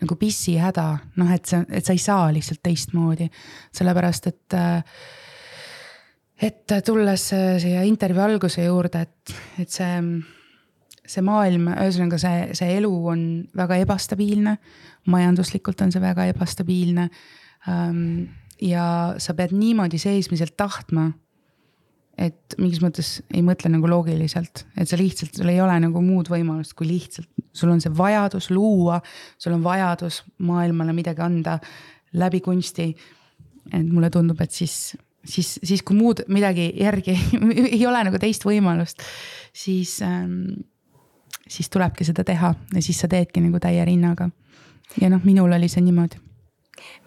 nagu 0.01 0.19
pissihäda, 0.19 0.87
noh, 1.19 1.33
et 1.33 1.49
see, 1.49 1.63
et 1.69 1.85
sa 1.85 1.95
ei 1.95 2.03
saa 2.03 2.29
lihtsalt 2.35 2.61
teistmoodi. 2.63 3.29
sellepärast, 3.75 4.27
et, 4.27 4.59
et 6.49 6.75
tulles 6.85 7.29
siia 7.33 7.85
intervjuu 7.87 8.25
alguse 8.25 8.65
juurde, 8.65 9.07
et, 9.07 9.39
et 9.65 9.79
see 9.79 9.95
see 11.09 11.25
maailm, 11.25 11.69
ühesõnaga 11.73 12.19
see, 12.21 12.41
see 12.57 12.75
elu 12.77 12.91
on 13.11 13.23
väga 13.57 13.79
ebastabiilne, 13.83 14.55
majanduslikult 15.09 15.81
on 15.85 15.93
see 15.93 16.03
väga 16.03 16.27
ebastabiilne. 16.33 17.09
ja 18.61 18.85
sa 19.17 19.33
pead 19.33 19.55
niimoodi 19.55 19.97
seesmiselt 19.97 20.55
tahtma. 20.57 21.11
Et 22.19 22.55
mingis 22.59 22.81
mõttes 22.83 23.11
ei 23.31 23.41
mõtle 23.45 23.71
nagu 23.71 23.87
loogiliselt, 23.89 24.65
et 24.77 24.89
sa 24.89 24.97
lihtsalt, 24.99 25.37
sul 25.39 25.51
ei 25.51 25.61
ole 25.63 25.77
nagu 25.85 26.01
muud 26.03 26.29
võimalust, 26.31 26.75
kui 26.77 26.89
lihtsalt, 26.89 27.29
sul 27.55 27.71
on 27.71 27.79
see 27.83 27.93
vajadus 27.95 28.49
luua, 28.51 28.99
sul 29.39 29.55
on 29.55 29.63
vajadus 29.63 30.23
maailmale 30.47 30.95
midagi 30.95 31.23
anda 31.23 31.59
läbi 32.19 32.41
kunsti. 32.43 32.95
et 33.69 33.85
mulle 33.85 34.09
tundub, 34.09 34.39
et 34.41 34.51
siis 34.51 34.95
siis, 35.25 35.59
siis 35.63 35.83
kui 35.83 35.95
muud 35.95 36.23
midagi 36.27 36.71
järgi 36.79 37.13
ei 37.75 37.85
ole 37.87 38.03
nagu 38.03 38.19
teist 38.19 38.45
võimalust, 38.45 39.03
siis 39.53 39.99
ähm, 40.01 40.63
siis 41.47 41.69
tulebki 41.69 42.07
seda 42.07 42.23
teha 42.23 42.53
ja 42.73 42.81
siis 42.81 42.99
sa 42.99 43.07
teedki 43.07 43.41
nagu 43.43 43.59
täie 43.59 43.85
rinnaga. 43.85 44.29
ja 45.01 45.09
noh, 45.09 45.21
minul 45.23 45.53
oli 45.53 45.69
see 45.69 45.83
niimoodi 45.85 46.28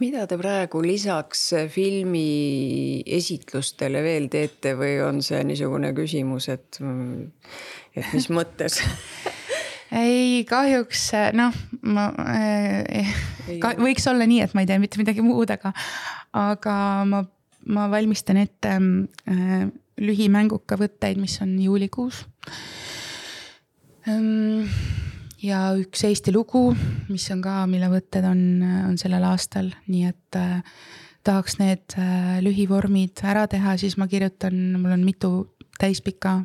mida 0.02 0.26
te 0.30 0.38
praegu 0.40 0.82
lisaks 0.84 1.44
filmi 1.72 3.02
esitlustele 3.18 4.02
veel 4.04 4.28
teete 4.32 4.74
või 4.78 4.96
on 5.04 5.22
see 5.24 5.42
niisugune 5.48 5.92
küsimus, 5.96 6.48
et, 6.52 6.80
et 7.96 8.12
mis 8.14 8.28
mõttes? 8.32 8.80
Ei, 9.92 10.40
kahjuks 10.48 11.10
noh, 11.36 11.56
ma 11.84 12.06
äh, 12.32 13.12
ka, 13.60 13.74
võiks 13.76 14.06
olla 14.08 14.24
nii, 14.28 14.40
et 14.40 14.54
ma 14.56 14.64
ei 14.64 14.70
tee 14.70 14.80
mitte 14.80 14.96
midagi 14.96 15.24
muud, 15.24 15.52
aga, 15.52 15.74
aga 16.32 16.76
ma, 17.08 17.20
ma 17.76 17.88
valmistan 17.92 18.40
ette 18.40 18.72
äh, 18.72 19.66
lühimänguka 20.00 20.78
võtteid, 20.80 21.20
mis 21.20 21.36
on 21.44 21.58
juulikuus. 21.60 22.24
Ehm, 24.08 24.64
ja 25.42 25.60
üks 25.78 26.04
Eesti 26.06 26.32
lugu, 26.34 26.70
mis 27.10 27.24
on 27.34 27.42
ka, 27.44 27.62
mille 27.70 27.88
võtted 27.92 28.26
on, 28.26 28.42
on 28.90 28.98
sellel 29.00 29.24
aastal, 29.26 29.72
nii 29.90 30.04
et 30.10 30.38
äh, 30.38 30.60
tahaks 31.26 31.58
need 31.60 31.96
äh, 31.98 32.38
lühivormid 32.44 33.22
ära 33.26 33.46
teha, 33.50 33.76
siis 33.80 33.96
ma 33.98 34.08
kirjutan, 34.10 34.54
mul 34.78 34.94
on 34.96 35.04
mitu 35.06 35.32
täispika 35.80 36.38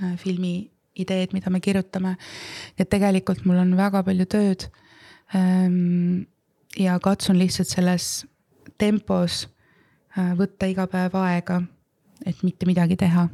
äh, 0.00 0.14
filmi 0.20 0.70
ideed, 0.94 1.34
mida 1.34 1.50
me 1.50 1.60
kirjutame. 1.60 2.16
et 2.78 2.90
tegelikult 2.90 3.44
mul 3.44 3.58
on 3.58 3.76
väga 3.76 4.04
palju 4.06 4.26
tööd 4.30 4.68
ähm,. 5.34 6.26
ja 6.78 6.98
katsun 6.98 7.38
lihtsalt 7.38 7.70
selles 7.70 8.26
tempos 8.78 9.48
äh, 10.18 10.34
võtta 10.38 10.66
iga 10.70 10.86
päev 10.90 11.14
aega, 11.18 11.62
et 12.26 12.42
mitte 12.42 12.66
midagi 12.66 12.96
teha 12.96 13.28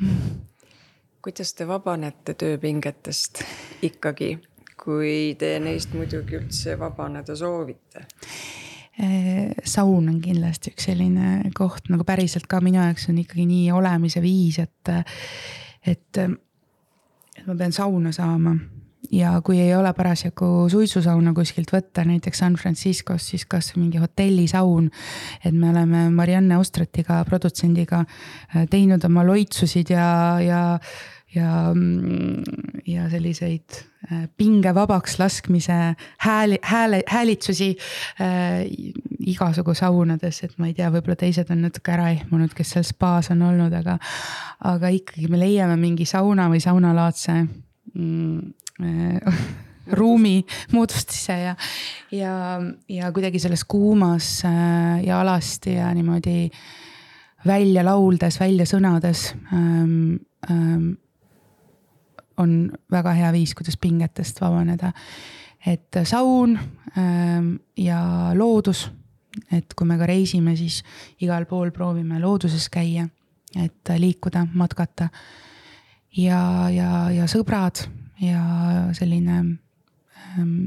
kuidas 1.24 1.54
te 1.56 1.64
vabanete 1.64 2.34
tööpingetest 2.36 3.40
ikkagi, 3.86 4.34
kui 4.76 5.32
te 5.40 5.54
neist 5.62 5.94
muidugi 5.96 6.36
üldse 6.36 6.76
vabaneda 6.80 7.36
soovite? 7.38 8.04
Äh, 9.00 9.54
saun 9.66 10.10
on 10.12 10.20
kindlasti 10.22 10.74
üks 10.74 10.90
selline 10.90 11.50
koht 11.56 11.88
nagu 11.90 12.04
päriselt 12.06 12.46
ka 12.50 12.60
minu 12.62 12.78
jaoks 12.78 13.08
on 13.10 13.22
ikkagi 13.24 13.48
nii 13.48 13.72
olemise 13.74 14.22
viis, 14.22 14.60
et, 14.62 14.92
et, 15.82 16.20
et 16.20 17.46
ma 17.48 17.56
pean 17.58 17.74
sauna 17.74 18.12
saama 18.14 18.54
ja 19.12 19.32
kui 19.44 19.58
ei 19.60 19.72
ole 19.74 19.90
parasjagu 19.96 20.68
suitsusauna 20.70 21.32
kuskilt 21.36 21.72
võtta, 21.74 22.04
näiteks 22.06 22.44
San 22.44 22.56
Franciscos, 22.60 23.26
siis 23.32 23.44
kas 23.48 23.72
mingi 23.76 23.98
hotellisaun. 24.02 24.90
et 25.44 25.54
me 25.54 25.70
oleme 25.70 26.08
Marianne 26.10 26.58
Ostratiga, 26.58 27.24
produtsendiga 27.24 28.04
äh, 28.04 28.68
teinud 28.70 29.04
oma 29.04 29.26
loitsusid 29.26 29.90
ja, 29.90 30.06
ja 30.40 30.62
ja, 31.34 31.72
ja 32.86 33.08
selliseid 33.10 33.78
äh, 34.10 34.24
pinge 34.36 34.74
vabaks 34.74 35.18
laskmise 35.18 35.94
hääli, 36.18 36.58
hääle, 36.62 37.02
häälitsusi 37.06 37.70
äh, 38.20 38.64
igasugu 39.26 39.74
saunades, 39.74 40.42
et 40.44 40.56
ma 40.58 40.70
ei 40.70 40.76
tea, 40.76 40.90
võib-olla 40.94 41.16
teised 41.20 41.50
on 41.54 41.64
natuke 41.66 41.94
ära 41.94 42.10
ehmunud, 42.14 42.54
kes 42.56 42.76
seal 42.76 42.86
spaas 42.86 43.30
on 43.34 43.42
olnud, 43.46 43.74
aga, 43.80 43.98
aga 44.70 44.92
ikkagi 44.94 45.28
me 45.32 45.40
leiame 45.40 45.76
mingi 45.80 46.06
sauna 46.08 46.48
või 46.52 46.62
saunalaadse 46.64 47.36
mm, 47.94 48.40
äh, 48.84 49.44
ruumi 49.98 50.38
moodustise 50.72 51.36
ja, 51.42 51.56
ja, 52.14 52.34
ja 52.88 53.12
kuidagi 53.12 53.42
selles 53.42 53.66
kuumas 53.68 54.38
äh, 54.48 55.04
ja 55.04 55.20
alasti 55.20 55.76
ja 55.76 55.90
niimoodi 55.94 56.48
välja 57.46 57.84
lauldes, 57.84 58.38
välja 58.40 58.66
sõnades 58.68 59.30
ähm, 59.52 60.16
ähm, 60.50 60.94
on 62.38 62.72
väga 62.90 63.14
hea 63.18 63.32
viis, 63.32 63.54
kuidas 63.54 63.76
pingetest 63.80 64.40
vabaneda. 64.40 64.92
et 65.66 65.96
saun 66.04 66.58
ähm, 66.98 67.54
ja 67.76 68.30
loodus, 68.34 68.90
et 69.52 69.74
kui 69.74 69.86
me 69.86 69.98
ka 69.98 70.06
reisime, 70.06 70.56
siis 70.56 70.82
igal 71.20 71.46
pool 71.46 71.70
proovime 71.70 72.20
looduses 72.20 72.68
käia, 72.68 73.08
et 73.56 73.92
liikuda, 73.98 74.46
matkata. 74.54 75.08
ja, 76.16 76.70
ja, 76.70 77.10
ja 77.10 77.26
sõbrad 77.26 77.86
ja 78.20 78.42
selline 78.92 79.38
ähm, 80.38 80.66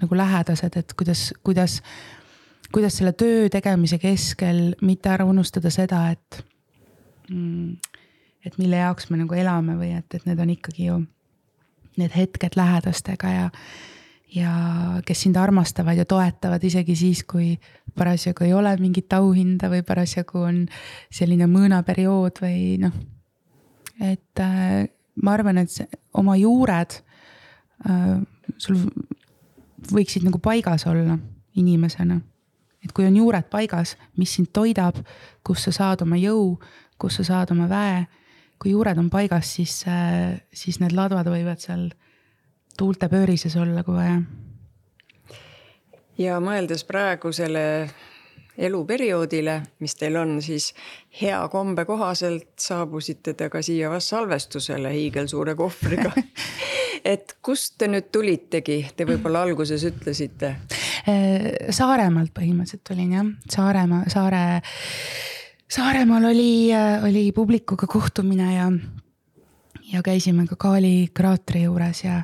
nagu 0.00 0.16
lähedased, 0.16 0.76
et 0.76 0.92
kuidas, 0.98 1.32
kuidas, 1.44 1.80
kuidas 2.72 2.98
selle 2.98 3.12
töö 3.12 3.48
tegemise 3.52 3.98
keskel 3.98 4.74
mitte 4.82 5.10
ära 5.12 5.26
unustada 5.28 5.70
seda, 5.70 6.06
et 6.12 6.42
mm, 7.30 7.76
et 8.46 8.56
mille 8.60 8.78
jaoks 8.78 9.10
me 9.10 9.20
nagu 9.20 9.34
elame 9.34 9.76
või 9.78 9.92
et, 9.96 10.06
et 10.14 10.26
need 10.28 10.40
on 10.42 10.52
ikkagi 10.54 10.88
ju 10.88 11.00
need 11.96 12.12
hetked 12.14 12.56
lähedastega 12.56 13.32
ja, 13.32 13.46
ja 14.34 14.52
kes 15.06 15.24
sind 15.24 15.38
armastavad 15.40 15.98
ja 15.98 16.04
toetavad 16.08 16.64
isegi 16.64 16.96
siis, 16.96 17.24
kui 17.24 17.56
parasjagu 17.96 18.44
ei 18.44 18.52
ole 18.54 18.74
mingit 18.80 19.12
auhinda 19.16 19.70
või 19.72 19.82
parasjagu 19.86 20.44
on 20.44 20.64
selline 21.10 21.48
mõõnaperiood 21.50 22.42
või 22.44 22.76
noh. 22.82 22.94
et 24.00 24.44
äh, 24.44 24.86
ma 25.22 25.36
arvan, 25.36 25.62
et 25.64 25.72
see, 25.72 25.88
oma 26.14 26.36
juured 26.36 26.98
äh, 27.88 28.18
sul 28.58 28.82
võiksid 29.92 30.26
nagu 30.26 30.38
paigas 30.42 30.86
olla 30.86 31.16
inimesena. 31.56 32.20
et 32.84 32.92
kui 32.92 33.06
on 33.06 33.16
juured 33.16 33.48
paigas, 33.50 33.96
mis 34.16 34.36
sind 34.36 34.52
toidab, 34.52 35.00
kust 35.42 35.66
sa 35.66 35.72
saad 35.72 36.04
oma 36.04 36.20
jõu, 36.20 36.58
kust 36.98 37.22
sa 37.22 37.24
saad 37.32 37.50
oma 37.56 37.66
väe 37.68 38.04
kui 38.62 38.72
juured 38.72 38.98
on 38.98 39.10
paigas, 39.12 39.54
siis, 39.58 39.82
äh, 39.88 40.40
siis 40.52 40.80
need 40.80 40.96
ladvad 40.96 41.28
võivad 41.30 41.62
seal 41.62 41.88
tuulte 42.76 43.08
pöörises 43.12 43.56
olla, 43.56 43.84
kui 43.84 43.96
vaja. 43.96 44.20
ja 46.18 46.40
mõeldes 46.40 46.84
praegusele 46.88 47.64
eluperioodile, 48.56 49.60
mis 49.84 49.94
teil 50.00 50.16
on, 50.16 50.38
siis 50.42 50.70
hea 51.20 51.42
kombe 51.52 51.84
kohaselt 51.84 52.54
saabusite 52.60 53.34
te 53.36 53.50
ka 53.52 53.60
siia 53.62 53.90
vast 53.92 54.14
salvestusele 54.14 54.92
hiigelsuure 54.94 55.54
kohvriga 55.54 56.12
et 57.12 57.36
kust 57.44 57.76
te 57.78 57.88
nüüd 57.90 58.10
tulitegi, 58.12 58.80
te 58.96 59.06
võib-olla 59.08 59.44
alguses 59.46 59.84
ütlesite? 59.88 60.54
Äh, 61.06 61.48
Saaremaalt 61.70 62.32
põhimõtteliselt 62.36 62.84
tulin 62.86 63.12
jah, 63.18 63.32
Saaremaa, 63.52 64.06
Saare 64.12 64.44
Saaremaal 65.68 66.24
oli, 66.24 66.72
äh, 66.74 67.04
oli 67.04 67.32
publikuga 67.32 67.86
kohtumine 67.86 68.54
ja, 68.54 68.72
ja 69.92 70.02
käisime 70.02 70.46
ka 70.46 70.56
Kaali 70.56 71.08
kraatri 71.14 71.62
juures 71.62 72.04
ja, 72.04 72.22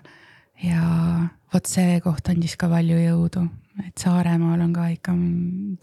ja 0.62 0.82
vot 1.54 1.66
see 1.66 2.00
koht 2.04 2.28
andis 2.30 2.56
ka 2.56 2.68
palju 2.70 3.00
jõudu, 3.02 3.46
et 3.86 3.98
Saaremaal 3.98 4.60
on 4.62 4.72
ka 4.76 4.86
ikka 4.94 5.16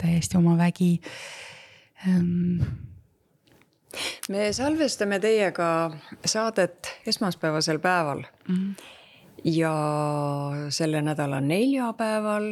täiesti 0.00 0.40
oma 0.40 0.56
vägi 0.58 0.94
ähm, 2.08 2.64
me 4.28 4.52
salvestame 4.56 5.18
teiega 5.20 5.68
saadet 6.24 6.94
esmaspäevasel 7.06 7.78
päeval 7.78 8.24
mm. 8.48 8.56
-hmm. 8.56 8.74
ja 9.44 9.74
selle 10.68 11.02
nädala 11.02 11.40
neljapäeval 11.40 12.50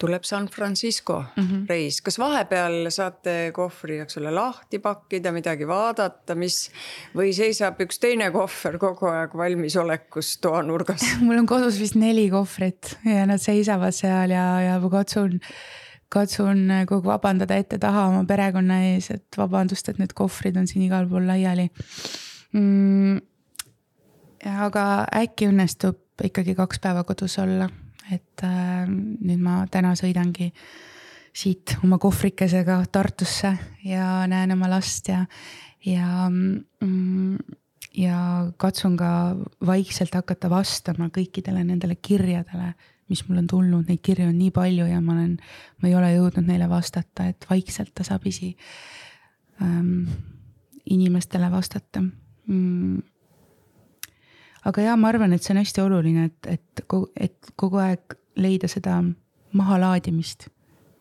tuleb 0.00 0.24
San 0.24 0.48
Francisco 0.48 1.18
mm 1.20 1.44
-hmm. 1.44 1.66
reis, 1.68 2.00
kas 2.02 2.18
vahepeal 2.18 2.90
saate 2.90 3.50
kohvri, 3.56 4.00
eks 4.04 4.18
ole, 4.20 4.30
lahti 4.34 4.78
pakkida, 4.78 5.32
midagi 5.32 5.68
vaadata, 5.68 6.34
mis 6.34 6.70
või 7.16 7.34
seisab 7.36 7.80
üks 7.84 8.00
teine 8.00 8.30
kohver 8.30 8.78
kogu 8.78 9.10
aeg 9.12 9.36
valmisolekus 9.36 10.38
toanurgas 10.40 11.04
mul 11.26 11.38
on 11.42 11.46
kodus 11.46 11.80
vist 11.80 11.94
neli 11.94 12.30
kohvrit 12.30 12.96
ja 13.04 13.26
nad 13.26 13.42
seisavad 13.42 13.94
seal 13.94 14.30
ja, 14.30 14.46
ja 14.60 14.80
ma 14.80 14.90
katsun 14.90 15.40
katsun 16.10 16.66
kogu 16.90 17.06
vabandada 17.08 17.56
ette-taha 17.56 18.06
oma 18.10 18.24
perekonna 18.26 18.80
ees, 18.90 19.10
et 19.14 19.38
vabandust, 19.38 19.88
et 19.88 19.98
need 20.02 20.14
kohvrid 20.18 20.56
on 20.58 20.66
siin 20.66 20.86
igal 20.88 21.06
pool 21.10 21.26
laiali 21.26 21.68
mm,. 22.52 23.20
aga 24.66 24.86
äkki 25.22 25.50
õnnestub 25.52 26.24
ikkagi 26.24 26.56
kaks 26.58 26.82
päeva 26.82 27.04
kodus 27.08 27.38
olla, 27.38 27.70
et 28.12 28.44
äh, 28.46 28.86
nüüd 28.88 29.42
ma 29.42 29.64
täna 29.70 29.94
sõidangi 29.98 30.50
siit 31.36 31.76
oma 31.84 31.98
kohvrikesega 32.02 32.80
Tartusse 32.92 33.52
ja 33.86 34.26
näen 34.30 34.56
oma 34.56 34.70
last 34.70 35.08
ja, 35.08 35.24
ja 35.86 36.28
mm, 36.28 37.38
ja 37.96 38.46
katsun 38.56 38.96
ka 38.98 39.10
vaikselt 39.66 40.14
hakata 40.14 40.50
vastama 40.50 41.10
kõikidele 41.14 41.62
nendele 41.66 41.96
kirjadele, 42.02 42.72
mis 43.10 43.22
mul 43.26 43.42
on 43.42 43.46
tulnud, 43.50 43.86
neid 43.88 44.02
kirju 44.06 44.28
on 44.30 44.38
nii 44.38 44.52
palju 44.54 44.86
ja 44.86 45.00
ma 45.02 45.16
olen, 45.16 45.36
ma 45.82 45.90
ei 45.90 45.96
ole 45.98 46.12
jõudnud 46.14 46.46
neile 46.46 46.68
vastata, 46.70 47.26
et 47.30 47.46
vaikselt 47.50 47.94
tasapisi 47.98 48.52
ähm, 49.62 50.04
inimestele 50.90 51.50
vastata. 51.50 52.02
Mm.. 52.46 53.02
Aga 54.64 54.82
ja 54.82 54.96
ma 54.96 55.08
arvan, 55.08 55.32
et 55.32 55.42
see 55.42 55.54
on 55.54 55.62
hästi 55.62 55.84
oluline, 55.84 56.30
et, 56.30 56.58
et, 56.58 56.84
et 57.16 57.52
kogu 57.56 57.80
aeg 57.82 58.16
leida 58.36 58.68
seda 58.68 59.00
mahalaadimist 59.56 60.48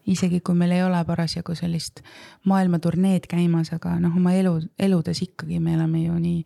isegi 0.10 0.40
kui 0.46 0.58
meil 0.58 0.74
ei 0.74 0.84
ole 0.84 1.00
parasjagu 1.06 1.54
sellist 1.58 2.02
maailmaturneed 2.50 3.28
käimas, 3.30 3.74
aga 3.76 3.96
noh, 4.02 4.16
oma 4.18 4.34
elu, 4.38 4.56
eludes 4.80 5.22
ikkagi 5.26 5.60
me 5.62 5.76
elame 5.78 6.06
ju 6.06 6.18
nii 6.18 6.42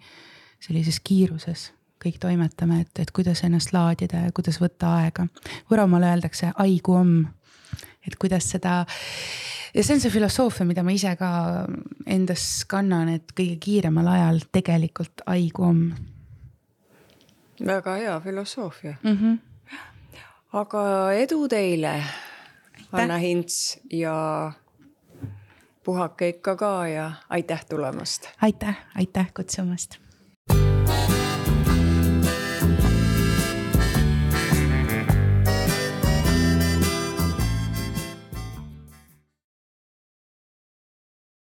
sellises 0.63 0.99
kiiruses 1.03 1.69
kõik 2.03 2.19
toimetame, 2.19 2.81
et, 2.83 2.99
et 2.99 3.11
kuidas 3.15 3.45
ennast 3.47 3.71
laadida 3.71 4.25
ja 4.25 4.31
kuidas 4.35 4.57
võtta 4.59 4.89
aega. 4.99 5.23
Võromaal 5.71 6.03
öeldakse 6.09 6.51
aigu 6.59 6.97
om, 6.99 7.13
et 8.03 8.17
kuidas 8.19 8.49
seda 8.51 8.81
ja 8.83 9.83
see 9.83 9.95
on 9.95 10.03
see 10.03 10.11
filosoofia, 10.11 10.67
mida 10.67 10.83
ma 10.83 10.91
ise 10.95 11.13
ka 11.19 11.29
endas 12.11 12.65
kannan, 12.69 13.13
et 13.15 13.31
kõige 13.31 13.55
kiiremal 13.63 14.09
ajal 14.17 14.43
tegelikult 14.51 15.23
aigu 15.31 15.69
om. 15.69 15.85
Väga 17.65 17.95
hea 17.95 18.19
filosoofia 18.19 18.95
mm. 19.03 19.17
-hmm. 19.17 19.37
aga 20.53 21.11
edu 21.11 21.47
teile, 21.47 22.03
Anna 22.91 23.17
Hints 23.17 23.79
ja 23.91 24.51
puhake 25.83 26.29
ikka 26.29 26.55
ka 26.55 26.87
ja 26.87 27.11
aitäh 27.29 27.65
tulemast. 27.65 28.29
aitäh, 28.41 28.75
aitäh 28.95 29.33
kutsumast 29.33 30.02